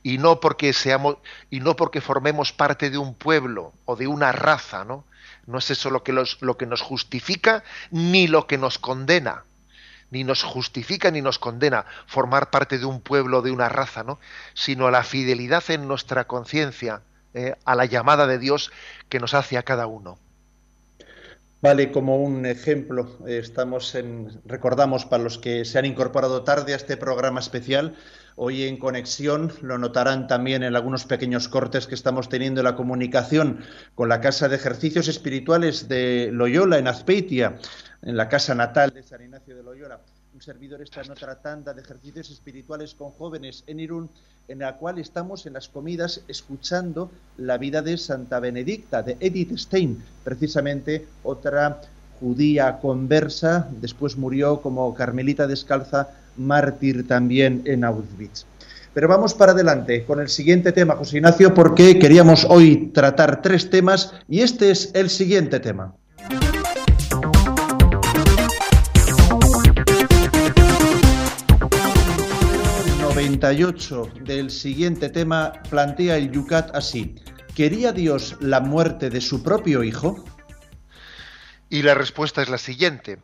Y 0.02 0.18
no 0.18 0.40
porque 0.40 0.72
seamos 0.72 1.16
y 1.50 1.60
no 1.60 1.74
porque 1.76 2.00
formemos 2.00 2.52
parte 2.52 2.90
de 2.90 2.98
un 2.98 3.14
pueblo 3.14 3.72
o 3.86 3.96
de 3.96 4.06
una 4.06 4.32
raza, 4.32 4.84
¿no? 4.84 5.04
No 5.46 5.58
es 5.58 5.70
eso 5.70 5.90
lo 5.90 6.02
que, 6.02 6.12
lo 6.12 6.56
que 6.56 6.66
nos 6.66 6.80
justifica 6.80 7.64
ni 7.90 8.26
lo 8.26 8.46
que 8.46 8.58
nos 8.58 8.78
condena. 8.78 9.44
Ni 10.10 10.24
nos 10.24 10.42
justifica 10.42 11.10
ni 11.10 11.22
nos 11.22 11.38
condena 11.38 11.86
formar 12.06 12.50
parte 12.50 12.78
de 12.78 12.84
un 12.84 13.00
pueblo 13.00 13.42
de 13.42 13.50
una 13.50 13.68
raza, 13.68 14.04
¿no? 14.04 14.20
Sino 14.54 14.90
la 14.90 15.02
fidelidad 15.02 15.64
en 15.70 15.88
nuestra 15.88 16.24
conciencia 16.24 17.02
eh, 17.34 17.56
a 17.64 17.74
la 17.74 17.84
llamada 17.84 18.26
de 18.26 18.38
Dios 18.38 18.70
que 19.08 19.18
nos 19.18 19.34
hace 19.34 19.58
a 19.58 19.64
cada 19.64 19.86
uno. 19.86 20.18
Vale, 21.64 21.90
como 21.90 22.18
un 22.18 22.44
ejemplo, 22.44 23.16
estamos 23.26 23.94
en, 23.94 24.38
recordamos 24.44 25.06
para 25.06 25.22
los 25.22 25.38
que 25.38 25.64
se 25.64 25.78
han 25.78 25.86
incorporado 25.86 26.44
tarde 26.44 26.74
a 26.74 26.76
este 26.76 26.98
programa 26.98 27.40
especial, 27.40 27.94
hoy 28.36 28.64
en 28.64 28.76
conexión, 28.76 29.50
lo 29.62 29.78
notarán 29.78 30.26
también 30.26 30.62
en 30.62 30.76
algunos 30.76 31.06
pequeños 31.06 31.48
cortes 31.48 31.86
que 31.86 31.94
estamos 31.94 32.28
teniendo 32.28 32.60
en 32.60 32.66
la 32.66 32.76
comunicación 32.76 33.60
con 33.94 34.10
la 34.10 34.20
Casa 34.20 34.50
de 34.50 34.56
Ejercicios 34.56 35.08
Espirituales 35.08 35.88
de 35.88 36.28
Loyola 36.34 36.76
en 36.76 36.86
Azpeitia, 36.86 37.56
en 38.02 38.18
la 38.18 38.28
casa 38.28 38.54
natal 38.54 38.90
de 38.90 39.02
San 39.02 39.22
Ignacio 39.22 39.56
de 39.56 39.62
Loyola 39.62 40.00
un 40.34 40.42
servidor 40.42 40.82
está 40.82 41.00
en 41.02 41.12
otra 41.12 41.36
tanda 41.36 41.72
de 41.72 41.80
ejercicios 41.80 42.28
espirituales 42.28 42.94
con 42.94 43.10
jóvenes 43.12 43.62
en 43.68 43.78
Irún, 43.78 44.10
en 44.48 44.58
la 44.58 44.76
cual 44.76 44.98
estamos 44.98 45.46
en 45.46 45.52
las 45.52 45.68
comidas 45.68 46.22
escuchando 46.26 47.08
la 47.38 47.56
vida 47.56 47.82
de 47.82 47.96
Santa 47.96 48.40
Benedicta, 48.40 49.04
de 49.04 49.16
Edith 49.20 49.56
Stein, 49.56 50.02
precisamente 50.24 51.06
otra 51.22 51.80
judía 52.18 52.78
conversa, 52.80 53.68
después 53.80 54.16
murió 54.16 54.60
como 54.60 54.92
carmelita 54.94 55.46
descalza, 55.46 56.08
mártir 56.36 57.06
también 57.06 57.62
en 57.64 57.84
Auschwitz. 57.84 58.44
Pero 58.92 59.06
vamos 59.06 59.34
para 59.34 59.52
adelante 59.52 60.04
con 60.04 60.20
el 60.20 60.28
siguiente 60.28 60.72
tema, 60.72 60.96
José 60.96 61.18
Ignacio, 61.18 61.54
porque 61.54 61.98
queríamos 62.00 62.44
hoy 62.48 62.88
tratar 62.92 63.40
tres 63.40 63.70
temas 63.70 64.12
y 64.28 64.40
este 64.40 64.72
es 64.72 64.90
el 64.94 65.10
siguiente 65.10 65.60
tema. 65.60 65.94
98 73.24 74.10
del 74.20 74.50
siguiente 74.50 75.08
tema 75.08 75.54
plantea 75.70 76.18
el 76.18 76.30
Yucat 76.30 76.76
así. 76.76 77.14
¿Quería 77.56 77.90
Dios 77.90 78.36
la 78.40 78.60
muerte 78.60 79.08
de 79.08 79.22
su 79.22 79.42
propio 79.42 79.82
hijo? 79.82 80.22
Y 81.70 81.80
la 81.80 81.94
respuesta 81.94 82.42
es 82.42 82.50
la 82.50 82.58
siguiente. 82.58 83.22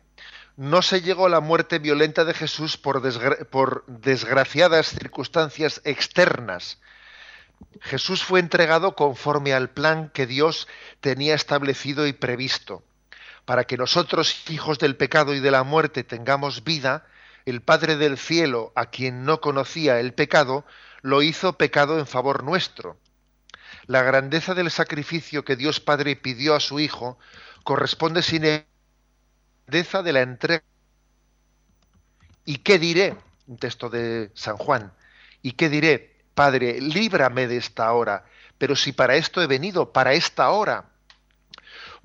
No 0.57 0.81
se 0.81 1.01
llegó 1.01 1.27
a 1.27 1.29
la 1.29 1.39
muerte 1.39 1.77
violenta 1.77 2.25
de 2.25 2.33
Jesús 2.33 2.77
por, 2.77 3.03
por 3.51 3.85
desgraciadas 3.85 4.87
circunstancias 4.87 5.81
externas. 5.83 6.79
Jesús 7.81 8.23
fue 8.23 8.39
entregado 8.39 8.95
conforme 8.95 9.53
al 9.53 9.69
plan 9.69 10.09
que 10.09 10.25
Dios 10.25 10.67
tenía 10.99 11.35
establecido 11.35 12.07
y 12.07 12.13
previsto. 12.13 12.83
Para 13.45 13.65
que 13.65 13.77
nosotros, 13.77 14.49
hijos 14.49 14.79
del 14.79 14.95
pecado 14.95 15.35
y 15.35 15.39
de 15.41 15.51
la 15.51 15.61
muerte, 15.61 16.03
tengamos 16.03 16.63
vida, 16.63 17.05
el 17.45 17.61
Padre 17.61 17.95
del 17.95 18.17
cielo, 18.17 18.71
a 18.75 18.87
quien 18.87 19.23
no 19.23 19.41
conocía 19.41 19.99
el 19.99 20.13
pecado, 20.13 20.65
lo 21.01 21.21
hizo 21.21 21.57
pecado 21.57 21.99
en 21.99 22.07
favor 22.07 22.43
nuestro. 22.43 22.97
La 23.87 24.03
grandeza 24.03 24.53
del 24.53 24.71
sacrificio 24.71 25.43
que 25.43 25.55
Dios 25.55 25.79
Padre 25.79 26.15
pidió 26.15 26.55
a 26.55 26.59
su 26.59 26.79
Hijo 26.79 27.17
corresponde 27.63 28.21
sin 28.21 28.43
grandeza 29.67 30.03
de 30.03 30.13
la 30.13 30.21
entrega. 30.21 30.63
¿Y 32.45 32.57
qué 32.57 32.79
diré? 32.79 33.15
Un 33.47 33.57
texto 33.57 33.89
de 33.89 34.31
San 34.33 34.57
Juan. 34.57 34.93
¿Y 35.41 35.53
qué 35.53 35.69
diré? 35.69 36.15
Padre, 36.33 36.79
líbrame 36.79 37.47
de 37.47 37.57
esta 37.57 37.91
hora, 37.93 38.25
pero 38.57 38.75
si 38.75 38.93
para 38.93 39.15
esto 39.15 39.41
he 39.41 39.47
venido, 39.47 39.91
para 39.91 40.13
esta 40.13 40.49
hora. 40.51 40.85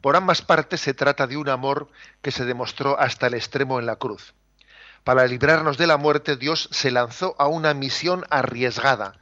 Por 0.01 0.17
ambas 0.17 0.43
partes 0.43 0.81
se 0.81 0.95
trata 0.95 1.27
de 1.27 1.37
un 1.37 1.49
amor 1.49 1.91
que 2.23 2.31
se 2.31 2.45
demostró 2.45 2.99
hasta 2.99 3.29
el 3.29 3.35
extremo 3.35 3.79
en 3.79 3.87
la 3.87 3.97
cruz. 3.97 4.35
Para 5.07 5.25
librarnos 5.29 5.79
de 5.79 5.87
la 5.87 5.99
muerte, 5.99 6.35
Dios 6.37 6.69
se 6.73 6.91
lanzó 6.91 7.37
a 7.39 7.47
una 7.47 7.75
misión 7.75 8.25
arriesgada. 8.29 9.13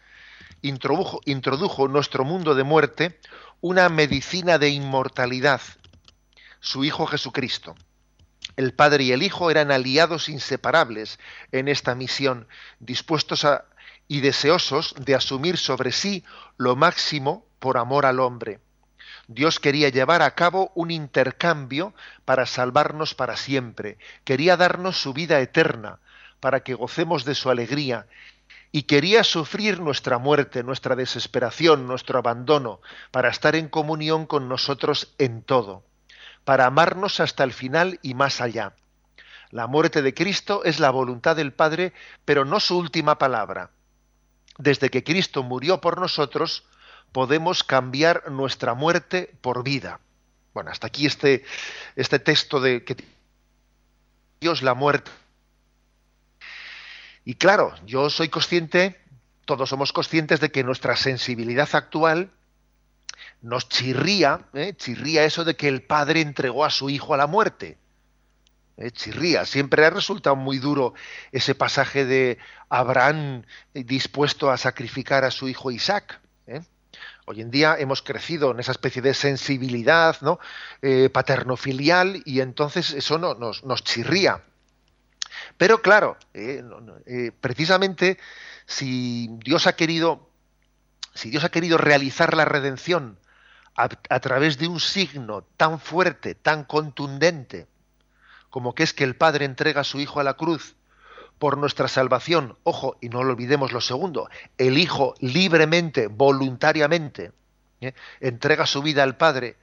Introdujo, 0.62 1.20
en 1.26 1.92
nuestro 1.92 2.24
mundo 2.24 2.54
de 2.54 2.64
muerte 2.64 3.20
una 3.60 3.90
medicina 3.90 4.56
de 4.56 4.70
inmortalidad, 4.70 5.60
su 6.60 6.86
Hijo 6.86 7.04
Jesucristo. 7.04 7.74
El 8.56 8.72
Padre 8.72 9.04
y 9.04 9.12
el 9.12 9.22
Hijo 9.22 9.50
eran 9.50 9.70
aliados 9.70 10.30
inseparables 10.30 11.18
en 11.52 11.68
esta 11.68 11.94
misión, 11.94 12.48
dispuestos 12.78 13.46
y 14.08 14.22
deseosos 14.22 14.94
de 14.98 15.14
asumir 15.14 15.58
sobre 15.58 15.92
sí 15.92 16.24
lo 16.56 16.76
máximo 16.76 17.46
por 17.58 17.76
amor 17.76 18.06
al 18.06 18.20
hombre. 18.20 18.58
Dios 19.28 19.60
quería 19.60 19.88
llevar 19.88 20.22
a 20.22 20.34
cabo 20.34 20.70
un 20.74 20.90
intercambio 20.90 21.94
para 22.24 22.46
salvarnos 22.46 23.14
para 23.14 23.36
siempre. 23.36 23.98
Quería 24.24 24.56
darnos 24.56 25.00
su 25.00 25.12
vida 25.12 25.40
eterna 25.40 25.98
para 26.40 26.60
que 26.60 26.74
gocemos 26.74 27.24
de 27.24 27.34
su 27.34 27.50
alegría. 27.50 28.06
Y 28.70 28.82
quería 28.82 29.24
sufrir 29.24 29.80
nuestra 29.80 30.18
muerte, 30.18 30.62
nuestra 30.62 30.96
desesperación, 30.96 31.86
nuestro 31.86 32.18
abandono, 32.18 32.80
para 33.10 33.30
estar 33.30 33.56
en 33.56 33.68
comunión 33.68 34.26
con 34.26 34.48
nosotros 34.48 35.14
en 35.18 35.42
todo, 35.42 35.84
para 36.44 36.66
amarnos 36.66 37.20
hasta 37.20 37.44
el 37.44 37.52
final 37.52 38.00
y 38.02 38.14
más 38.14 38.40
allá. 38.40 38.74
La 39.50 39.68
muerte 39.68 40.02
de 40.02 40.12
Cristo 40.12 40.64
es 40.64 40.80
la 40.80 40.90
voluntad 40.90 41.36
del 41.36 41.52
Padre, 41.52 41.92
pero 42.24 42.44
no 42.44 42.58
su 42.58 42.76
última 42.76 43.16
palabra. 43.16 43.70
Desde 44.58 44.90
que 44.90 45.04
Cristo 45.04 45.44
murió 45.44 45.80
por 45.80 46.00
nosotros, 46.00 46.64
podemos 47.14 47.62
cambiar 47.62 48.28
nuestra 48.32 48.74
muerte 48.74 49.32
por 49.40 49.62
vida. 49.62 50.00
Bueno, 50.52 50.72
hasta 50.72 50.88
aquí 50.88 51.06
este, 51.06 51.44
este 51.94 52.18
texto 52.18 52.60
de 52.60 52.82
que 52.82 52.96
Dios 54.40 54.62
la 54.62 54.74
muerte. 54.74 55.12
Y 57.24 57.36
claro, 57.36 57.72
yo 57.86 58.10
soy 58.10 58.30
consciente, 58.30 59.00
todos 59.44 59.68
somos 59.68 59.92
conscientes 59.92 60.40
de 60.40 60.50
que 60.50 60.64
nuestra 60.64 60.96
sensibilidad 60.96 61.68
actual 61.74 62.32
nos 63.42 63.68
chirría, 63.68 64.46
¿eh? 64.52 64.74
chirría 64.76 65.24
eso 65.24 65.44
de 65.44 65.54
que 65.54 65.68
el 65.68 65.82
padre 65.82 66.20
entregó 66.20 66.64
a 66.64 66.70
su 66.70 66.90
hijo 66.90 67.14
a 67.14 67.16
la 67.16 67.28
muerte. 67.28 67.78
¿eh? 68.76 68.90
chirría, 68.90 69.46
siempre 69.46 69.86
ha 69.86 69.90
resultado 69.90 70.34
muy 70.34 70.58
duro 70.58 70.94
ese 71.30 71.54
pasaje 71.54 72.04
de 72.06 72.38
Abraham 72.68 73.44
dispuesto 73.72 74.50
a 74.50 74.56
sacrificar 74.56 75.22
a 75.24 75.30
su 75.30 75.48
hijo 75.48 75.70
Isaac. 75.70 76.23
Hoy 77.26 77.40
en 77.40 77.50
día 77.50 77.76
hemos 77.78 78.02
crecido 78.02 78.50
en 78.50 78.60
esa 78.60 78.72
especie 78.72 79.00
de 79.00 79.14
sensibilidad 79.14 80.16
¿no? 80.20 80.38
Eh, 80.82 81.08
paternofilial 81.08 82.22
y 82.26 82.40
entonces 82.40 82.92
eso 82.92 83.18
no, 83.18 83.34
nos, 83.34 83.62
chirría. 83.84 84.42
Pero 85.56 85.80
claro, 85.80 86.18
eh, 86.34 86.62
eh, 87.06 87.32
precisamente 87.40 88.18
si 88.66 89.28
Dios 89.42 89.66
ha 89.66 89.74
querido, 89.74 90.28
si 91.14 91.30
Dios 91.30 91.44
ha 91.44 91.48
querido 91.48 91.78
realizar 91.78 92.34
la 92.34 92.44
redención 92.44 93.18
a 93.76 94.20
través 94.20 94.56
de 94.58 94.68
un 94.68 94.78
signo 94.78 95.42
tan 95.56 95.80
fuerte, 95.80 96.36
tan 96.36 96.62
contundente, 96.62 97.66
como 98.48 98.72
que 98.72 98.84
es 98.84 98.92
que 98.92 99.02
el 99.02 99.16
Padre 99.16 99.46
entrega 99.46 99.80
a 99.80 99.84
su 99.84 99.98
Hijo 99.98 100.20
a 100.20 100.24
la 100.24 100.34
cruz 100.34 100.76
por 101.44 101.58
nuestra 101.58 101.88
salvación, 101.88 102.56
ojo, 102.62 102.96
y 103.02 103.10
no 103.10 103.22
lo 103.22 103.32
olvidemos 103.32 103.70
lo 103.70 103.82
segundo, 103.82 104.30
el 104.56 104.78
Hijo 104.78 105.14
libremente, 105.20 106.06
voluntariamente, 106.06 107.32
¿eh? 107.82 107.92
entrega 108.20 108.64
su 108.64 108.80
vida 108.80 109.02
al 109.02 109.18
Padre, 109.18 109.58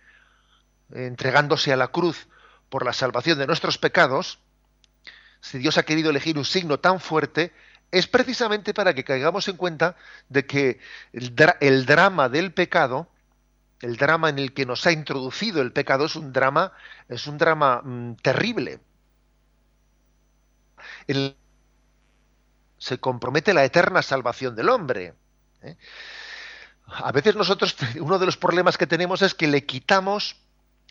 entregándose 0.94 1.74
a 1.74 1.78
la 1.78 1.88
cruz 1.88 2.28
por 2.70 2.86
la 2.86 2.94
salvación 2.94 3.40
de 3.40 3.48
nuestros 3.48 3.80
pecados, 3.80 4.38
si 5.40 5.58
Dios 5.58 5.80
ha 5.80 5.82
querido 5.82 6.12
elegir 6.12 6.38
un 6.38 6.46
signo 6.46 6.80
tan 6.80 7.00
fuerte, 7.00 7.52
es 7.90 8.06
precisamente 8.06 8.76
para 8.76 8.94
que 8.94 9.04
caigamos 9.04 9.48
en 9.48 9.58
cuenta 9.58 9.96
de 10.30 10.46
que 10.46 10.80
el, 11.14 11.34
drama 11.88 12.30
del 12.30 12.54
pecado, 12.54 13.10
el 13.82 13.98
drama 13.98 14.30
en 14.30 14.38
el 14.38 14.54
que 14.54 14.68
nos 14.68 14.86
ha 14.86 14.92
introducido 14.92 15.64
el 15.64 15.72
pecado, 15.72 16.06
es 16.06 16.16
un 16.16 16.32
drama, 16.32 16.74
es 17.10 17.26
un 17.26 17.40
drama 17.40 17.82
mmm, 17.84 18.18
terrible. 18.18 18.82
El, 21.08 21.36
se 22.82 22.98
compromete 23.00 23.54
la 23.54 23.64
eterna 23.64 24.02
salvación 24.02 24.56
del 24.56 24.68
hombre. 24.68 25.14
¿eh? 25.62 25.78
A 26.88 27.12
veces 27.12 27.36
nosotros, 27.36 27.76
uno 28.00 28.18
de 28.18 28.26
los 28.26 28.38
problemas 28.38 28.76
que 28.76 28.88
tenemos 28.88 29.22
es 29.22 29.36
que 29.36 29.48
le 29.48 29.68
quitamos 29.68 30.38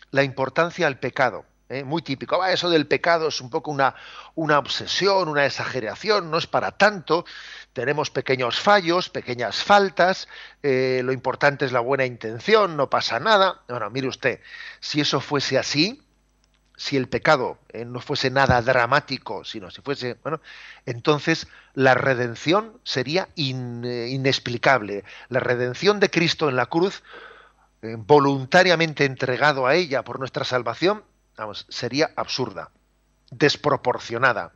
la 0.09 0.23
importancia 0.23 0.87
al 0.87 0.99
pecado. 0.99 1.43
¿eh? 1.67 1.83
Muy 1.83 2.01
típico. 2.01 2.41
Ah, 2.41 2.53
eso 2.53 2.69
del 2.69 2.87
pecado 2.87 3.27
es 3.27 3.41
un 3.41 3.49
poco 3.49 3.71
una, 3.71 3.93
una 4.35 4.57
obsesión, 4.57 5.27
una 5.27 5.45
exageración, 5.45 6.31
no 6.31 6.37
es 6.37 6.47
para 6.47 6.71
tanto. 6.71 7.25
Tenemos 7.73 8.09
pequeños 8.09 8.57
fallos, 8.57 9.09
pequeñas 9.09 9.61
faltas, 9.61 10.29
eh, 10.63 11.01
lo 11.03 11.11
importante 11.11 11.65
es 11.65 11.73
la 11.73 11.81
buena 11.81 12.05
intención, 12.05 12.77
no 12.77 12.89
pasa 12.89 13.19
nada. 13.19 13.63
Bueno, 13.67 13.89
mire 13.89 14.07
usted, 14.07 14.39
si 14.79 15.01
eso 15.01 15.19
fuese 15.19 15.57
así, 15.57 16.01
si 16.81 16.97
el 16.97 17.07
pecado 17.07 17.59
eh, 17.69 17.85
no 17.85 17.99
fuese 17.99 18.31
nada 18.31 18.59
dramático, 18.63 19.45
sino 19.45 19.69
si 19.69 19.81
fuese, 19.81 20.17
bueno, 20.23 20.41
entonces 20.87 21.47
la 21.75 21.93
redención 21.93 22.79
sería 22.83 23.29
eh, 23.35 24.07
inexplicable. 24.09 25.03
La 25.29 25.39
redención 25.39 25.99
de 25.99 26.09
Cristo 26.09 26.49
en 26.49 26.55
la 26.55 26.65
cruz, 26.65 27.03
eh, 27.83 27.95
voluntariamente 27.99 29.05
entregado 29.05 29.67
a 29.67 29.75
ella 29.75 30.03
por 30.03 30.17
nuestra 30.17 30.43
salvación, 30.43 31.03
vamos, 31.37 31.67
sería 31.69 32.09
absurda, 32.15 32.71
desproporcionada. 33.29 34.53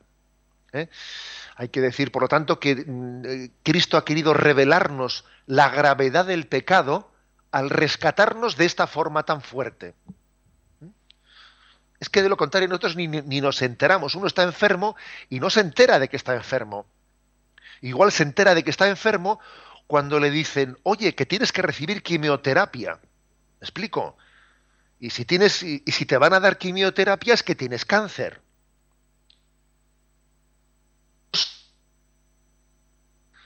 Hay 1.56 1.70
que 1.70 1.80
decir, 1.80 2.12
por 2.12 2.24
lo 2.24 2.28
tanto, 2.28 2.60
que 2.60 2.76
mm, 2.76 3.62
Cristo 3.62 3.98
ha 3.98 4.04
querido 4.04 4.34
revelarnos 4.34 5.26
la 5.46 5.70
gravedad 5.70 6.26
del 6.26 6.48
pecado 6.48 7.12
al 7.52 7.70
rescatarnos 7.70 8.58
de 8.58 8.66
esta 8.66 8.88
forma 8.88 9.24
tan 9.24 9.42
fuerte. 9.42 9.94
Es 12.06 12.10
que 12.10 12.22
de 12.22 12.30
lo 12.30 12.38
contrario 12.38 12.68
nosotros 12.68 12.96
ni, 12.96 13.08
nos 13.08 13.64
enteramos. 13.64 14.14
Uno 14.14 14.28
está 14.28 14.44
enfermo 14.44 14.96
y 15.28 15.40
no 15.40 15.50
se 15.50 15.62
entera 15.62 15.98
de 15.98 16.08
que 16.08 16.18
está 16.18 16.36
enfermo. 16.36 16.86
Igual 17.82 18.12
se 18.12 18.22
entera 18.22 18.54
de 18.54 18.64
que 18.64 18.70
está 18.70 18.88
enfermo 18.88 19.40
cuando 19.88 20.20
le 20.20 20.30
dicen, 20.30 20.78
oye, 20.84 21.16
que 21.16 21.26
tienes 21.26 21.52
que 21.52 21.64
recibir 21.64 22.04
quimioterapia. 22.04 23.00
¿Me 23.60 23.66
explico? 23.66 24.18
Y 25.00 25.10
si, 25.10 25.26
tienes, 25.26 25.64
y, 25.64 25.82
y 25.84 25.94
si 25.94 26.06
te 26.06 26.20
van 26.20 26.34
a 26.34 26.40
dar 26.40 26.60
quimioterapia 26.60 27.34
es 27.34 27.42
que 27.42 27.56
tienes 27.56 27.86
cáncer. 27.86 28.40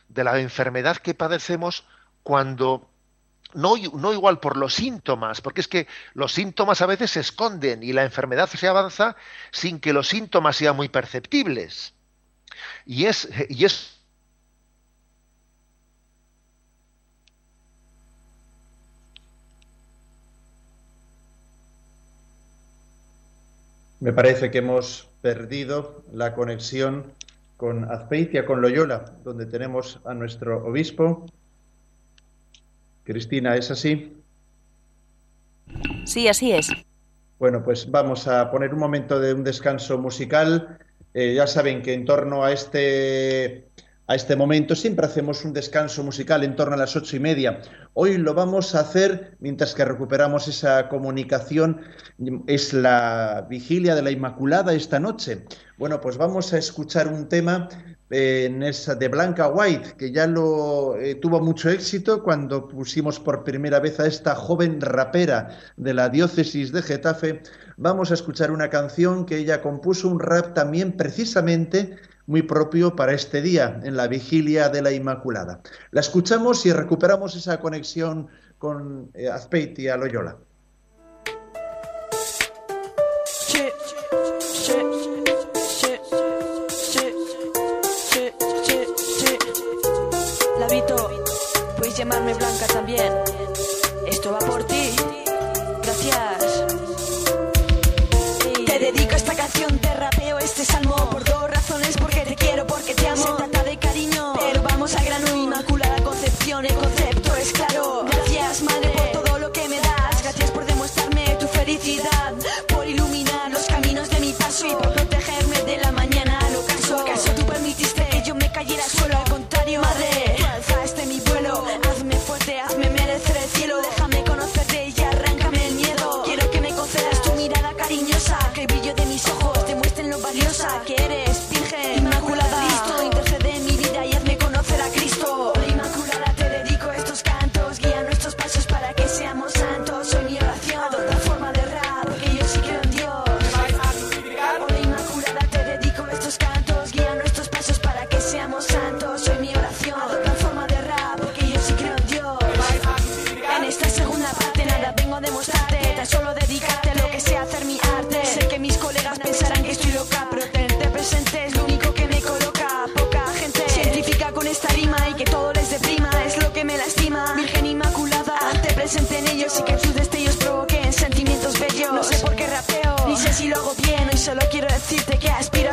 De 0.09 0.25
la 0.25 0.37
enfermedad 0.37 0.97
que 0.97 1.13
padecemos 1.13 1.85
cuando 2.23 2.88
no, 3.53 3.75
no, 3.93 4.13
igual 4.13 4.39
por 4.39 4.57
los 4.57 4.73
síntomas, 4.75 5.41
porque 5.41 5.61
es 5.61 5.67
que 5.67 5.87
los 6.13 6.33
síntomas 6.33 6.81
a 6.81 6.85
veces 6.85 7.11
se 7.11 7.19
esconden 7.19 7.83
y 7.83 7.93
la 7.93 8.03
enfermedad 8.03 8.47
se 8.47 8.67
avanza 8.67 9.15
sin 9.51 9.79
que 9.79 9.93
los 9.93 10.07
síntomas 10.07 10.55
sean 10.55 10.75
muy 10.75 10.89
perceptibles. 10.89 11.93
Y 12.85 13.05
es, 13.05 13.29
y 13.49 13.65
es 13.65 13.99
Me 23.99 24.13
parece 24.13 24.49
que 24.49 24.59
hemos 24.59 25.09
perdido 25.21 26.03
la 26.13 26.33
conexión 26.33 27.11
con 27.57 27.91
Azpeitia, 27.91 28.45
con 28.45 28.61
Loyola, 28.61 29.13
donde 29.25 29.45
tenemos 29.45 29.99
a 30.05 30.13
nuestro 30.13 30.65
obispo, 30.65 31.25
Cristina, 33.09 33.55
¿es 33.55 33.71
así? 33.71 34.13
Sí, 36.05 36.27
así 36.27 36.51
es. 36.51 36.69
Bueno, 37.39 37.63
pues 37.63 37.89
vamos 37.89 38.27
a 38.27 38.51
poner 38.51 38.71
un 38.71 38.79
momento 38.79 39.19
de 39.19 39.33
un 39.33 39.43
descanso 39.43 39.97
musical. 39.97 40.77
Eh, 41.15 41.33
ya 41.33 41.47
saben 41.47 41.81
que 41.81 41.93
en 41.93 42.05
torno 42.05 42.43
a 42.43 42.51
este, 42.51 43.67
a 44.09 44.15
este 44.15 44.35
momento 44.35 44.75
siempre 44.75 45.05
hacemos 45.05 45.45
un 45.45 45.53
descanso 45.53 46.03
musical 46.03 46.43
en 46.43 46.55
torno 46.55 46.73
a 46.73 46.77
las 46.77 46.95
ocho 46.95 47.15
y 47.15 47.19
media. 47.19 47.61
Hoy 47.93 48.17
lo 48.17 48.33
vamos 48.33 48.73
a 48.73 48.79
hacer 48.79 49.37
mientras 49.39 49.75
que 49.75 49.85
recuperamos 49.85 50.47
esa 50.47 50.89
comunicación. 50.89 51.81
Es 52.47 52.73
la 52.73 53.45
vigilia 53.47 53.93
de 53.93 54.01
la 54.01 54.09
Inmaculada 54.09 54.73
esta 54.73 54.99
noche. 54.99 55.45
Bueno, 55.77 56.01
pues 56.01 56.17
vamos 56.17 56.51
a 56.53 56.57
escuchar 56.57 57.07
un 57.07 57.29
tema 57.29 57.69
esa 58.09 58.95
de 58.95 59.07
Blanca 59.09 59.49
White, 59.49 59.93
que 59.95 60.11
ya 60.11 60.25
lo 60.25 60.97
eh, 60.97 61.13
tuvo 61.13 61.39
mucho 61.39 61.69
éxito 61.69 62.23
cuando 62.23 62.67
pusimos 62.67 63.19
por 63.19 63.43
primera 63.43 63.79
vez 63.79 63.99
a 63.99 64.07
esta 64.07 64.33
joven 64.33 64.81
rapera 64.81 65.49
de 65.77 65.93
la 65.93 66.09
diócesis 66.09 66.71
de 66.71 66.81
Getafe. 66.81 67.43
Vamos 67.77 68.09
a 68.09 68.15
escuchar 68.15 68.49
una 68.49 68.71
canción 68.71 69.27
que 69.27 69.37
ella 69.37 69.61
compuso, 69.61 70.09
un 70.09 70.19
rap 70.19 70.55
también 70.55 70.97
precisamente 70.97 71.95
muy 72.29 72.43
propio 72.43 72.95
para 72.95 73.13
este 73.13 73.41
día, 73.41 73.79
en 73.83 73.97
la 73.97 74.07
vigilia 74.07 74.69
de 74.69 74.83
la 74.83 74.91
Inmaculada. 74.91 75.61
La 75.89 76.01
escuchamos 76.01 76.63
y 76.67 76.71
recuperamos 76.71 77.35
esa 77.35 77.59
conexión 77.59 78.27
con 78.59 79.09
eh, 79.15 79.29
Azpeitia 79.29 79.97
Loyola. 79.97 80.37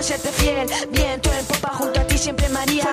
Serte 0.06 0.30
fiel. 0.30 0.68
Viento 0.90 1.32
en 1.32 1.44
popa 1.46 1.70
junto 1.74 2.00
a 2.00 2.06
ti 2.06 2.16
siempre 2.16 2.48
María. 2.50 2.84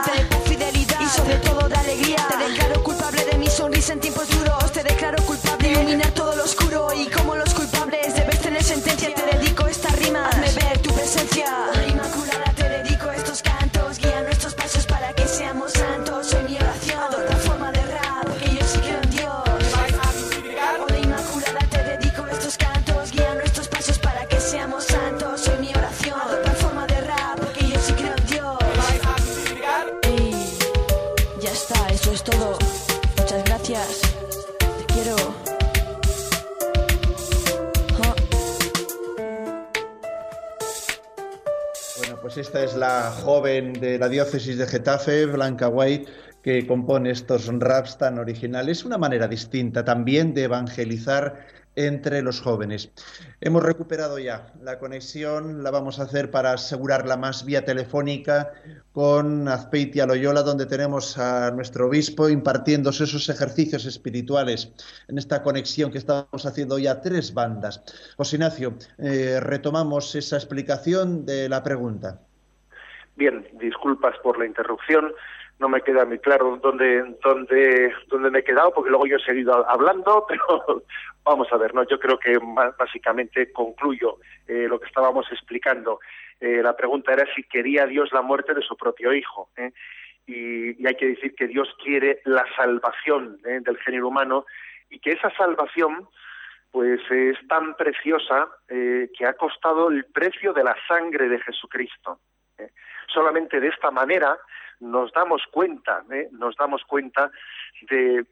De 43.62 44.00
la 44.00 44.10
diócesis 44.10 44.58
de 44.58 44.68
Getafe, 44.68 45.26
Blanca 45.26 45.68
White, 45.68 46.12
que 46.42 46.66
compone 46.66 47.12
estos 47.12 47.48
raps 47.48 47.98
tan 47.98 48.18
originales. 48.18 48.84
Una 48.84 48.98
manera 48.98 49.28
distinta 49.28 49.86
también 49.86 50.34
de 50.34 50.44
evangelizar 50.44 51.46
entre 51.76 52.22
los 52.22 52.42
jóvenes. 52.42 52.92
Hemos 53.42 53.64
recuperado 53.64 54.20
ya 54.20 54.54
la 54.62 54.78
conexión, 54.78 55.64
la 55.64 55.72
vamos 55.72 56.00
a 56.00 56.04
hacer 56.04 56.30
para 56.30 56.54
asegurarla 56.54 57.18
más 57.18 57.46
vía 57.46 57.66
telefónica 57.66 58.52
con 58.92 59.48
Azpeitia 59.48 60.06
Loyola, 60.06 60.44
donde 60.44 60.66
tenemos 60.66 61.18
a 61.18 61.52
nuestro 61.52 61.88
obispo 61.88 62.30
impartiéndose 62.30 63.06
esos 63.06 63.28
ejercicios 63.30 63.86
espirituales 63.86 64.72
en 65.08 65.18
esta 65.18 65.42
conexión 65.42 65.92
que 65.92 65.98
estamos 65.98 66.46
haciendo 66.46 66.76
hoy 66.76 66.88
a 66.88 67.02
tres 67.02 67.34
bandas. 67.34 67.82
José 68.18 68.36
Ignacio, 68.36 68.76
eh, 69.00 69.40
retomamos 69.40 70.14
esa 70.16 70.36
explicación 70.36 71.26
de 71.26 71.50
la 71.50 71.64
pregunta. 71.64 72.22
Bien, 73.16 73.48
disculpas 73.54 74.18
por 74.20 74.40
la 74.40 74.46
interrupción. 74.46 75.14
No 75.60 75.70
me 75.70 75.82
queda 75.82 76.04
muy 76.06 76.20
claro 76.20 76.60
dónde, 76.62 77.16
dónde, 77.24 77.94
dónde 78.08 78.32
me 78.32 78.40
he 78.40 78.44
quedado, 78.44 78.74
porque 78.74 78.90
luego 78.90 79.06
yo 79.06 79.18
he 79.18 79.24
seguido 79.24 79.70
hablando, 79.70 80.26
pero 80.30 80.84
vamos 81.24 81.48
a 81.52 81.58
ver, 81.58 81.74
¿no? 81.74 81.84
Yo 81.84 82.00
creo 82.00 82.18
que 82.18 82.38
básicamente 82.78 83.52
concluyo 83.52 84.18
eh, 84.48 84.68
lo 84.68 84.80
que 84.80 84.88
estábamos 84.88 85.32
explicando. 85.32 86.00
Eh, 86.40 86.62
la 86.62 86.76
pregunta 86.76 87.14
era 87.14 87.26
si 87.34 87.44
quería 87.44 87.86
Dios 87.86 88.12
la 88.12 88.22
muerte 88.22 88.54
de 88.54 88.62
su 88.62 88.76
propio 88.76 89.14
hijo. 89.14 89.50
¿eh? 89.56 89.72
Y, 90.28 90.86
hay 90.86 90.96
que 90.96 91.08
decir 91.08 91.36
que 91.36 91.48
Dios 91.48 91.70
quiere 91.82 92.22
la 92.26 92.46
salvación 92.58 93.40
¿eh? 93.46 93.60
del 93.62 93.78
género 93.78 94.10
humano 94.10 94.46
y 94.90 95.00
que 95.00 95.12
esa 95.12 95.30
salvación 95.38 96.10
pues 96.72 97.00
es 97.12 97.38
tan 97.48 97.76
preciosa 97.76 98.50
que 98.68 99.26
ha 99.28 99.34
costado 99.34 99.90
el 99.90 100.06
precio 100.06 100.54
de 100.54 100.64
la 100.64 100.76
sangre 100.88 101.30
de 101.30 101.40
Jesucristo. 101.40 102.20
Solamente 103.08 103.60
de 103.60 103.68
esta 103.68 103.92
manera 103.92 104.38
nos 104.80 105.12
damos 105.14 105.44
cuenta, 105.52 106.04
¿eh? 106.12 106.28
nos 106.32 106.56
damos 106.56 106.84
cuenta 106.84 107.32
de, 107.90 108.26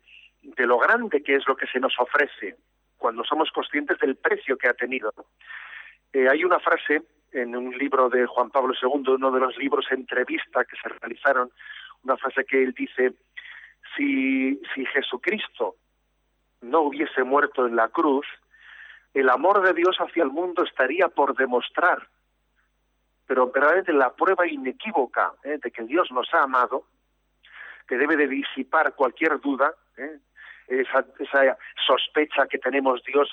lo 0.57 0.77
grande 0.79 1.23
que 1.23 1.35
es 1.35 1.47
lo 1.47 1.55
que 1.55 1.67
se 1.67 1.79
nos 1.79 1.93
ofrece 1.99 2.55
cuando 2.97 3.23
somos 3.23 3.51
conscientes 3.51 3.97
del 3.99 4.15
precio 4.15 4.57
que 4.57 4.67
ha 4.67 4.73
tenido. 4.73 5.13
Eh, 6.13 6.27
hay 6.29 6.43
una 6.43 6.59
frase 6.59 7.01
en 7.31 7.55
un 7.55 7.75
libro 7.77 8.09
de 8.09 8.25
Juan 8.25 8.51
Pablo 8.51 8.73
II, 8.79 9.13
uno 9.13 9.31
de 9.31 9.39
los 9.39 9.57
libros 9.57 9.85
entrevista 9.91 10.65
que 10.65 10.75
se 10.75 10.89
realizaron, 10.89 11.51
una 12.03 12.17
frase 12.17 12.43
que 12.45 12.61
él 12.61 12.73
dice, 12.73 13.13
si, 13.95 14.61
si 14.75 14.85
Jesucristo 14.85 15.75
no 16.61 16.81
hubiese 16.81 17.23
muerto 17.23 17.65
en 17.65 17.75
la 17.75 17.87
cruz, 17.87 18.25
el 19.13 19.29
amor 19.29 19.61
de 19.61 19.73
Dios 19.73 19.97
hacia 19.97 20.23
el 20.23 20.29
mundo 20.29 20.63
estaría 20.63 21.07
por 21.07 21.35
demostrar 21.35 22.07
pero 23.31 23.49
verdaderamente 23.49 23.93
la 23.93 24.13
prueba 24.13 24.45
inequívoca 24.45 25.31
¿eh? 25.45 25.57
de 25.63 25.71
que 25.71 25.83
Dios 25.83 26.11
nos 26.11 26.27
ha 26.33 26.43
amado, 26.43 26.83
que 27.87 27.95
debe 27.97 28.17
de 28.17 28.27
disipar 28.27 28.93
cualquier 28.93 29.39
duda, 29.39 29.73
¿eh? 29.95 30.17
esa, 30.67 31.05
esa 31.17 31.57
sospecha 31.87 32.45
que 32.47 32.57
tenemos 32.57 33.01
Dios, 33.05 33.29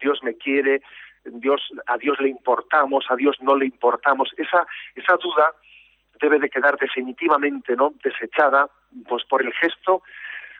Dios 0.00 0.18
me 0.24 0.36
quiere, 0.36 0.82
Dios, 1.24 1.62
a 1.86 1.96
Dios 1.96 2.18
le 2.18 2.28
importamos, 2.28 3.06
a 3.08 3.14
Dios 3.14 3.36
no 3.40 3.54
le 3.54 3.66
importamos, 3.66 4.34
esa, 4.36 4.66
esa 4.96 5.16
duda 5.16 5.54
debe 6.20 6.40
de 6.40 6.50
quedar 6.50 6.76
definitivamente 6.76 7.76
no 7.76 7.94
desechada 8.02 8.68
pues 9.08 9.22
por 9.26 9.42
el 9.42 9.52
gesto, 9.52 10.02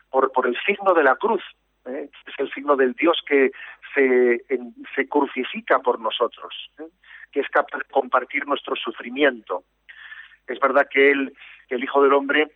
por, 0.09 0.31
por 0.31 0.47
el 0.47 0.57
signo 0.65 0.93
de 0.93 1.03
la 1.03 1.17
cruz, 1.17 1.43
¿eh? 1.87 2.09
es 2.25 2.33
el 2.37 2.51
signo 2.51 2.75
del 2.75 2.93
Dios 2.93 3.21
que 3.25 3.51
se, 3.93 4.43
se 4.95 5.07
crucifica 5.07 5.79
por 5.79 5.99
nosotros. 5.99 6.53
¿eh? 6.79 6.87
que 7.31 7.41
es 7.41 7.49
capaz 7.49 7.77
de 7.77 7.83
compartir 7.85 8.45
nuestro 8.47 8.75
sufrimiento. 8.75 9.63
Es 10.47 10.59
verdad 10.59 10.87
que 10.89 11.11
él, 11.11 11.33
el 11.69 11.83
Hijo 11.83 12.01
del 12.01 12.13
Hombre, 12.13 12.51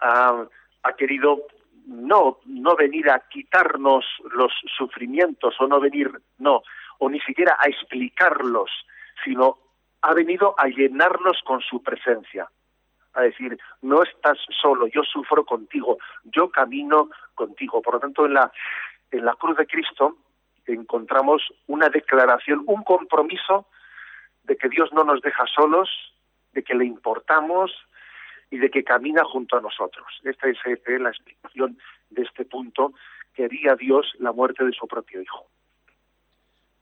ha, 0.00 0.46
ha 0.82 0.92
querido 0.94 1.46
no, 1.86 2.38
no 2.46 2.76
venir 2.76 3.10
a 3.10 3.22
quitarnos 3.28 4.04
los 4.32 4.52
sufrimientos 4.76 5.54
o 5.60 5.66
no 5.66 5.80
venir, 5.80 6.10
no, 6.38 6.62
o 6.98 7.10
ni 7.10 7.20
siquiera 7.20 7.56
a 7.60 7.68
explicarlos, 7.68 8.70
sino 9.24 9.58
ha 10.02 10.14
venido 10.14 10.54
a 10.58 10.68
llenarnos 10.68 11.42
con 11.44 11.60
su 11.60 11.82
presencia. 11.82 12.48
A 13.14 13.22
decir, 13.22 13.58
no 13.82 14.02
estás 14.02 14.38
solo, 14.60 14.86
yo 14.88 15.02
sufro 15.02 15.44
contigo, 15.44 15.98
yo 16.24 16.50
camino 16.50 17.10
contigo. 17.34 17.80
Por 17.80 17.94
lo 17.94 18.00
tanto, 18.00 18.26
en 18.26 18.34
la, 18.34 18.52
en 19.10 19.24
la 19.24 19.34
cruz 19.34 19.56
de 19.56 19.66
Cristo 19.66 20.16
encontramos 20.66 21.42
una 21.66 21.88
declaración, 21.88 22.64
un 22.66 22.82
compromiso 22.82 23.66
de 24.44 24.56
que 24.56 24.68
Dios 24.68 24.92
no 24.92 25.04
nos 25.04 25.20
deja 25.20 25.44
solos, 25.46 25.88
de 26.52 26.62
que 26.62 26.74
le 26.74 26.84
importamos 26.84 27.72
y 28.50 28.58
de 28.58 28.70
que 28.70 28.84
camina 28.84 29.24
junto 29.24 29.56
a 29.56 29.60
nosotros. 29.60 30.06
Esta 30.22 30.48
es 30.48 30.58
la 31.00 31.10
explicación 31.10 31.78
de 32.10 32.22
este 32.22 32.44
punto. 32.44 32.92
Quería 33.32 33.74
Dios 33.74 34.12
la 34.18 34.32
muerte 34.32 34.64
de 34.64 34.72
su 34.72 34.86
propio 34.86 35.20
Hijo. 35.20 35.46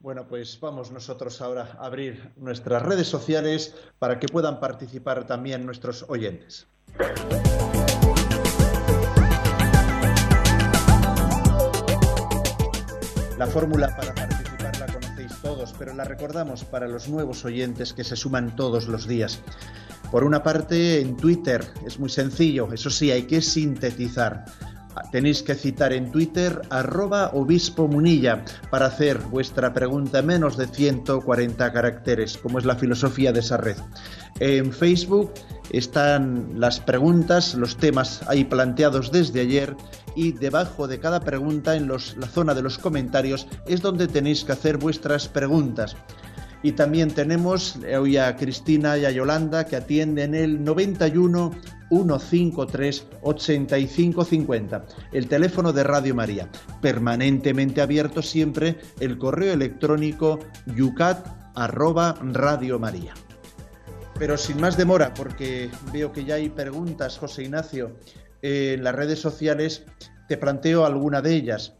Bueno, 0.03 0.27
pues 0.27 0.59
vamos 0.61 0.91
nosotros 0.91 1.41
ahora 1.41 1.77
a 1.79 1.87
abrir 1.87 2.33
nuestras 2.37 2.83
redes 2.83 3.07
sociales 3.07 3.73
para 4.01 4.19
que 4.19 4.27
puedan 4.27 4.59
participar 4.59 5.29
también 5.29 5.65
nuestros 5.65 6.05
oyentes. 6.09 6.67
La 13.39 13.47
fórmula 13.47 13.97
para 13.97 14.13
participar 14.13 14.77
la 14.81 14.87
conocéis 14.93 15.41
todos, 15.41 15.73
pero 15.79 15.95
la 15.95 16.03
recordamos 16.03 16.65
para 16.65 16.89
los 16.89 17.09
nuevos 17.09 17.45
oyentes 17.45 17.93
que 17.93 18.03
se 18.03 18.17
suman 18.17 18.57
todos 18.57 18.89
los 18.89 19.07
días. 19.07 19.41
Por 20.11 20.25
una 20.25 20.43
parte, 20.43 21.01
en 21.01 21.17
Twitter 21.17 21.65
es 21.87 22.01
muy 22.01 22.11
sencillo, 22.11 22.73
eso 22.73 22.91
sí, 22.91 23.13
hay 23.13 23.23
que 23.29 23.41
sintetizar. 23.41 24.47
Tenéis 25.11 25.43
que 25.43 25.55
citar 25.55 25.93
en 25.93 26.11
Twitter 26.11 26.63
arroba 26.71 27.31
obispo 27.35 27.89
munilla 27.89 28.45
para 28.71 28.87
hacer 28.87 29.19
vuestra 29.19 29.73
pregunta 29.73 30.21
en 30.21 30.27
menos 30.27 30.57
de 30.57 30.67
140 30.67 31.73
caracteres, 31.73 32.39
como 32.39 32.59
es 32.59 32.65
la 32.65 32.77
filosofía 32.77 33.33
de 33.33 33.41
esa 33.41 33.57
red. 33.57 33.77
En 34.41 34.73
Facebook 34.73 35.33
están 35.71 36.59
las 36.59 36.81
preguntas, 36.81 37.55
los 37.55 37.77
temas 37.77 38.23
ahí 38.29 38.45
planteados 38.45 39.13
desde 39.13 39.41
ayer 39.41 39.77
y 40.15 40.33
debajo 40.33 40.89
de 40.89 40.99
cada 40.99 41.21
pregunta 41.21 41.77
en 41.77 41.89
la 41.89 41.99
zona 41.99 42.55
de 42.55 42.63
los 42.63 42.79
comentarios 42.79 43.47
es 43.67 43.81
donde 43.81 44.09
tenéis 44.09 44.45
que 44.45 44.53
hacer 44.53 44.79
vuestras 44.79 45.29
preguntas. 45.29 45.97
Y 46.63 46.73
también 46.73 47.11
tenemos 47.11 47.79
hoy 47.99 48.17
a 48.19 48.37
Cristina 48.37 48.97
y 48.97 49.05
a 49.05 49.11
Yolanda 49.11 49.65
que 49.65 49.77
atienden 49.77 50.35
el 50.35 50.63
91 50.63 51.51
153 51.93 53.07
8550, 53.21 54.87
el 55.13 55.29
teléfono 55.29 55.75
de 55.75 55.85
Radio 55.85 56.15
María, 56.15 56.49
permanentemente 56.81 57.83
abierto 57.83 58.23
siempre 58.23 58.79
el 58.99 59.19
correo 59.19 59.53
electrónico 59.53 60.39
yucat 60.75 61.27
arroba 61.55 62.17
Radio 62.33 62.79
María. 62.79 63.13
Pero 64.19 64.39
sin 64.39 64.59
más 64.59 64.79
demora, 64.79 65.13
porque 65.13 65.71
veo 65.93 66.13
que 66.13 66.25
ya 66.25 66.37
hay 66.37 66.49
preguntas, 66.49 67.19
José 67.19 67.43
Ignacio, 67.43 67.93
en 68.41 68.83
las 68.83 68.95
redes 68.95 69.19
sociales, 69.19 69.85
te 70.29 70.39
planteo 70.39 70.87
alguna 70.87 71.21
de 71.21 71.35
ellas. 71.35 71.75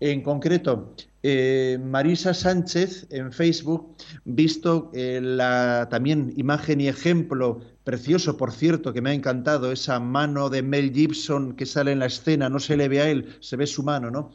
En 0.00 0.22
concreto, 0.22 0.94
eh, 1.22 1.78
Marisa 1.82 2.32
Sánchez 2.32 3.06
en 3.10 3.32
Facebook, 3.32 3.96
visto 4.24 4.90
eh, 4.94 5.20
la 5.20 5.88
también 5.90 6.32
imagen 6.36 6.80
y 6.80 6.88
ejemplo 6.88 7.60
precioso, 7.88 8.36
por 8.36 8.52
cierto, 8.52 8.92
que 8.92 9.00
me 9.00 9.08
ha 9.08 9.14
encantado, 9.14 9.72
esa 9.72 9.98
mano 9.98 10.50
de 10.50 10.62
Mel 10.62 10.92
Gibson 10.92 11.56
que 11.56 11.64
sale 11.64 11.92
en 11.92 12.00
la 12.00 12.04
escena, 12.04 12.50
no 12.50 12.60
se 12.60 12.76
le 12.76 12.86
ve 12.86 13.00
a 13.00 13.08
él, 13.08 13.38
se 13.40 13.56
ve 13.56 13.66
su 13.66 13.82
mano, 13.82 14.10
¿no? 14.10 14.30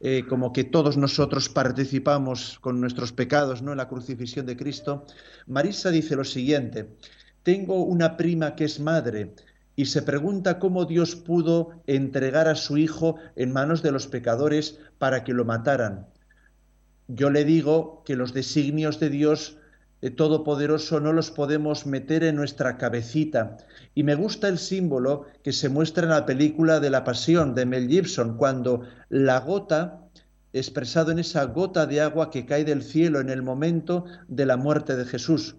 eh, 0.00 0.24
como 0.28 0.52
que 0.52 0.64
todos 0.64 0.98
nosotros 0.98 1.48
participamos 1.48 2.58
con 2.60 2.82
nuestros 2.82 3.12
pecados 3.12 3.62
¿no? 3.62 3.70
en 3.72 3.78
la 3.78 3.88
crucifixión 3.88 4.44
de 4.44 4.58
Cristo, 4.58 5.06
Marisa 5.46 5.90
dice 5.90 6.16
lo 6.16 6.24
siguiente, 6.24 6.98
tengo 7.44 7.82
una 7.82 8.18
prima 8.18 8.54
que 8.54 8.66
es 8.66 8.78
madre 8.78 9.34
y 9.74 9.86
se 9.86 10.02
pregunta 10.02 10.58
cómo 10.58 10.84
Dios 10.84 11.16
pudo 11.16 11.70
entregar 11.86 12.46
a 12.46 12.56
su 12.56 12.76
hijo 12.76 13.16
en 13.36 13.54
manos 13.54 13.82
de 13.82 13.90
los 13.90 14.06
pecadores 14.06 14.80
para 14.98 15.24
que 15.24 15.32
lo 15.32 15.46
mataran. 15.46 16.08
Yo 17.06 17.30
le 17.30 17.46
digo 17.46 18.02
que 18.04 18.16
los 18.16 18.34
designios 18.34 19.00
de 19.00 19.08
Dios 19.08 19.56
Todopoderoso 20.00 21.00
no 21.00 21.12
los 21.12 21.32
podemos 21.32 21.84
meter 21.84 22.22
en 22.22 22.36
nuestra 22.36 22.76
cabecita. 22.78 23.56
Y 23.96 24.04
me 24.04 24.14
gusta 24.14 24.46
el 24.46 24.58
símbolo 24.58 25.26
que 25.42 25.52
se 25.52 25.68
muestra 25.68 26.04
en 26.04 26.10
la 26.10 26.24
película 26.24 26.78
de 26.78 26.90
la 26.90 27.02
Pasión 27.02 27.54
de 27.56 27.66
Mel 27.66 27.88
Gibson, 27.88 28.36
cuando 28.36 28.82
la 29.08 29.40
gota, 29.40 30.00
expresado 30.52 31.10
en 31.10 31.18
esa 31.18 31.44
gota 31.46 31.86
de 31.86 32.00
agua 32.00 32.30
que 32.30 32.46
cae 32.46 32.64
del 32.64 32.84
cielo 32.84 33.18
en 33.18 33.28
el 33.28 33.42
momento 33.42 34.04
de 34.28 34.46
la 34.46 34.56
muerte 34.56 34.94
de 34.94 35.04
Jesús, 35.04 35.56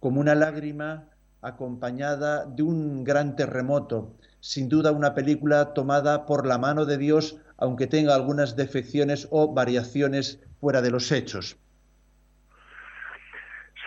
como 0.00 0.20
una 0.20 0.34
lágrima 0.34 1.08
acompañada 1.40 2.44
de 2.44 2.62
un 2.62 3.04
gran 3.04 3.36
terremoto. 3.36 4.16
Sin 4.40 4.68
duda 4.68 4.92
una 4.92 5.14
película 5.14 5.72
tomada 5.72 6.26
por 6.26 6.46
la 6.46 6.58
mano 6.58 6.84
de 6.84 6.98
Dios, 6.98 7.36
aunque 7.56 7.86
tenga 7.86 8.14
algunas 8.14 8.54
defecciones 8.54 9.28
o 9.30 9.54
variaciones 9.54 10.40
fuera 10.60 10.82
de 10.82 10.90
los 10.90 11.10
hechos. 11.10 11.56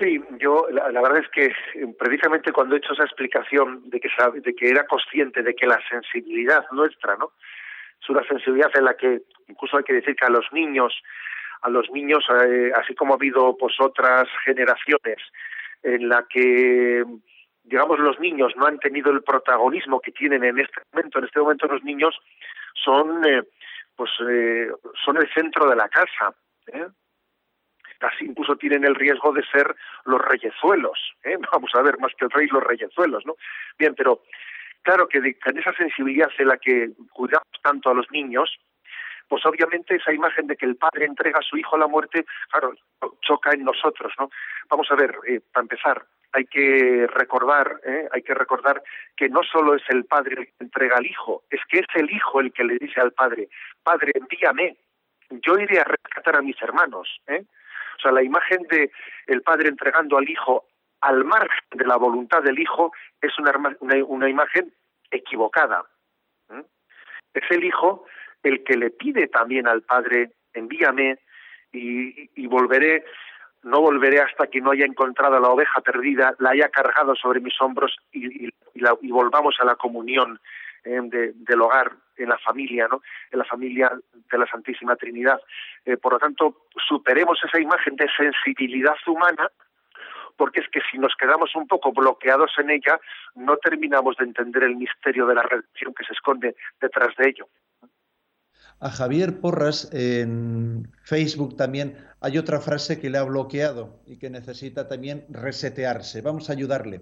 Sí, 0.01 0.19
yo 0.39 0.65
la, 0.71 0.89
verdad 0.89 1.19
es 1.19 1.29
que 1.29 1.45
eh, 1.45 1.95
precisamente 1.99 2.51
cuando 2.51 2.73
he 2.73 2.79
hecho 2.79 2.93
esa 2.93 3.03
explicación 3.03 3.87
de 3.87 3.99
que, 3.99 4.09
de 4.41 4.55
que 4.55 4.69
era 4.69 4.87
consciente 4.87 5.43
de 5.43 5.53
que 5.53 5.67
la 5.67 5.79
sensibilidad 5.87 6.65
nuestra, 6.71 7.17
¿no? 7.17 7.33
Es 8.01 8.09
una 8.09 8.23
sensibilidad 8.23 8.71
en 8.73 8.85
la 8.85 8.95
que 8.95 9.21
incluso 9.47 9.77
hay 9.77 9.83
que 9.83 9.93
decir 9.93 10.15
que 10.15 10.25
a 10.25 10.31
los 10.31 10.51
niños, 10.51 10.91
a 11.61 11.69
los 11.69 11.87
niños, 11.91 12.25
eh, 12.43 12.71
así 12.75 12.95
como 12.95 13.13
ha 13.13 13.17
habido 13.17 13.55
pues 13.57 13.75
otras 13.79 14.27
generaciones 14.43 15.17
en 15.83 16.09
la 16.09 16.25
que 16.27 17.05
digamos 17.63 17.99
los 17.99 18.19
niños 18.19 18.53
no 18.55 18.65
han 18.65 18.79
tenido 18.79 19.11
el 19.11 19.21
protagonismo 19.21 20.01
que 20.01 20.11
tienen 20.11 20.43
en 20.43 20.57
este 20.57 20.81
momento, 20.91 21.19
en 21.19 21.25
este 21.25 21.39
momento 21.39 21.67
los 21.67 21.83
niños 21.83 22.17
son 22.73 23.23
eh, 23.23 23.43
pues 23.95 24.09
son 25.05 25.17
el 25.17 25.31
centro 25.31 25.69
de 25.69 25.75
la 25.75 25.87
casa, 25.89 26.33
¿eh? 26.73 26.87
Casi 28.01 28.25
incluso 28.25 28.55
tienen 28.55 28.83
el 28.83 28.95
riesgo 28.95 29.31
de 29.31 29.45
ser 29.45 29.75
los 30.05 30.19
reyezuelos, 30.19 31.13
¿eh? 31.23 31.37
vamos 31.51 31.71
a 31.75 31.81
ver, 31.83 31.97
más 31.99 32.11
que 32.17 32.25
el 32.25 32.31
rey, 32.31 32.47
los 32.47 32.63
reyezuelos, 32.63 33.25
¿no? 33.25 33.35
Bien, 33.77 33.93
pero 33.95 34.23
claro 34.81 35.07
que 35.07 35.19
en 35.19 35.57
esa 35.57 35.73
sensibilidad 35.73 36.29
en 36.37 36.47
la 36.47 36.57
que 36.57 36.89
cuidamos 37.13 37.47
tanto 37.61 37.91
a 37.91 37.93
los 37.93 38.09
niños, 38.11 38.59
pues 39.29 39.45
obviamente 39.45 39.95
esa 39.95 40.11
imagen 40.11 40.47
de 40.47 40.57
que 40.57 40.65
el 40.65 40.75
padre 40.75 41.05
entrega 41.05 41.39
a 41.39 41.43
su 41.43 41.55
hijo 41.55 41.75
a 41.75 41.79
la 41.79 41.87
muerte, 41.87 42.25
claro, 42.49 42.73
choca 43.21 43.51
en 43.51 43.63
nosotros, 43.63 44.11
¿no? 44.19 44.29
Vamos 44.69 44.87
a 44.91 44.95
ver, 44.95 45.15
eh, 45.27 45.39
para 45.53 45.61
empezar, 45.61 46.03
hay 46.33 46.45
que 46.45 47.07
recordar, 47.07 47.79
¿eh? 47.85 48.07
hay 48.11 48.23
que 48.23 48.33
recordar 48.33 48.81
que 49.15 49.29
no 49.29 49.41
solo 49.43 49.75
es 49.75 49.83
el 49.89 50.05
padre 50.05 50.35
el 50.37 50.45
que 50.47 50.53
entrega 50.59 50.97
al 50.97 51.05
hijo, 51.05 51.43
es 51.49 51.61
que 51.69 51.79
es 51.79 51.85
el 51.95 52.09
hijo 52.09 52.41
el 52.41 52.51
que 52.51 52.63
le 52.63 52.77
dice 52.77 52.99
al 52.99 53.13
padre, 53.13 53.47
padre, 53.83 54.11
envíame, 54.15 54.75
yo 55.29 55.57
iré 55.57 55.79
a 55.79 55.85
rescatar 55.85 56.35
a 56.35 56.41
mis 56.41 56.61
hermanos, 56.61 57.21
¿eh? 57.27 57.45
O 58.01 58.03
sea, 58.03 58.11
la 58.11 58.23
imagen 58.23 58.63
de 58.63 58.91
el 59.27 59.43
padre 59.43 59.69
entregando 59.69 60.17
al 60.17 60.27
hijo 60.27 60.65
al 61.01 61.23
margen 61.25 61.63
de 61.71 61.85
la 61.85 61.97
voluntad 61.97 62.41
del 62.43 62.59
hijo 62.59 62.91
es 63.21 63.37
una, 63.39 63.53
una, 63.79 64.29
imagen 64.29 64.73
equivocada. 65.09 65.83
Es 67.33 67.43
el 67.49 67.63
hijo 67.63 68.05
el 68.43 68.63
que 68.63 68.75
le 68.75 68.89
pide 68.91 69.27
también 69.27 69.67
al 69.67 69.81
padre, 69.83 70.31
envíame 70.53 71.19
y, 71.71 72.45
volveré, 72.47 73.05
no 73.63 73.81
volveré 73.81 74.19
hasta 74.19 74.47
que 74.47 74.61
no 74.61 74.71
haya 74.71 74.85
encontrado 74.85 75.39
la 75.39 75.49
oveja 75.49 75.81
perdida, 75.81 76.35
la 76.39 76.51
haya 76.51 76.69
cargado 76.69 77.15
sobre 77.15 77.39
mis 77.39 77.59
hombros 77.61 77.97
y, 78.11 78.49
y 78.73 79.11
volvamos 79.11 79.55
a 79.59 79.65
la 79.65 79.75
comunión 79.75 80.39
eh, 80.83 81.31
del 81.35 81.61
hogar, 81.61 81.91
en 82.17 82.29
la 82.29 82.37
familia, 82.37 82.87
¿no? 82.89 83.01
En 83.31 83.39
la 83.39 83.45
familia 83.45 83.91
de 84.31 84.37
la 84.37 84.45
Santísima 84.47 84.95
Trinidad. 84.95 85.39
Eh, 85.85 85.97
por 85.97 86.13
lo 86.13 86.19
tanto, 86.19 86.67
superemos 86.87 87.39
esa 87.43 87.59
imagen 87.59 87.95
de 87.95 88.07
sensibilidad 88.15 88.95
humana, 89.07 89.49
porque 90.37 90.61
es 90.61 90.67
que 90.69 90.81
si 90.91 90.97
nos 90.97 91.13
quedamos 91.15 91.55
un 91.55 91.67
poco 91.67 91.91
bloqueados 91.91 92.51
en 92.57 92.69
ella, 92.69 92.99
no 93.35 93.57
terminamos 93.57 94.17
de 94.17 94.25
entender 94.25 94.63
el 94.63 94.75
misterio 94.75 95.25
de 95.25 95.35
la 95.35 95.43
redención 95.43 95.93
que 95.93 96.05
se 96.05 96.13
esconde 96.13 96.55
detrás 96.79 97.15
de 97.17 97.29
ello. 97.29 97.47
A 98.79 98.89
Javier 98.89 99.39
Porras 99.39 99.89
en 99.93 100.91
Facebook 101.03 101.55
también 101.55 101.97
hay 102.19 102.39
otra 102.39 102.59
frase 102.59 102.99
que 102.99 103.11
le 103.11 103.19
ha 103.19 103.23
bloqueado 103.23 104.01
y 104.07 104.17
que 104.17 104.31
necesita 104.31 104.87
también 104.87 105.25
resetearse. 105.29 106.21
Vamos 106.21 106.49
a 106.49 106.53
ayudarle. 106.53 107.01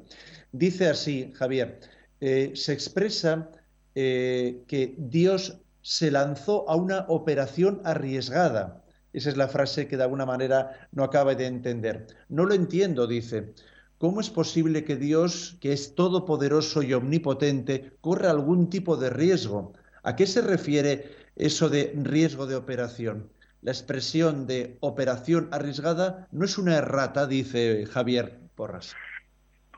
Dice 0.51 0.89
así, 0.89 1.32
Javier, 1.38 1.80
eh, 2.19 2.51
se 2.53 2.73
expresa 2.73 3.49
eh, 3.95 4.63
que 4.67 4.95
Dios 4.97 5.59
se 5.81 6.11
lanzó 6.11 6.69
a 6.69 6.75
una 6.75 7.05
operación 7.07 7.81
arriesgada. 7.83 8.83
Esa 9.13 9.29
es 9.29 9.37
la 9.37 9.47
frase 9.47 9.87
que 9.87 9.97
de 9.97 10.03
alguna 10.03 10.25
manera 10.25 10.87
no 10.91 11.03
acaba 11.03 11.35
de 11.35 11.47
entender. 11.47 12.07
No 12.27 12.45
lo 12.45 12.53
entiendo, 12.53 13.07
dice. 13.07 13.53
¿Cómo 13.97 14.21
es 14.21 14.29
posible 14.29 14.85
que 14.85 14.95
Dios, 14.95 15.57
que 15.59 15.73
es 15.73 15.95
todopoderoso 15.95 16.83
y 16.83 16.93
omnipotente, 16.93 17.91
corra 17.99 18.29
algún 18.29 18.69
tipo 18.69 18.95
de 18.95 19.09
riesgo? 19.09 19.73
¿A 20.03 20.15
qué 20.15 20.25
se 20.25 20.41
refiere 20.41 21.11
eso 21.35 21.69
de 21.69 21.91
riesgo 21.95 22.47
de 22.47 22.55
operación? 22.55 23.29
La 23.61 23.71
expresión 23.71 24.47
de 24.47 24.77
operación 24.79 25.49
arriesgada 25.51 26.29
no 26.31 26.45
es 26.45 26.57
una 26.57 26.77
errata, 26.77 27.27
dice 27.27 27.85
Javier 27.87 28.39
Porras. 28.55 28.95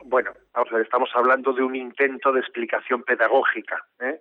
Bueno, 0.04 0.30
Vamos 0.54 0.72
a 0.72 0.80
estamos 0.80 1.10
hablando 1.14 1.52
de 1.52 1.62
un 1.62 1.74
intento 1.74 2.30
de 2.32 2.40
explicación 2.40 3.02
pedagógica. 3.04 3.84
¿eh? 4.00 4.20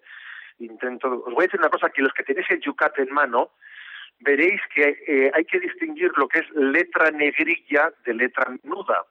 Intento, 0.59 1.23
os 1.25 1.34
voy 1.34 1.43
a 1.43 1.47
decir 1.47 1.59
una 1.59 1.69
cosa, 1.69 1.89
que 1.89 2.01
los 2.01 2.13
que 2.13 2.23
tenéis 2.23 2.49
el 2.51 2.61
Yucat 2.61 2.97
en 2.99 3.11
mano, 3.11 3.51
veréis 4.19 4.61
que 4.73 5.03
eh, 5.07 5.32
hay 5.34 5.43
que 5.45 5.59
distinguir 5.59 6.11
lo 6.15 6.27
que 6.27 6.39
es 6.39 6.49
letra 6.51 7.11
negrilla 7.11 7.91
de 8.05 8.13
letra 8.13 8.49
menuda. 8.63 9.05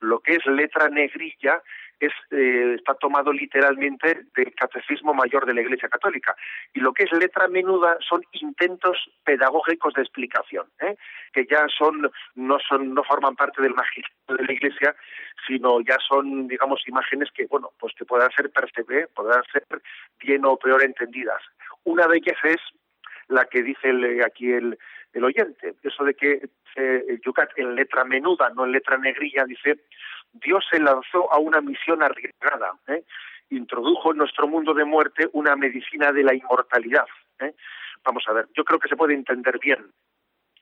Lo 0.00 0.20
que 0.20 0.34
es 0.34 0.46
letra 0.46 0.88
negrilla 0.88 1.62
es, 2.00 2.12
eh, 2.30 2.74
está 2.76 2.94
tomado 2.94 3.32
literalmente 3.32 4.26
del 4.34 4.54
Catecismo 4.54 5.14
Mayor 5.14 5.46
de 5.46 5.54
la 5.54 5.62
Iglesia 5.62 5.88
Católica. 5.88 6.36
Y 6.74 6.80
lo 6.80 6.92
que 6.92 7.04
es 7.04 7.12
letra 7.12 7.48
menuda 7.48 7.96
son 8.06 8.22
intentos 8.32 9.10
pedagógicos 9.24 9.94
de 9.94 10.02
explicación, 10.02 10.66
¿eh? 10.80 10.96
que 11.32 11.46
ya 11.46 11.66
son 11.68 12.10
no 12.34 12.58
son 12.60 12.94
no 12.94 13.02
forman 13.04 13.36
parte 13.36 13.62
del 13.62 13.74
magisterio 13.74 14.36
de 14.36 14.44
la 14.44 14.52
Iglesia, 14.52 14.96
sino 15.46 15.80
ya 15.80 15.96
son, 16.06 16.48
digamos, 16.48 16.86
imágenes 16.86 17.30
que, 17.32 17.46
bueno, 17.46 17.70
pues 17.78 17.94
que 17.94 18.04
puedan 18.04 18.30
ser 18.32 18.50
percebidas, 18.50 19.08
puedan 19.14 19.42
ser 19.52 19.64
bien 20.18 20.44
o 20.44 20.56
peor 20.56 20.82
entendidas. 20.82 21.42
Una 21.84 22.06
de 22.06 22.18
ellas 22.18 22.38
es 22.44 22.60
la 23.28 23.44
que 23.46 23.62
dice 23.62 24.22
aquí 24.24 24.52
el, 24.52 24.78
el 25.16 25.24
oyente, 25.24 25.74
eso 25.82 26.04
de 26.04 26.14
que 26.14 26.48
eh, 26.76 27.20
Yucat 27.24 27.50
en 27.56 27.74
letra 27.74 28.04
menuda, 28.04 28.50
no 28.50 28.66
en 28.66 28.72
letra 28.72 28.98
negrilla, 28.98 29.44
dice 29.44 29.78
Dios 30.32 30.64
se 30.70 30.78
lanzó 30.78 31.32
a 31.32 31.38
una 31.38 31.60
misión 31.60 32.02
arriesgada, 32.02 32.72
¿eh? 32.88 33.02
introdujo 33.50 34.12
en 34.12 34.18
nuestro 34.18 34.46
mundo 34.46 34.74
de 34.74 34.84
muerte 34.84 35.28
una 35.32 35.56
medicina 35.56 36.12
de 36.12 36.22
la 36.22 36.34
inmortalidad. 36.34 37.06
¿eh? 37.40 37.54
Vamos 38.04 38.24
a 38.28 38.32
ver, 38.34 38.46
yo 38.54 38.64
creo 38.64 38.78
que 38.78 38.88
se 38.88 38.96
puede 38.96 39.14
entender 39.14 39.58
bien 39.58 39.86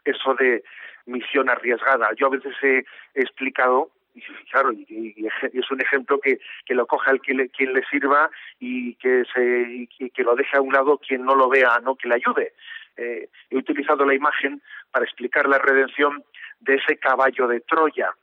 eso 0.04 0.34
de 0.34 0.62
misión 1.06 1.48
arriesgada. 1.48 2.10
Yo 2.16 2.26
a 2.26 2.30
veces 2.30 2.54
he, 2.62 2.84
explicado 3.14 3.90
y 4.14 4.22
claro, 4.50 4.72
y, 4.72 5.26
es 5.52 5.70
un 5.70 5.80
ejemplo 5.80 6.20
que, 6.20 6.38
que 6.64 6.74
lo 6.74 6.86
coja 6.86 7.10
el 7.10 7.20
que 7.20 7.34
le, 7.34 7.48
quien 7.48 7.72
le 7.72 7.84
sirva 7.84 8.30
y 8.60 8.94
que 8.94 9.24
se 9.34 9.88
y 9.98 10.10
que 10.10 10.22
lo 10.22 10.34
deje 10.36 10.56
a 10.56 10.60
un 10.60 10.72
lado 10.72 10.98
quien 10.98 11.24
no 11.24 11.34
lo 11.34 11.48
vea, 11.48 11.80
no 11.82 11.96
que 11.96 12.08
le 12.08 12.14
ayude. 12.14 12.54
Eh, 12.96 13.28
he 13.50 13.56
utilizado 13.56 14.04
la 14.04 14.14
imagen 14.14 14.62
para 14.92 15.04
explicar 15.04 15.48
la 15.48 15.58
redención 15.58 16.24
de 16.60 16.76
ese 16.76 16.96
caballo 16.96 17.48
de 17.48 17.60
Troya 17.60 18.14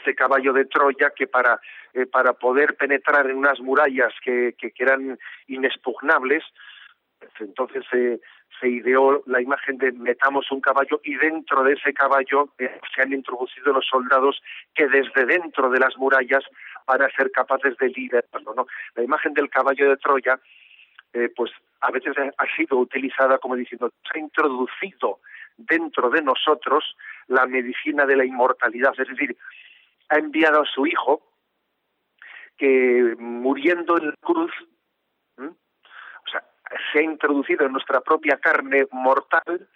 ese 0.00 0.14
caballo 0.14 0.52
de 0.52 0.66
Troya 0.66 1.10
que 1.10 1.26
para, 1.26 1.60
eh, 1.94 2.06
para 2.06 2.34
poder 2.34 2.74
penetrar 2.76 3.30
en 3.30 3.36
unas 3.36 3.58
murallas 3.60 4.12
que, 4.22 4.54
que, 4.58 4.72
eran 4.78 5.18
inexpugnables, 5.46 6.44
pues 7.18 7.32
entonces 7.40 7.84
se 8.60 8.68
ideó 8.68 9.22
la 9.26 9.40
imagen 9.40 9.78
de 9.78 9.92
metamos 9.92 10.50
un 10.50 10.60
caballo 10.60 11.00
y 11.02 11.16
dentro 11.16 11.62
de 11.64 11.74
ese 11.74 11.92
caballo 11.92 12.50
eh, 12.58 12.80
se 12.94 13.02
han 13.02 13.12
introducido 13.12 13.72
los 13.72 13.86
soldados 13.86 14.40
que 14.74 14.86
desde 14.86 15.26
dentro 15.26 15.70
de 15.70 15.80
las 15.80 15.96
murallas 15.96 16.44
van 16.86 17.02
a 17.02 17.10
ser 17.10 17.30
capaces 17.30 17.76
de 17.78 17.88
liderarlo. 17.88 18.54
¿no? 18.54 18.66
La 18.94 19.02
imagen 19.02 19.34
del 19.34 19.50
caballo 19.50 19.90
de 19.90 19.96
Troya, 19.96 20.38
eh, 21.12 21.30
pues 21.34 21.50
a 21.80 21.90
veces 21.90 22.14
ha 22.16 22.56
sido 22.56 22.78
utilizada 22.78 23.38
como 23.38 23.56
diciendo, 23.56 23.92
se 24.10 24.18
ha 24.18 24.22
introducido 24.22 25.20
dentro 25.56 26.10
de 26.10 26.22
nosotros 26.22 26.96
la 27.26 27.46
medicina 27.46 28.06
de 28.06 28.16
la 28.16 28.24
inmortalidad, 28.24 28.94
es 28.98 29.08
decir, 29.08 29.36
ha 30.08 30.16
enviado 30.16 30.62
a 30.62 30.66
su 30.66 30.86
hijo 30.86 31.22
que 32.56 33.16
muriendo 33.18 33.98
en 33.98 34.08
la 34.08 34.14
cruz, 34.20 34.52
se 36.92 36.98
ha 36.98 37.02
introducido 37.02 37.66
en 37.66 37.72
nuestra 37.72 38.00
propia 38.00 38.38
carne 38.38 38.86
mortal 38.90 39.68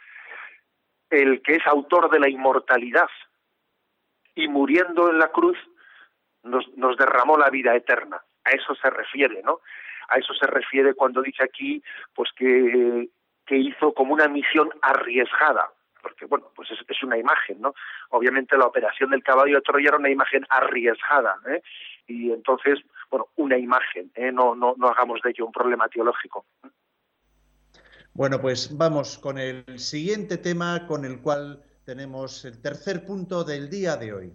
el 1.10 1.42
que 1.42 1.56
es 1.56 1.66
autor 1.66 2.10
de 2.10 2.20
la 2.20 2.28
inmortalidad 2.28 3.08
y 4.34 4.48
muriendo 4.48 5.10
en 5.10 5.18
la 5.18 5.28
cruz 5.28 5.58
nos, 6.42 6.68
nos 6.76 6.96
derramó 6.96 7.36
la 7.36 7.50
vida 7.50 7.74
eterna. 7.74 8.22
A 8.44 8.50
eso 8.50 8.74
se 8.74 8.90
refiere, 8.90 9.42
¿no? 9.42 9.60
A 10.08 10.18
eso 10.18 10.32
se 10.34 10.46
refiere 10.46 10.94
cuando 10.94 11.22
dice 11.22 11.42
aquí, 11.42 11.82
pues 12.14 12.30
que, 12.36 13.08
que 13.46 13.56
hizo 13.56 13.92
como 13.92 14.14
una 14.14 14.28
misión 14.28 14.70
arriesgada, 14.80 15.70
porque 16.00 16.26
bueno, 16.26 16.46
pues 16.54 16.70
es, 16.70 16.78
es, 16.86 17.02
una 17.02 17.18
imagen, 17.18 17.60
¿no? 17.60 17.74
Obviamente 18.10 18.56
la 18.56 18.66
operación 18.66 19.10
del 19.10 19.22
caballo 19.22 19.56
de 19.56 19.62
Troya 19.62 19.88
era 19.88 19.98
una 19.98 20.10
imagen 20.10 20.46
arriesgada, 20.48 21.36
¿eh? 21.48 21.62
y 22.06 22.30
entonces, 22.32 22.78
bueno, 23.10 23.26
una 23.36 23.58
imagen, 23.58 24.10
¿eh? 24.14 24.32
no, 24.32 24.54
no, 24.54 24.74
no 24.78 24.88
hagamos 24.88 25.20
de 25.22 25.30
ello 25.30 25.46
un 25.46 25.52
problema 25.52 25.88
teológico. 25.88 26.46
Bueno, 28.18 28.40
pues 28.40 28.76
vamos 28.76 29.16
con 29.16 29.38
el 29.38 29.64
siguiente 29.78 30.38
tema 30.38 30.88
con 30.88 31.04
el 31.04 31.20
cual 31.20 31.62
tenemos 31.84 32.44
el 32.44 32.60
tercer 32.60 33.06
punto 33.06 33.44
del 33.44 33.70
día 33.70 33.96
de 33.96 34.12
hoy. 34.12 34.32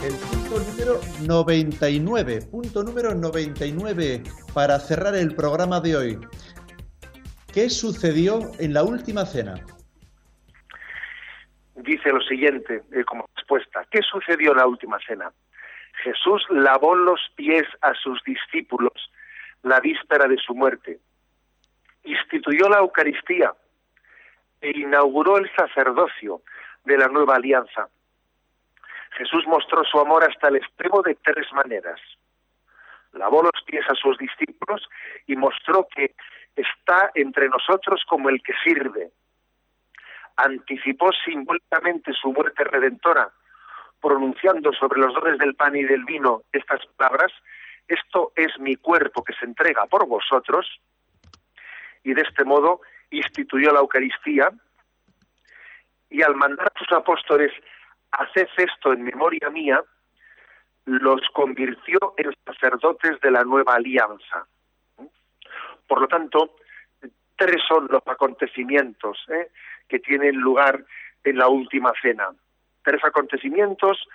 El 0.00 0.14
punto 0.30 0.60
número 0.60 1.00
99, 1.26 2.42
punto 2.52 2.84
número 2.84 3.12
99 3.16 4.22
para 4.54 4.78
cerrar 4.78 5.16
el 5.16 5.34
programa 5.34 5.80
de 5.80 5.96
hoy. 5.96 6.18
¿Qué 7.52 7.68
sucedió 7.68 8.52
en 8.60 8.72
la 8.72 8.84
última 8.84 9.26
cena? 9.26 9.56
Dice 11.74 12.10
lo 12.10 12.20
siguiente 12.20 12.84
eh, 12.92 13.04
como 13.04 13.28
respuesta. 13.34 13.84
¿Qué 13.90 14.02
sucedió 14.02 14.52
en 14.52 14.58
la 14.58 14.68
última 14.68 15.00
cena? 15.04 15.32
Jesús 16.04 16.44
lavó 16.50 16.94
los 16.94 17.18
pies 17.34 17.64
a 17.80 17.94
sus 17.94 18.22
discípulos 18.24 18.92
la 19.62 19.80
víspera 19.80 20.28
de 20.28 20.36
su 20.36 20.54
muerte, 20.54 21.00
instituyó 22.02 22.68
la 22.68 22.80
Eucaristía 22.80 23.54
e 24.60 24.78
inauguró 24.78 25.38
el 25.38 25.50
sacerdocio 25.56 26.42
de 26.84 26.98
la 26.98 27.08
nueva 27.08 27.36
alianza. 27.36 27.88
Jesús 29.12 29.46
mostró 29.46 29.82
su 29.84 29.98
amor 29.98 30.28
hasta 30.28 30.48
el 30.48 30.56
extremo 30.56 31.00
de 31.00 31.14
tres 31.14 31.50
maneras. 31.54 31.98
Lavó 33.12 33.42
los 33.42 33.64
pies 33.64 33.88
a 33.88 33.94
sus 33.94 34.18
discípulos 34.18 34.86
y 35.26 35.36
mostró 35.36 35.88
que 35.88 36.14
está 36.54 37.12
entre 37.14 37.48
nosotros 37.48 38.04
como 38.06 38.28
el 38.28 38.42
que 38.42 38.52
sirve. 38.62 39.10
Anticipó 40.36 41.12
simbólicamente 41.24 42.12
su 42.12 42.30
muerte 42.30 42.64
redentora, 42.64 43.32
pronunciando 44.04 44.70
sobre 44.74 45.00
los 45.00 45.14
dones 45.14 45.38
del 45.38 45.54
pan 45.54 45.74
y 45.74 45.82
del 45.82 46.04
vino 46.04 46.42
estas 46.52 46.84
palabras, 46.98 47.32
esto 47.88 48.32
es 48.36 48.52
mi 48.58 48.76
cuerpo 48.76 49.24
que 49.24 49.32
se 49.32 49.46
entrega 49.46 49.86
por 49.86 50.06
vosotros, 50.06 50.78
y 52.02 52.12
de 52.12 52.20
este 52.20 52.44
modo 52.44 52.82
instituyó 53.10 53.72
la 53.72 53.80
Eucaristía, 53.80 54.50
y 56.10 56.20
al 56.20 56.36
mandar 56.36 56.66
a 56.66 56.78
sus 56.78 56.92
apóstoles 56.92 57.50
haced 58.10 58.46
esto 58.58 58.92
en 58.92 59.04
memoria 59.04 59.48
mía, 59.48 59.82
los 60.84 61.22
convirtió 61.32 62.12
en 62.18 62.30
sacerdotes 62.44 63.18
de 63.22 63.30
la 63.30 63.42
nueva 63.42 63.76
alianza. 63.76 64.46
Por 65.88 66.02
lo 66.02 66.08
tanto, 66.08 66.56
tres 67.36 67.56
son 67.66 67.88
los 67.90 68.02
acontecimientos 68.06 69.24
¿eh? 69.30 69.48
que 69.88 69.98
tienen 69.98 70.36
lugar 70.36 70.84
en 71.24 71.38
la 71.38 71.48
última 71.48 71.90
cena. 72.02 72.28
Tres 72.84 73.02
acontecimientos 73.04 74.06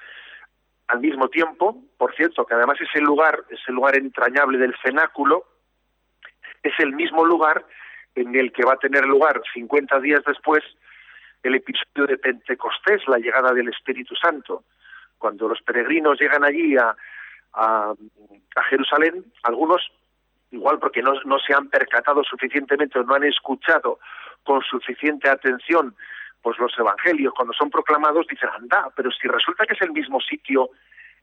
al 0.88 1.02
mismo 1.02 1.28
tiempo, 1.30 1.78
por 1.98 2.16
cierto, 2.16 2.46
que 2.46 2.56
además 2.56 2.80
ese 2.82 3.00
lugar, 3.00 3.44
ese 3.50 3.72
lugar 3.72 3.96
entrañable 3.96 4.58
del 4.58 4.76
cenáculo, 4.82 5.46
es 6.64 6.74
el 6.80 6.94
mismo 6.94 7.26
lugar 7.26 7.66
en 8.16 8.36
el 8.36 8.52
que 8.52 8.66
va 8.66 8.74
a 8.74 8.78
tener 8.78 9.06
lugar 9.06 9.42
50 9.54 10.00
días 10.00 10.22
después 10.26 10.64
el 11.44 11.56
episodio 11.56 12.08
de 12.08 12.18
Pentecostés, 12.18 13.08
la 13.08 13.18
llegada 13.18 13.54
del 13.54 13.70
Espíritu 13.70 14.16
Santo. 14.16 14.64
Cuando 15.18 15.48
los 15.48 15.62
peregrinos 15.62 16.20
llegan 16.20 16.44
allí 16.44 16.76
a, 16.76 16.96
a, 17.54 17.94
a 18.56 18.64
Jerusalén, 18.64 19.26
algunos, 19.44 19.92
igual 20.52 20.80
porque 20.80 21.02
no, 21.02 21.14
no 21.26 21.38
se 21.40 21.54
han 21.54 21.70
percatado 21.70 22.24
suficientemente 22.24 23.00
o 23.00 23.04
no 23.04 23.16
han 23.16 23.24
escuchado 23.24 24.00
con 24.44 24.62
suficiente 24.64 25.30
atención 25.30 25.96
pues 26.42 26.58
los 26.60 26.78
evangelios 26.78 27.34
cuando 27.34 27.54
son 27.54 27.70
proclamados 27.70 28.28
dicen 28.28 28.50
anda 28.50 28.90
pero 28.96 29.12
si 29.12 29.28
resulta 29.28 29.66
que 29.66 29.74
es 29.74 29.82
el 29.82 29.92
mismo 29.92 30.20
sitio 30.22 30.70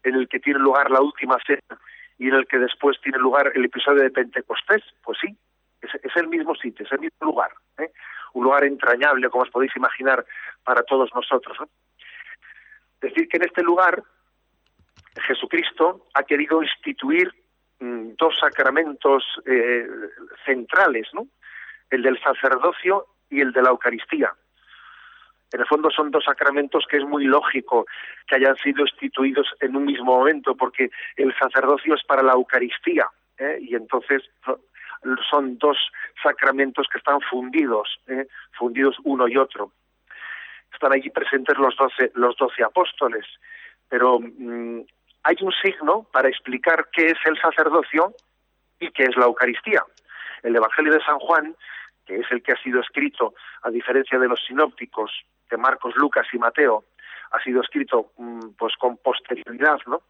en 0.03 0.15
el 0.15 0.29
que 0.29 0.41
tiene 0.41 0.59
lugar 0.59 0.91
la 0.91 1.01
última 1.01 1.39
cena 1.47 1.81
y 2.19 2.29
en 2.29 2.35
el 2.35 2.47
que 2.47 2.59
después 2.59 3.01
tiene 3.03 3.19
lugar 3.19 3.53
el 3.55 3.65
episodio 3.65 4.03
de 4.03 4.11
Pentecostés 4.11 4.83
pues 5.03 5.19
sí 5.21 5.37
es, 5.81 6.17
el 6.17 6.29
mismo 6.29 6.55
sitio 6.55 6.85
es 6.85 6.93
el 6.93 7.01
mismo 7.01 7.27
lugar 7.27 7.51
¿eh? 7.79 7.91
un 8.37 8.45
lugar 8.45 8.65
entrañable, 8.65 9.31
como 9.31 9.45
os 9.45 9.51
podéis 9.51 9.75
imaginar, 9.77 10.25
para 10.63 10.83
todos 10.83 11.11
nosotros. 11.15 11.57
¿no? 11.59 11.69
Decir 13.01 13.29
que 13.29 13.39
en 13.39 13.45
este 13.45 13.63
lugar 13.63 14.03
Jesucristo 15.27 16.07
ha 16.15 16.23
querido 16.23 16.63
instituir 16.63 17.33
mmm, 17.81 18.11
dos 18.19 18.39
sacramentos 18.39 19.25
eh, 19.47 19.87
centrales, 20.45 21.09
el 21.91 22.03
del 22.03 22.21
sacerdocio 22.21 23.07
y 23.31 23.41
el 23.41 23.53
de 23.53 23.63
la 23.63 23.71
Eucaristía. 23.71 24.35
En 25.57 25.63
el 25.63 25.67
fondo 25.69 25.91
son 25.91 26.11
dos 26.11 26.23
sacramentos 26.23 26.85
que 26.87 26.99
es 26.99 27.05
muy 27.05 27.25
lógico 27.25 27.87
que 28.27 28.35
hayan 28.35 28.57
sido 28.57 28.83
instituidos 28.83 29.49
en 29.61 29.75
un 29.75 29.87
mismo 29.87 30.19
momento, 30.19 30.55
porque 30.55 30.91
el 31.17 31.35
sacerdocio 31.35 31.95
es 31.95 32.05
para 32.05 32.23
la 32.23 32.35
Eucaristía, 32.35 33.09
¿eh? 33.39 33.57
y 33.63 33.75
entonces 33.75 34.23
son 35.31 35.57
dos 35.57 35.79
sacramentos 36.23 36.87
que 36.93 36.99
están 36.99 37.23
fundidos, 37.23 37.89
¿eh? 38.07 38.27
fundidos 38.53 38.99
uno 39.05 39.27
y 39.29 39.39
otro. 39.39 39.73
Están 40.75 40.93
allí 40.93 41.09
presentes 41.09 41.57
los 41.57 41.75
doce, 41.75 42.63
apóstoles, 42.63 43.25
pero 43.89 44.21
mmm, 44.21 44.83
hay 45.23 45.37
un 45.41 45.53
signo 45.53 46.07
para 46.13 46.29
explicar 46.29 46.89
qué 46.93 47.07
es 47.07 47.19
el 47.25 47.41
sacerdocio 47.41 48.13
y 48.79 48.91
qué 48.91 49.05
es 49.05 49.17
la 49.17 49.25
Eucaristía. 49.25 49.83
El 50.43 50.55
Evangelio 50.55 50.93
de 50.93 51.03
San 51.03 51.19
Juan, 51.19 51.57
que 52.05 52.17
es 52.17 52.27
el 52.31 52.43
que 52.43 52.53
ha 52.53 52.63
sido 52.63 52.83
escrito, 52.83 53.33
a 53.63 53.71
diferencia 53.71 54.19
de 54.19 54.29
los 54.29 54.45
sinópticos 54.45 55.11
de 55.51 55.57
Marcos, 55.57 55.95
Lucas 55.97 56.27
y 56.33 56.39
Mateo, 56.39 56.85
ha 57.33 57.43
sido 57.43 57.61
escrito 57.61 58.13
mmm, 58.19 58.51
pues 58.59 58.75
con 58.77 58.97
posterioridad, 58.99 59.79
¿no? 59.87 60.03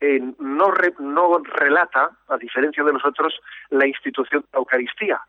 eh, 0.00 0.20
no, 0.38 0.70
re, 0.70 0.94
no 0.98 1.38
relata, 1.38 2.10
a 2.28 2.36
diferencia 2.36 2.84
de 2.84 2.92
nosotros, 2.92 3.40
la 3.70 3.86
institución 3.86 4.42
de 4.42 4.48
la 4.52 4.58
Eucaristía. 4.58 5.20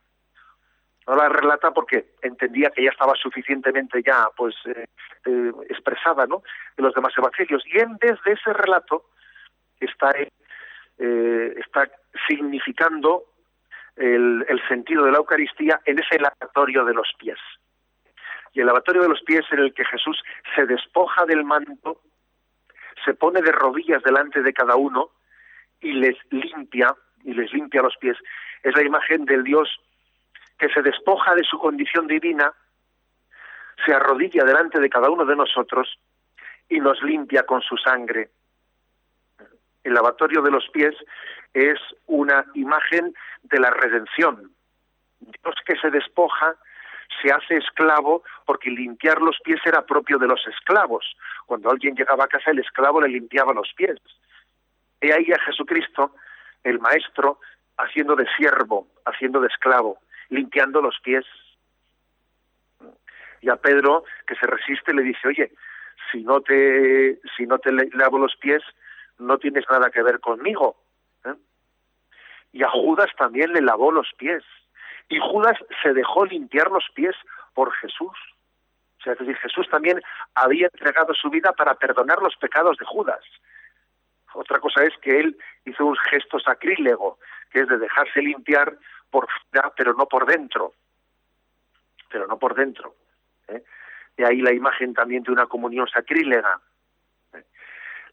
No 1.07 1.15
la 1.15 1.29
relata 1.29 1.71
porque 1.71 2.13
entendía 2.21 2.71
que 2.71 2.83
ya 2.83 2.89
estaba 2.89 3.13
suficientemente 3.15 4.01
ya 4.03 4.27
pues 4.35 4.55
eh, 4.65 4.85
eh, 5.25 5.51
expresada 5.69 6.25
¿no? 6.25 6.41
en 6.77 6.83
los 6.83 6.95
demás 6.95 7.13
evangelios. 7.15 7.63
Y 7.67 7.79
en 7.79 7.95
vez 7.97 8.17
de 8.25 8.33
ese 8.33 8.51
relato 8.53 9.05
está, 9.79 10.11
eh, 10.17 11.55
está 11.57 11.89
significando 12.27 13.23
el, 13.95 14.45
el 14.49 14.67
sentido 14.67 15.05
de 15.05 15.11
la 15.11 15.19
Eucaristía 15.19 15.79
en 15.85 15.99
ese 15.99 16.19
lavatorio 16.19 16.83
de 16.85 16.93
los 16.95 17.13
pies. 17.19 17.39
Y 18.55 18.61
el 18.61 18.67
lavatorio 18.67 19.01
de 19.01 19.09
los 19.09 19.21
pies 19.21 19.45
en 19.51 19.59
el 19.59 19.73
que 19.73 19.83
Jesús 19.83 20.23
se 20.55 20.65
despoja 20.65 21.25
del 21.25 21.43
manto 21.43 22.01
se 23.03 23.13
pone 23.13 23.41
de 23.41 23.51
rodillas 23.51 24.01
delante 24.01 24.41
de 24.41 24.53
cada 24.53 24.77
uno 24.77 25.09
y 25.81 25.91
les 25.91 26.15
limpia, 26.31 26.95
y 27.25 27.33
les 27.33 27.51
limpia 27.51 27.81
los 27.81 27.97
pies. 27.97 28.17
Es 28.63 28.73
la 28.73 28.81
imagen 28.81 29.25
del 29.25 29.43
Dios 29.43 29.69
que 30.57 30.69
se 30.69 30.81
despoja 30.81 31.35
de 31.35 31.43
su 31.43 31.59
condición 31.59 32.07
divina, 32.07 32.53
se 33.85 33.93
arrodilla 33.93 34.45
delante 34.45 34.79
de 34.79 34.89
cada 34.89 35.09
uno 35.09 35.25
de 35.25 35.35
nosotros 35.35 35.99
y 36.69 36.79
nos 36.79 37.03
limpia 37.03 37.43
con 37.43 37.61
su 37.61 37.75
sangre. 37.75 38.29
El 39.83 39.93
lavatorio 39.93 40.41
de 40.41 40.51
los 40.51 40.69
pies 40.69 40.95
es 41.53 41.77
una 42.07 42.45
imagen 42.53 43.13
de 43.43 43.59
la 43.59 43.69
redención. 43.69 44.53
Dios 45.19 45.55
que 45.65 45.75
se 45.75 45.91
despoja 45.91 46.55
se 47.21 47.31
hace 47.31 47.57
esclavo 47.57 48.23
porque 48.45 48.69
limpiar 48.69 49.21
los 49.21 49.39
pies 49.43 49.59
era 49.65 49.85
propio 49.85 50.17
de 50.17 50.27
los 50.27 50.45
esclavos. 50.47 51.15
Cuando 51.45 51.69
alguien 51.69 51.95
llegaba 51.95 52.25
a 52.25 52.27
casa, 52.27 52.51
el 52.51 52.59
esclavo 52.59 53.01
le 53.01 53.09
limpiaba 53.09 53.53
los 53.53 53.71
pies. 53.75 53.99
He 55.01 55.13
ahí 55.13 55.31
a 55.31 55.39
Jesucristo, 55.39 56.15
el 56.63 56.79
Maestro, 56.79 57.39
haciendo 57.77 58.15
de 58.15 58.25
siervo, 58.37 58.87
haciendo 59.05 59.39
de 59.39 59.47
esclavo, 59.47 59.99
limpiando 60.29 60.81
los 60.81 60.99
pies. 61.01 61.25
Y 63.41 63.49
a 63.49 63.57
Pedro, 63.57 64.03
que 64.25 64.35
se 64.35 64.47
resiste, 64.47 64.93
le 64.93 65.03
dice, 65.03 65.27
oye, 65.27 65.51
si 66.11 66.23
no 66.23 66.41
te, 66.41 67.19
si 67.37 67.45
no 67.45 67.59
te 67.59 67.71
lavo 67.71 68.17
los 68.17 68.35
pies, 68.37 68.63
no 69.19 69.37
tienes 69.37 69.65
nada 69.69 69.89
que 69.89 70.03
ver 70.03 70.19
conmigo. 70.19 70.77
¿eh? 71.25 71.35
Y 72.53 72.63
a 72.63 72.69
Judas 72.69 73.09
también 73.17 73.53
le 73.53 73.61
lavó 73.61 73.91
los 73.91 74.11
pies. 74.17 74.43
Y 75.09 75.19
Judas 75.19 75.57
se 75.83 75.93
dejó 75.93 76.25
limpiar 76.25 76.71
los 76.71 76.85
pies 76.93 77.15
por 77.53 77.71
Jesús. 77.73 78.17
O 78.99 79.03
sea, 79.03 79.13
es 79.13 79.19
decir, 79.19 79.37
Jesús 79.37 79.67
también 79.69 80.01
había 80.33 80.65
entregado 80.65 81.13
su 81.13 81.29
vida 81.29 81.53
para 81.53 81.75
perdonar 81.75 82.21
los 82.21 82.35
pecados 82.37 82.77
de 82.77 82.85
Judas. 82.85 83.23
Otra 84.33 84.59
cosa 84.59 84.83
es 84.83 84.93
que 85.01 85.19
él 85.19 85.37
hizo 85.63 85.85
un 85.85 85.95
gesto 85.95 86.39
sacrílego, 86.39 87.19
que 87.51 87.61
es 87.61 87.67
de 87.69 87.77
dejarse 87.77 88.21
limpiar 88.21 88.77
por 89.09 89.27
fuera, 89.29 89.71
pero 89.77 89.93
no 89.93 90.07
por 90.07 90.25
dentro. 90.25 90.73
Pero 92.09 92.27
no 92.27 92.37
por 92.37 92.53
dentro. 92.53 92.95
¿eh? 93.47 93.63
Y 94.17 94.23
ahí 94.23 94.41
la 94.41 94.51
imagen 94.51 94.93
también 94.93 95.23
de 95.23 95.31
una 95.31 95.45
comunión 95.45 95.87
sacrílega. 95.87 96.59
¿eh? 97.33 97.43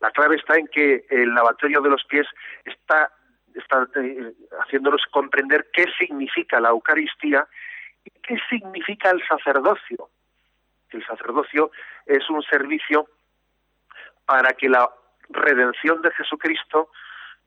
La 0.01 0.13
clave 0.13 0.37
está 0.37 0.55
en 0.55 0.69
que 0.69 1.07
el 1.11 1.35
lavatorio 1.35 1.81
de 1.81 1.91
los 1.91 2.05
pies 2.05 2.27
está, 2.65 3.11
está 3.55 3.87
eh, 3.97 4.33
haciéndonos 4.61 5.03
comprender 5.11 5.69
qué 5.73 5.85
significa 5.99 6.61
la 6.61 6.71
Eucaristía 6.71 7.47
y 8.05 8.11
qué 8.21 8.37
significa 8.49 9.11
el 9.11 9.23
sacerdocio. 9.27 10.09
El 10.91 11.05
sacerdocio 11.07 11.71
es 12.07 12.29
un 12.31 12.43
servicio 12.43 13.09
para 14.27 14.53
que 14.53 14.69
la 14.69 14.91
redención 15.31 16.03
de 16.03 16.11
Jesucristo 16.13 16.91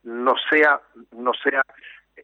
no 0.03 0.35
sea, 0.49 0.81
no 1.11 1.33
sea 1.33 1.61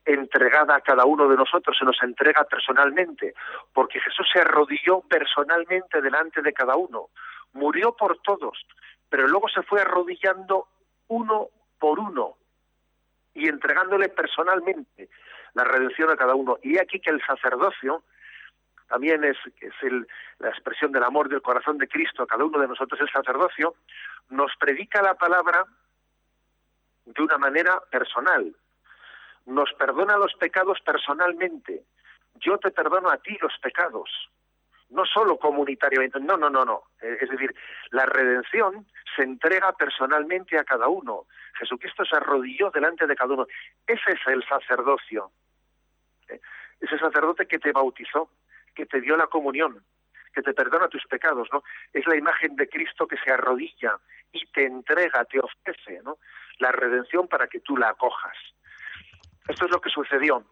entregada 0.06 0.76
a 0.76 0.82
cada 0.82 1.06
uno 1.06 1.28
de 1.28 1.36
nosotros, 1.36 1.78
se 1.78 1.86
nos 1.86 2.02
entrega 2.02 2.44
personalmente, 2.46 3.34
porque 3.74 4.00
Jesús 4.00 4.28
se 4.32 4.40
arrodilló 4.40 5.02
personalmente 5.02 6.02
delante 6.02 6.42
de 6.42 6.54
cada 6.54 6.76
uno, 6.76 7.10
murió 7.54 7.96
por 7.96 8.20
todos, 8.20 8.66
pero 9.10 9.28
luego 9.28 9.50
se 9.50 9.62
fue 9.64 9.82
arrodillando 9.82 10.68
uno 11.08 11.48
por 11.78 12.00
uno 12.00 12.38
y 13.34 13.48
entregándole 13.48 14.10
personalmente 14.10 15.10
la 15.54 15.64
redención 15.64 16.10
a 16.10 16.18
cada 16.18 16.36
uno. 16.36 16.58
Y 16.62 16.78
aquí 16.78 17.00
que 17.00 17.10
el 17.10 17.22
sacerdocio 17.26 18.04
también 18.88 19.24
es, 19.24 19.38
es 19.62 19.74
el, 19.84 20.06
la 20.40 20.50
expresión 20.50 20.92
del 20.92 21.04
amor 21.04 21.30
del 21.30 21.42
corazón 21.42 21.78
de 21.78 21.88
Cristo 21.88 22.24
a 22.24 22.28
cada 22.28 22.44
uno 22.44 22.60
de 22.60 22.68
nosotros, 22.68 23.00
el 23.00 23.10
sacerdocio, 23.10 23.76
nos 24.30 24.52
predica 24.58 25.02
la 25.02 25.16
palabra 25.16 25.66
de 27.06 27.22
una 27.22 27.38
manera 27.38 27.80
personal, 27.90 28.54
nos 29.46 29.72
perdona 29.74 30.18
los 30.18 30.34
pecados 30.36 30.80
personalmente. 30.82 31.84
Yo 32.36 32.58
te 32.58 32.72
perdono 32.72 33.10
a 33.10 33.18
ti 33.18 33.38
los 33.42 33.58
pecados, 33.62 34.10
no 34.92 35.06
solo 35.06 35.38
comunitariamente, 35.38 36.20
no, 36.20 36.38
no, 36.38 36.50
no, 36.50 36.66
no. 36.66 36.84
Eh, 37.02 37.18
es 37.22 37.30
decir, 37.30 37.54
la 37.92 38.06
redención 38.06 38.86
se 39.16 39.24
entrega 39.24 39.72
personalmente 39.74 40.58
a 40.58 40.64
cada 40.64 40.88
uno. 40.88 41.26
Jesucristo 41.58 42.06
se 42.06 42.16
arrodilló 42.16 42.70
delante 42.72 43.08
de 43.08 43.16
cada 43.16 43.34
uno. 43.34 43.48
Ese 43.88 44.12
es 44.12 44.20
el 44.28 44.44
sacerdocio. 44.48 45.32
Eh, 46.28 46.39
ese 46.80 46.98
sacerdote 46.98 47.48
que 47.48 47.60
te 47.60 47.72
bautizó, 47.72 48.30
que 48.76 48.86
te 48.86 49.02
dio 49.02 49.16
la 49.16 49.28
comunión, 49.28 49.84
que 50.34 50.42
te 50.42 50.54
perdona 50.54 50.88
tus 50.88 51.06
pecados, 51.08 51.48
¿no? 51.52 51.64
Es 51.94 52.06
la 52.08 52.16
imagen 52.16 52.56
de 52.56 52.68
Cristo 52.68 53.08
que 53.08 53.18
se 53.18 53.32
arrodilla 53.32 53.98
y 54.32 54.46
te 54.48 54.66
entrega, 54.66 55.26
te 55.26 55.39
ofrece. 55.39 56.02
La 56.60 56.72
redención 56.72 57.28
para 57.28 57.48
que 57.48 57.60
tú 57.60 57.78
la 57.78 57.89
acojas. 57.89 58.38
Esto 59.48 59.66
es 59.66 59.72
lo 59.72 59.82
que 59.82 59.89
sucedió 59.89 60.46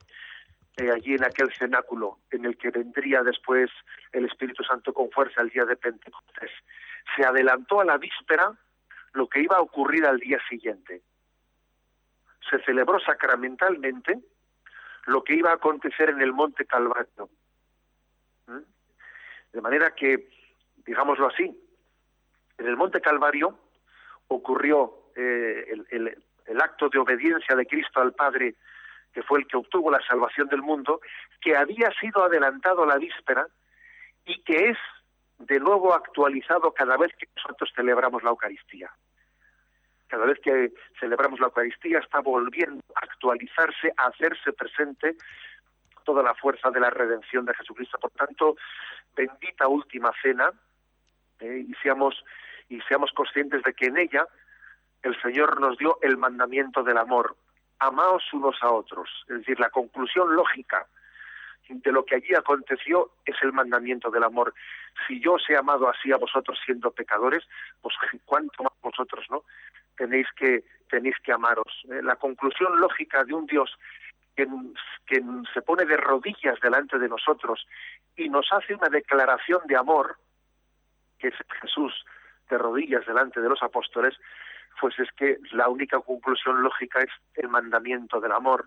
eh, 0.80 0.92
allí 0.92 1.14
en 1.14 1.26
aquel 1.26 1.52
cenáculo 1.54 2.20
en 2.32 2.46
el 2.46 2.58
que 2.58 2.72
vendría 2.72 3.22
después 3.22 3.70
el 4.14 4.26
Espíritu 4.26 4.64
Santo 4.64 4.94
con 4.94 5.12
fuerza 5.12 5.42
el 5.42 5.50
día 5.50 5.66
de 5.66 5.76
Pentecostés. 5.76 6.52
Se 7.16 7.26
adelantó 7.26 7.82
a 7.82 7.86
la 7.86 7.98
víspera 7.98 8.58
lo 9.14 9.28
que 9.28 9.42
iba 9.42 9.58
a 9.58 9.62
ocurrir 9.62 10.06
al 10.06 10.20
día 10.20 10.40
siguiente. 10.48 11.02
Se 12.50 12.60
celebró 12.64 13.00
sacramentalmente 13.00 14.20
lo 15.08 15.22
que 15.24 15.36
iba 15.36 15.52
a 15.52 15.56
acontecer 15.56 16.12
en 16.12 16.22
el 16.22 16.32
Monte 16.32 16.66
Calvario. 16.66 17.30
¿Mm? 18.48 18.60
De 19.52 19.62
manera 19.62 19.92
que, 19.92 20.30
digámoslo 20.86 21.28
así, 21.28 21.60
en 22.58 22.68
el 22.68 22.78
Monte 22.78 23.02
Calvario 23.02 23.60
ocurrió 24.30 25.12
eh, 25.16 25.74
el, 25.92 26.18
el 26.46 26.62
acto 26.62 26.88
de 26.88 27.00
obediencia 27.00 27.56
de 27.56 27.66
Cristo 27.66 28.00
al 28.00 28.14
Padre 28.14 28.56
que 29.20 29.24
fue 29.24 29.39
el 29.39 29.47
que 29.47 29.57
obtuvo 29.57 29.91
la 29.91 29.99
salvación 30.07 30.47
del 30.47 30.61
mundo, 30.61 31.01
que 31.41 31.53
había 31.53 31.91
sido 31.99 32.24
adelantado 32.24 32.86
la 32.86 32.95
víspera 32.95 33.47
y 34.24 34.41
que 34.43 34.70
es 34.70 34.78
de 35.39 35.59
nuevo 35.59 35.93
actualizado 35.93 36.72
cada 36.74 36.95
vez 36.95 37.13
que 37.17 37.28
nosotros 37.36 37.70
celebramos 37.76 38.24
la 38.24 38.30
Eucaristía. 38.30 38.89
Cada 40.07 40.26
vez 40.26 40.39
que 40.39 40.72
celebramos 41.01 41.41
la 41.41 41.47
Eucaristía 41.47 41.99
está 41.99 42.22
volviendo 42.22 42.82
a 42.95 42.99
actualizarse, 43.01 43.91
a 43.97 44.05
hacerse 44.05 44.53
presente 44.53 45.17
toda 46.05 46.24
la 46.24 46.34
fuerza 46.36 46.72
de 46.72 46.80
la 46.80 46.89
redención 46.89 47.43
de 47.45 47.53
Jesucristo. 47.55 47.99
Por 47.99 48.11
tanto, 48.11 48.55
bendita 49.17 49.67
última 49.67 50.13
cena 50.22 50.49
eh, 51.41 51.65
y 51.67 51.74
seamos 51.84 52.24
y 52.70 52.80
seamos 52.88 53.11
conscientes 53.11 53.63
de 53.63 53.74
que 53.74 53.88
en 53.88 53.97
ella 53.97 54.26
el 55.03 55.22
Señor 55.22 55.59
nos 55.59 55.78
dio 55.78 55.97
el 56.03 56.15
mandamiento 56.15 56.84
del 56.84 56.97
amor, 56.99 57.36
amaos 57.80 58.24
unos 58.34 58.58
a 58.62 58.72
otros. 58.72 59.10
Es 59.30 59.40
decir, 59.40 59.60
la 59.60 59.70
conclusión 59.70 60.36
lógica 60.36 60.88
de 61.70 61.92
lo 61.92 62.04
que 62.04 62.16
allí 62.16 62.34
aconteció 62.36 63.12
es 63.26 63.36
el 63.44 63.54
mandamiento 63.54 64.10
del 64.10 64.24
amor. 64.24 64.54
Si 65.08 65.20
yo 65.20 65.34
os 65.34 65.50
he 65.50 65.56
amado 65.56 65.88
así 65.88 66.12
a 66.12 66.18
vosotros 66.18 66.60
siendo 66.66 66.92
pecadores, 66.92 67.44
pues 67.82 67.96
cuánto 68.26 68.64
más 68.64 68.74
vosotros, 68.82 69.26
¿no? 69.30 69.44
Tenéis 69.96 70.28
que 70.36 70.64
tenéis 70.90 71.16
que 71.24 71.32
amaros. 71.32 71.84
Eh, 71.92 72.02
la 72.02 72.16
conclusión 72.16 72.80
lógica 72.80 73.24
de 73.24 73.34
un 73.34 73.46
Dios 73.46 73.78
que, 74.36 74.48
que 75.06 75.22
se 75.54 75.62
pone 75.62 75.86
de 75.86 75.98
rodillas 75.98 76.60
delante 76.60 76.98
de 76.98 77.08
nosotros 77.08 77.68
y 78.16 78.30
nos 78.30 78.52
hace 78.52 78.74
una 78.74 78.90
declaración 78.90 79.62
de 79.68 79.76
amor, 79.76 80.18
que 81.20 81.28
es 81.28 81.36
Jesús 81.62 81.94
de 82.50 82.58
rodillas 82.58 83.06
delante 83.06 83.42
de 83.42 83.50
los 83.50 83.62
apóstoles, 83.62 84.16
pues 84.80 84.98
es 85.00 85.10
que 85.14 85.38
la 85.52 85.70
única 85.70 86.00
conclusión 86.00 86.62
lógica 86.64 87.00
es 87.00 87.10
el 87.36 87.50
mandamiento 87.50 88.20
del 88.20 88.32
amor. 88.32 88.66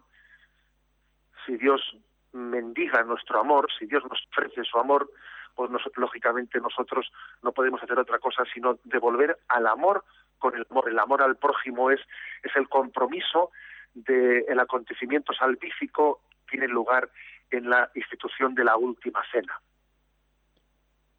Si 1.46 1.56
Dios 1.56 1.96
mendiga 2.32 3.02
nuestro 3.02 3.40
amor, 3.40 3.68
si 3.78 3.86
Dios 3.86 4.02
nos 4.04 4.26
ofrece 4.30 4.64
su 4.64 4.78
amor, 4.78 5.10
pues 5.54 5.70
lógicamente 5.96 6.60
nosotros 6.60 7.12
no 7.42 7.52
podemos 7.52 7.82
hacer 7.82 7.98
otra 7.98 8.18
cosa 8.18 8.44
sino 8.52 8.78
devolver 8.84 9.38
al 9.48 9.66
amor 9.66 10.04
con 10.38 10.54
el 10.56 10.66
amor. 10.70 10.88
El 10.88 10.98
amor 10.98 11.22
al 11.22 11.36
prójimo 11.36 11.90
es, 11.90 12.00
el 12.54 12.68
compromiso 12.68 13.50
del 13.94 14.58
acontecimiento 14.58 15.32
salvífico 15.32 16.20
que 16.46 16.58
tiene 16.58 16.68
lugar 16.68 17.08
en 17.50 17.68
la 17.68 17.90
institución 17.94 18.54
de 18.54 18.64
la 18.64 18.76
última 18.76 19.22
cena. 19.30 19.60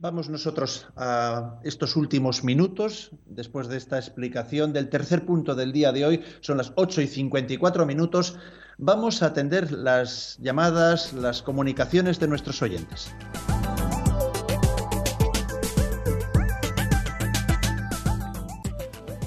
Vamos 0.03 0.27
nosotros 0.27 0.85
a 0.97 1.61
estos 1.63 1.95
últimos 1.95 2.43
minutos, 2.43 3.11
después 3.25 3.69
de 3.69 3.77
esta 3.77 3.97
explicación 3.97 4.73
del 4.73 4.89
tercer 4.89 5.25
punto 5.25 5.55
del 5.55 5.71
día 5.71 5.93
de 5.93 6.05
hoy, 6.05 6.23
son 6.41 6.57
las 6.57 6.73
8 6.75 7.03
y 7.03 7.07
54 7.07 7.85
minutos, 7.85 8.37
vamos 8.77 9.23
a 9.23 9.27
atender 9.27 9.71
las 9.71 10.37
llamadas, 10.41 11.13
las 11.13 11.41
comunicaciones 11.41 12.19
de 12.19 12.27
nuestros 12.27 12.61
oyentes. 12.61 13.15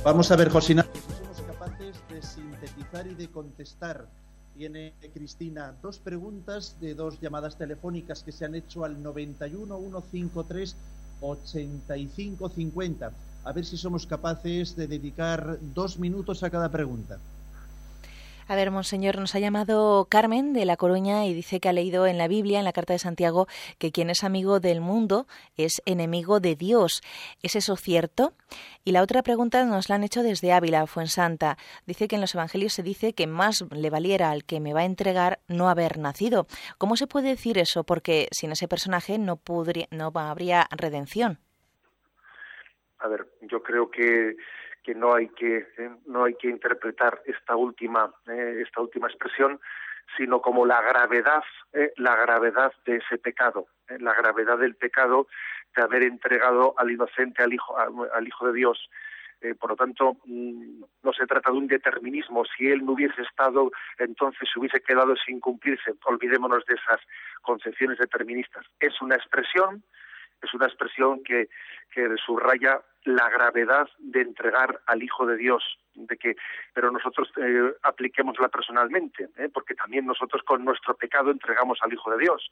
Vamos 0.05 0.31
a 0.31 0.37
ver, 0.37 0.51
Josina, 0.51 0.85
si 0.93 1.15
somos 1.15 1.41
capaces 1.41 1.97
de 2.11 2.21
sintetizar 2.21 3.07
y 3.07 3.15
de 3.15 3.31
contestar 3.31 4.11
tiene 4.57 4.95
Cristina 5.13 5.75
dos 5.83 5.99
preguntas 5.99 6.77
de 6.81 6.95
dos 6.95 7.21
llamadas 7.21 7.57
telefónicas 7.57 8.23
que 8.23 8.33
se 8.33 8.45
han 8.45 8.55
hecho 8.55 8.85
al 8.85 9.03
91 9.03 10.03
153 10.11 10.77
8550. 11.21 13.13
A 13.45 13.53
ver 13.53 13.65
si 13.65 13.77
somos 13.77 14.07
capaces 14.07 14.75
de 14.77 14.87
dedicar 14.87 15.59
dos 15.75 15.99
minutos 15.99 16.43
a 16.43 16.51
cada 16.51 16.71
pregunta. 16.71 17.19
A 18.49 18.55
ver, 18.55 18.71
monseñor, 18.71 19.19
nos 19.19 19.35
ha 19.35 19.41
llamado 19.41 20.07
Carmen 20.09 20.53
de 20.53 20.65
La 20.67 20.77
Coruña 20.77 21.27
y 21.27 21.35
dice 21.35 21.59
que 21.59 21.69
ha 21.69 21.73
leído 21.73 22.07
en 22.07 22.17
la 22.17 22.29
Biblia, 22.29 22.61
en 22.61 22.65
la 22.65 22.73
Carta 22.73 22.93
de 22.93 23.01
Santiago, 23.01 23.49
que 23.79 23.91
quien 23.91 24.09
es 24.09 24.23
amigo 24.23 24.61
del 24.61 24.81
mundo 24.81 25.27
es 25.57 25.83
enemigo 25.85 26.39
de 26.39 26.55
Dios. 26.55 27.03
¿Es 27.43 27.57
eso 27.57 27.75
cierto? 27.75 28.35
Y 28.85 28.93
la 28.93 29.03
otra 29.03 29.25
pregunta 29.25 29.65
nos 29.65 29.89
la 29.89 29.97
han 29.97 30.05
hecho 30.05 30.23
desde 30.23 30.53
Ávila, 30.53 30.87
Fuensanta. 30.87 31.57
Dice 31.87 32.07
que 32.07 32.15
en 32.15 32.21
los 32.21 32.37
Evangelios 32.37 32.73
se 32.73 32.85
dice 32.85 33.15
que 33.15 33.27
más 33.27 33.65
le 33.73 33.91
valiera 33.91 34.31
al 34.31 34.45
que 34.45 34.61
me 34.61 34.73
va 34.73 34.83
a 34.83 34.85
entregar 34.85 35.41
no 35.49 35.69
haber 35.69 35.99
nacido. 35.99 36.47
¿Cómo 36.79 36.97
se 36.97 37.09
puede 37.09 37.31
decir 37.31 37.59
eso? 37.59 37.83
Porque 37.83 38.29
sin 38.31 38.53
ese 38.53 38.69
personaje 38.69 39.19
no, 39.19 39.41
no 39.91 40.13
habría 40.15 40.69
redención. 40.71 41.41
A 42.99 43.09
ver, 43.09 43.27
yo 43.43 43.61
creo 43.65 43.91
que 43.91 44.37
que 44.87 44.95
no 44.95 45.15
hay 45.15 45.29
que 45.31 45.67
eh, 45.79 45.91
no 46.07 46.25
hay 46.25 46.35
que 46.35 46.49
interpretar 46.49 47.21
esta 47.27 47.57
última 47.57 48.15
eh, 48.29 48.63
esta 48.65 48.81
última 48.81 49.09
expresión 49.09 49.61
sino 50.17 50.41
como 50.41 50.65
la 50.65 50.81
gravedad 50.81 51.43
eh, 51.73 51.93
la 51.97 52.15
gravedad 52.15 52.73
de 52.85 52.99
ese 52.99 53.19
pecado 53.19 53.67
la 53.99 54.15
gravedad 54.15 54.59
del 54.59 54.77
pecado 54.77 55.27
de 55.75 55.83
haber 55.83 56.05
entregado 56.05 56.75
al 56.79 56.93
inocente 56.93 57.43
al 57.43 57.53
hijo 57.53 57.77
al, 57.77 58.27
hijo 58.27 58.47
de 58.47 58.53
Dios. 58.55 58.89
Por 59.61 59.71
lo 59.71 59.77
tanto 59.77 60.17
mm, 60.25 60.83
no 61.03 61.13
se 61.13 61.27
trata 61.27 61.53
de 61.53 61.59
un 61.59 61.67
determinismo. 61.69 62.45
Si 62.47 62.67
él 62.67 62.85
no 62.85 62.93
hubiese 62.93 63.23
estado 63.23 63.71
entonces 63.99 64.49
se 64.51 64.59
hubiese 64.59 64.81
quedado 64.81 65.15
sin 65.17 65.39
cumplirse. 65.41 65.93
Olvidémonos 66.05 66.65
de 66.65 66.75
esas 66.75 67.01
concepciones 67.43 67.99
deterministas. 67.99 68.65
Es 68.81 69.01
una 69.03 69.17
expresión 69.17 69.85
es 70.47 70.55
una 70.55 70.67
expresión 70.67 71.23
que, 71.23 71.49
subraya 72.25 72.81
la 73.05 73.31
gravedad 73.31 73.89
de 73.99 74.21
entregar 74.21 74.81
al 74.87 75.03
Hijo 75.03 75.25
de 75.27 75.37
Dios, 75.37 75.63
de 75.95 76.17
que, 76.19 76.37
pero 76.75 76.91
nosotros 76.91 77.31
eh, 77.39 77.73
apliquémosla 77.83 78.49
personalmente, 78.49 79.29
¿eh? 79.39 79.49
porque 79.53 79.75
también 79.75 80.05
nosotros 80.05 80.43
con 80.43 80.65
nuestro 80.65 80.95
pecado 80.95 81.31
entregamos 81.31 81.79
al 81.83 81.93
Hijo 81.93 82.11
de 82.11 82.19
Dios. 82.19 82.51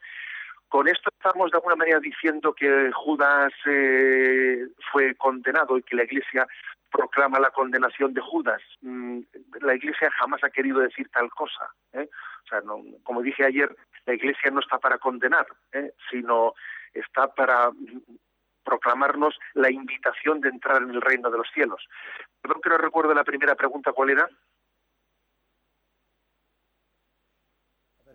Con 0.68 0.88
esto 0.88 1.10
estamos 1.12 1.50
de 1.50 1.58
alguna 1.58 1.76
manera 1.76 2.00
diciendo 2.00 2.54
que 2.54 2.90
Judas 2.92 3.52
eh, 3.66 4.66
fue 4.90 5.14
condenado 5.14 5.76
y 5.76 5.82
que 5.82 5.96
la 5.96 6.04
Iglesia 6.04 6.46
proclama 6.90 7.38
la 7.38 7.50
condenación 7.50 8.14
de 8.14 8.22
Judas. 8.22 8.62
Mm, 8.80 9.20
la 9.60 9.74
Iglesia 9.74 10.10
jamás 10.12 10.42
ha 10.42 10.50
querido 10.50 10.80
decir 10.80 11.08
tal 11.10 11.28
cosa. 11.30 11.68
¿eh? 11.92 12.08
O 12.44 12.48
sea, 12.48 12.60
no, 12.62 12.82
como 13.02 13.20
dije 13.20 13.44
ayer, 13.44 13.76
la 14.06 14.14
Iglesia 14.14 14.50
no 14.50 14.60
está 14.60 14.78
para 14.78 14.98
condenar, 14.98 15.46
sino 16.10 16.54
está 16.94 17.28
para 17.34 17.70
proclamarnos 18.64 19.38
la 19.52 19.70
invitación 19.70 20.40
de 20.40 20.48
entrar 20.48 20.82
en 20.82 20.90
el 20.90 21.02
reino 21.02 21.30
de 21.30 21.38
los 21.38 21.48
cielos. 21.52 21.84
Perdón 22.40 22.60
que 22.62 22.70
no 22.70 22.78
recuerdo 22.78 23.12
la 23.12 23.24
primera 23.24 23.54
pregunta, 23.54 23.92
¿cuál 23.92 24.10
era? 24.10 24.28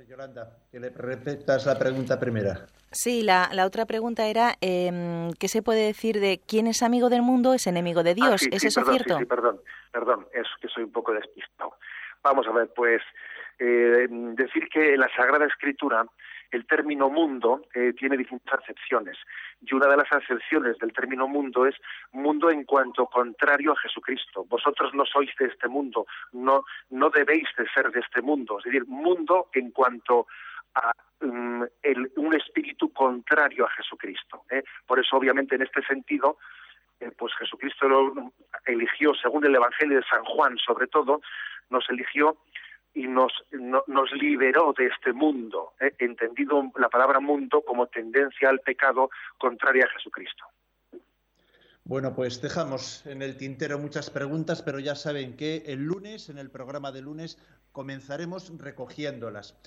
Yolanda, 0.10 0.58
que 0.72 0.80
le 0.80 0.90
repetas 0.90 1.68
la 1.68 1.78
pregunta 1.78 2.20
primera. 2.20 2.66
Sí, 2.92 3.22
la, 3.22 3.50
la 3.54 3.66
otra 3.66 3.86
pregunta 3.86 4.26
era, 4.26 4.56
eh, 4.60 5.30
¿qué 5.40 5.48
se 5.48 5.62
puede 5.62 5.86
decir 5.86 6.20
de 6.20 6.42
quién 6.48 6.66
es 6.66 6.82
amigo 6.82 7.10
del 7.10 7.22
mundo 7.22 7.54
es 7.54 7.68
enemigo 7.68 8.02
de 8.02 8.16
Dios? 8.16 8.42
Ah, 8.44 8.50
¿Es 8.52 8.64
eso 8.64 8.84
cierto? 8.86 9.20
Sí, 9.20 9.26
perdón, 9.26 9.62
perdón, 9.92 10.28
es 10.34 10.48
que 10.62 10.68
soy 10.68 10.84
un 10.84 10.92
poco 10.92 11.14
despistado. 11.14 11.76
Vamos 12.24 12.48
a 12.48 12.52
ver, 12.52 12.72
pues, 12.76 13.04
eh, 13.60 14.08
decir 14.10 14.68
que 14.70 14.98
la 14.98 15.10
Sagrada 15.16 15.46
Escritura 15.46 16.04
el 16.52 16.66
término 16.66 17.10
mundo 17.10 17.62
eh, 17.74 17.94
tiene 17.98 18.18
distintas 18.18 18.60
acepciones 18.60 19.18
y 19.62 19.74
una 19.74 19.88
de 19.88 19.98
las 19.98 20.12
acepciones 20.12 20.78
del 20.80 20.94
término 20.94 21.28
mundo 21.28 21.66
es 21.66 21.76
mundo 22.12 22.50
en 22.50 22.64
cuanto 22.64 23.06
contrario 23.08 23.74
a 23.74 23.78
Jesucristo. 23.78 24.46
Vosotros 24.46 24.94
no 24.94 25.06
sois 25.06 25.30
de 25.40 25.48
este 25.48 25.68
mundo, 25.68 26.06
no, 26.32 26.64
no 26.90 27.10
debéis 27.10 27.48
de 27.58 27.68
ser 27.70 27.92
de 27.92 28.00
este 28.00 28.22
mundo, 28.22 28.60
es 28.60 28.66
decir, 28.66 28.86
mundo 28.88 29.50
en 29.54 29.72
cuanto 29.72 30.28
a 30.76 30.92
um, 31.22 31.66
el, 31.82 32.12
un 32.16 32.34
espíritu 32.36 32.92
contrario 32.94 33.66
a 33.66 33.70
Jesucristo. 33.72 34.44
¿eh? 34.50 34.64
Por 34.86 35.00
eso, 35.00 35.18
obviamente, 35.18 35.56
en 35.56 35.64
este 35.64 35.84
sentido, 35.84 36.38
eh, 37.00 37.12
pues 37.18 37.34
Jesucristo 37.36 37.88
lo 37.88 38.32
eligió, 38.66 39.14
según 39.16 39.46
el 39.46 39.56
Evangelio 39.56 39.98
de 39.98 40.06
San 40.06 40.24
Juan, 40.24 40.58
sobre 40.58 40.88
todo, 40.88 41.22
nos 41.70 41.90
eligió 41.90 42.38
y 42.94 43.08
nos, 43.08 43.32
no, 43.52 43.84
nos 43.88 44.12
liberó 44.14 44.74
de 44.78 44.88
este 44.88 45.14
mundo, 45.14 45.74
¿eh? 45.80 45.94
entendido 46.00 46.72
la 46.78 46.90
palabra 46.90 47.20
mundo 47.20 47.62
como 47.62 47.88
tendencia 47.88 48.50
al 48.50 48.60
pecado 48.60 49.10
contraria 49.38 49.86
a 49.86 49.90
Jesucristo. 49.90 50.46
Bueno, 51.84 52.14
pues 52.14 52.42
dejamos 52.42 53.06
en 53.08 53.22
el 53.22 53.36
tintero 53.36 53.80
muchas 53.80 54.10
preguntas, 54.10 54.62
pero 54.62 54.80
ya 54.80 54.96
saben 54.96 55.36
que 55.36 55.64
el 55.66 55.84
lunes, 55.86 56.30
en 56.30 56.38
el 56.38 56.52
programa 56.52 56.92
de 56.92 57.02
lunes, 57.02 57.38
comenzaremos 57.72 58.52
recogiéndolas. 58.60 59.58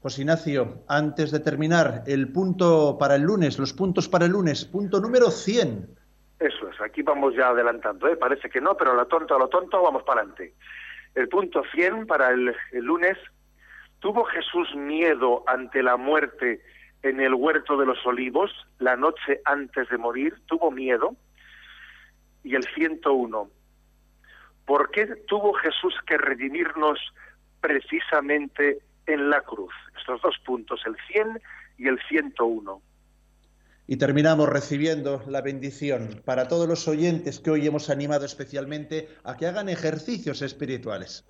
Pues 0.00 0.18
Ignacio, 0.18 0.84
antes 0.88 1.30
de 1.30 1.40
terminar, 1.40 2.02
el 2.06 2.30
punto 2.30 2.96
para 2.98 3.16
el 3.16 3.22
lunes, 3.22 3.58
los 3.58 3.72
puntos 3.72 4.08
para 4.08 4.26
el 4.26 4.32
lunes, 4.32 4.64
punto 4.64 5.00
número 5.00 5.30
100. 5.30 5.98
Eso 6.38 6.68
es, 6.68 6.80
aquí 6.80 7.02
vamos 7.02 7.34
ya 7.34 7.48
adelantando, 7.48 8.08
¿eh? 8.08 8.16
parece 8.16 8.50
que 8.50 8.60
no, 8.60 8.76
pero 8.76 8.92
a 8.92 8.94
lo 8.94 9.06
tonto, 9.06 9.34
a 9.34 9.38
lo 9.38 9.48
tonto, 9.48 9.80
vamos 9.80 10.02
para 10.02 10.20
adelante. 10.20 10.54
El 11.14 11.28
punto 11.28 11.62
100 11.72 12.06
para 12.06 12.30
el, 12.30 12.54
lunes, 12.72 13.18
¿tuvo 14.00 14.24
Jesús 14.24 14.74
miedo 14.74 15.44
ante 15.46 15.82
la 15.82 15.96
muerte 15.96 16.62
en 17.02 17.20
el 17.20 17.34
huerto 17.34 17.76
de 17.76 17.86
los 17.86 18.04
olivos 18.06 18.50
la 18.78 18.96
noche 18.96 19.40
antes 19.44 19.88
de 19.90 19.98
morir? 19.98 20.34
¿Tuvo 20.46 20.70
miedo? 20.70 21.14
Y 22.44 22.54
el 22.54 22.64
101, 22.64 23.50
¿por 24.66 24.90
qué 24.90 25.06
tuvo 25.28 25.52
Jesús 25.54 25.94
que 26.06 26.18
redimirnos 26.18 26.98
precisamente 27.60 28.78
en 29.06 29.30
la 29.30 29.42
cruz? 29.42 29.72
Estos 29.96 30.20
dos 30.22 30.38
puntos, 30.44 30.80
el 30.86 30.96
100 31.12 31.40
y 31.78 31.88
el 31.88 32.00
101. 32.08 32.82
Y 33.92 33.98
terminamos 33.98 34.48
recibiendo 34.48 35.22
la 35.28 35.42
bendición 35.42 36.22
para 36.24 36.48
todos 36.48 36.66
los 36.66 36.88
oyentes 36.88 37.40
que 37.40 37.50
hoy 37.50 37.66
hemos 37.66 37.90
animado 37.90 38.24
especialmente 38.24 39.06
a 39.22 39.36
que 39.36 39.46
hagan 39.46 39.68
ejercicios 39.68 40.40
espirituales. 40.40 41.28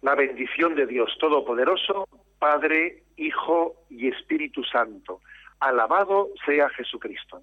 La 0.00 0.14
bendición 0.14 0.74
de 0.74 0.86
Dios 0.86 1.14
Todopoderoso, 1.20 2.08
Padre, 2.38 3.02
Hijo 3.18 3.74
y 3.90 4.08
Espíritu 4.08 4.64
Santo. 4.64 5.20
Alabado 5.60 6.30
sea 6.46 6.70
Jesucristo. 6.70 7.42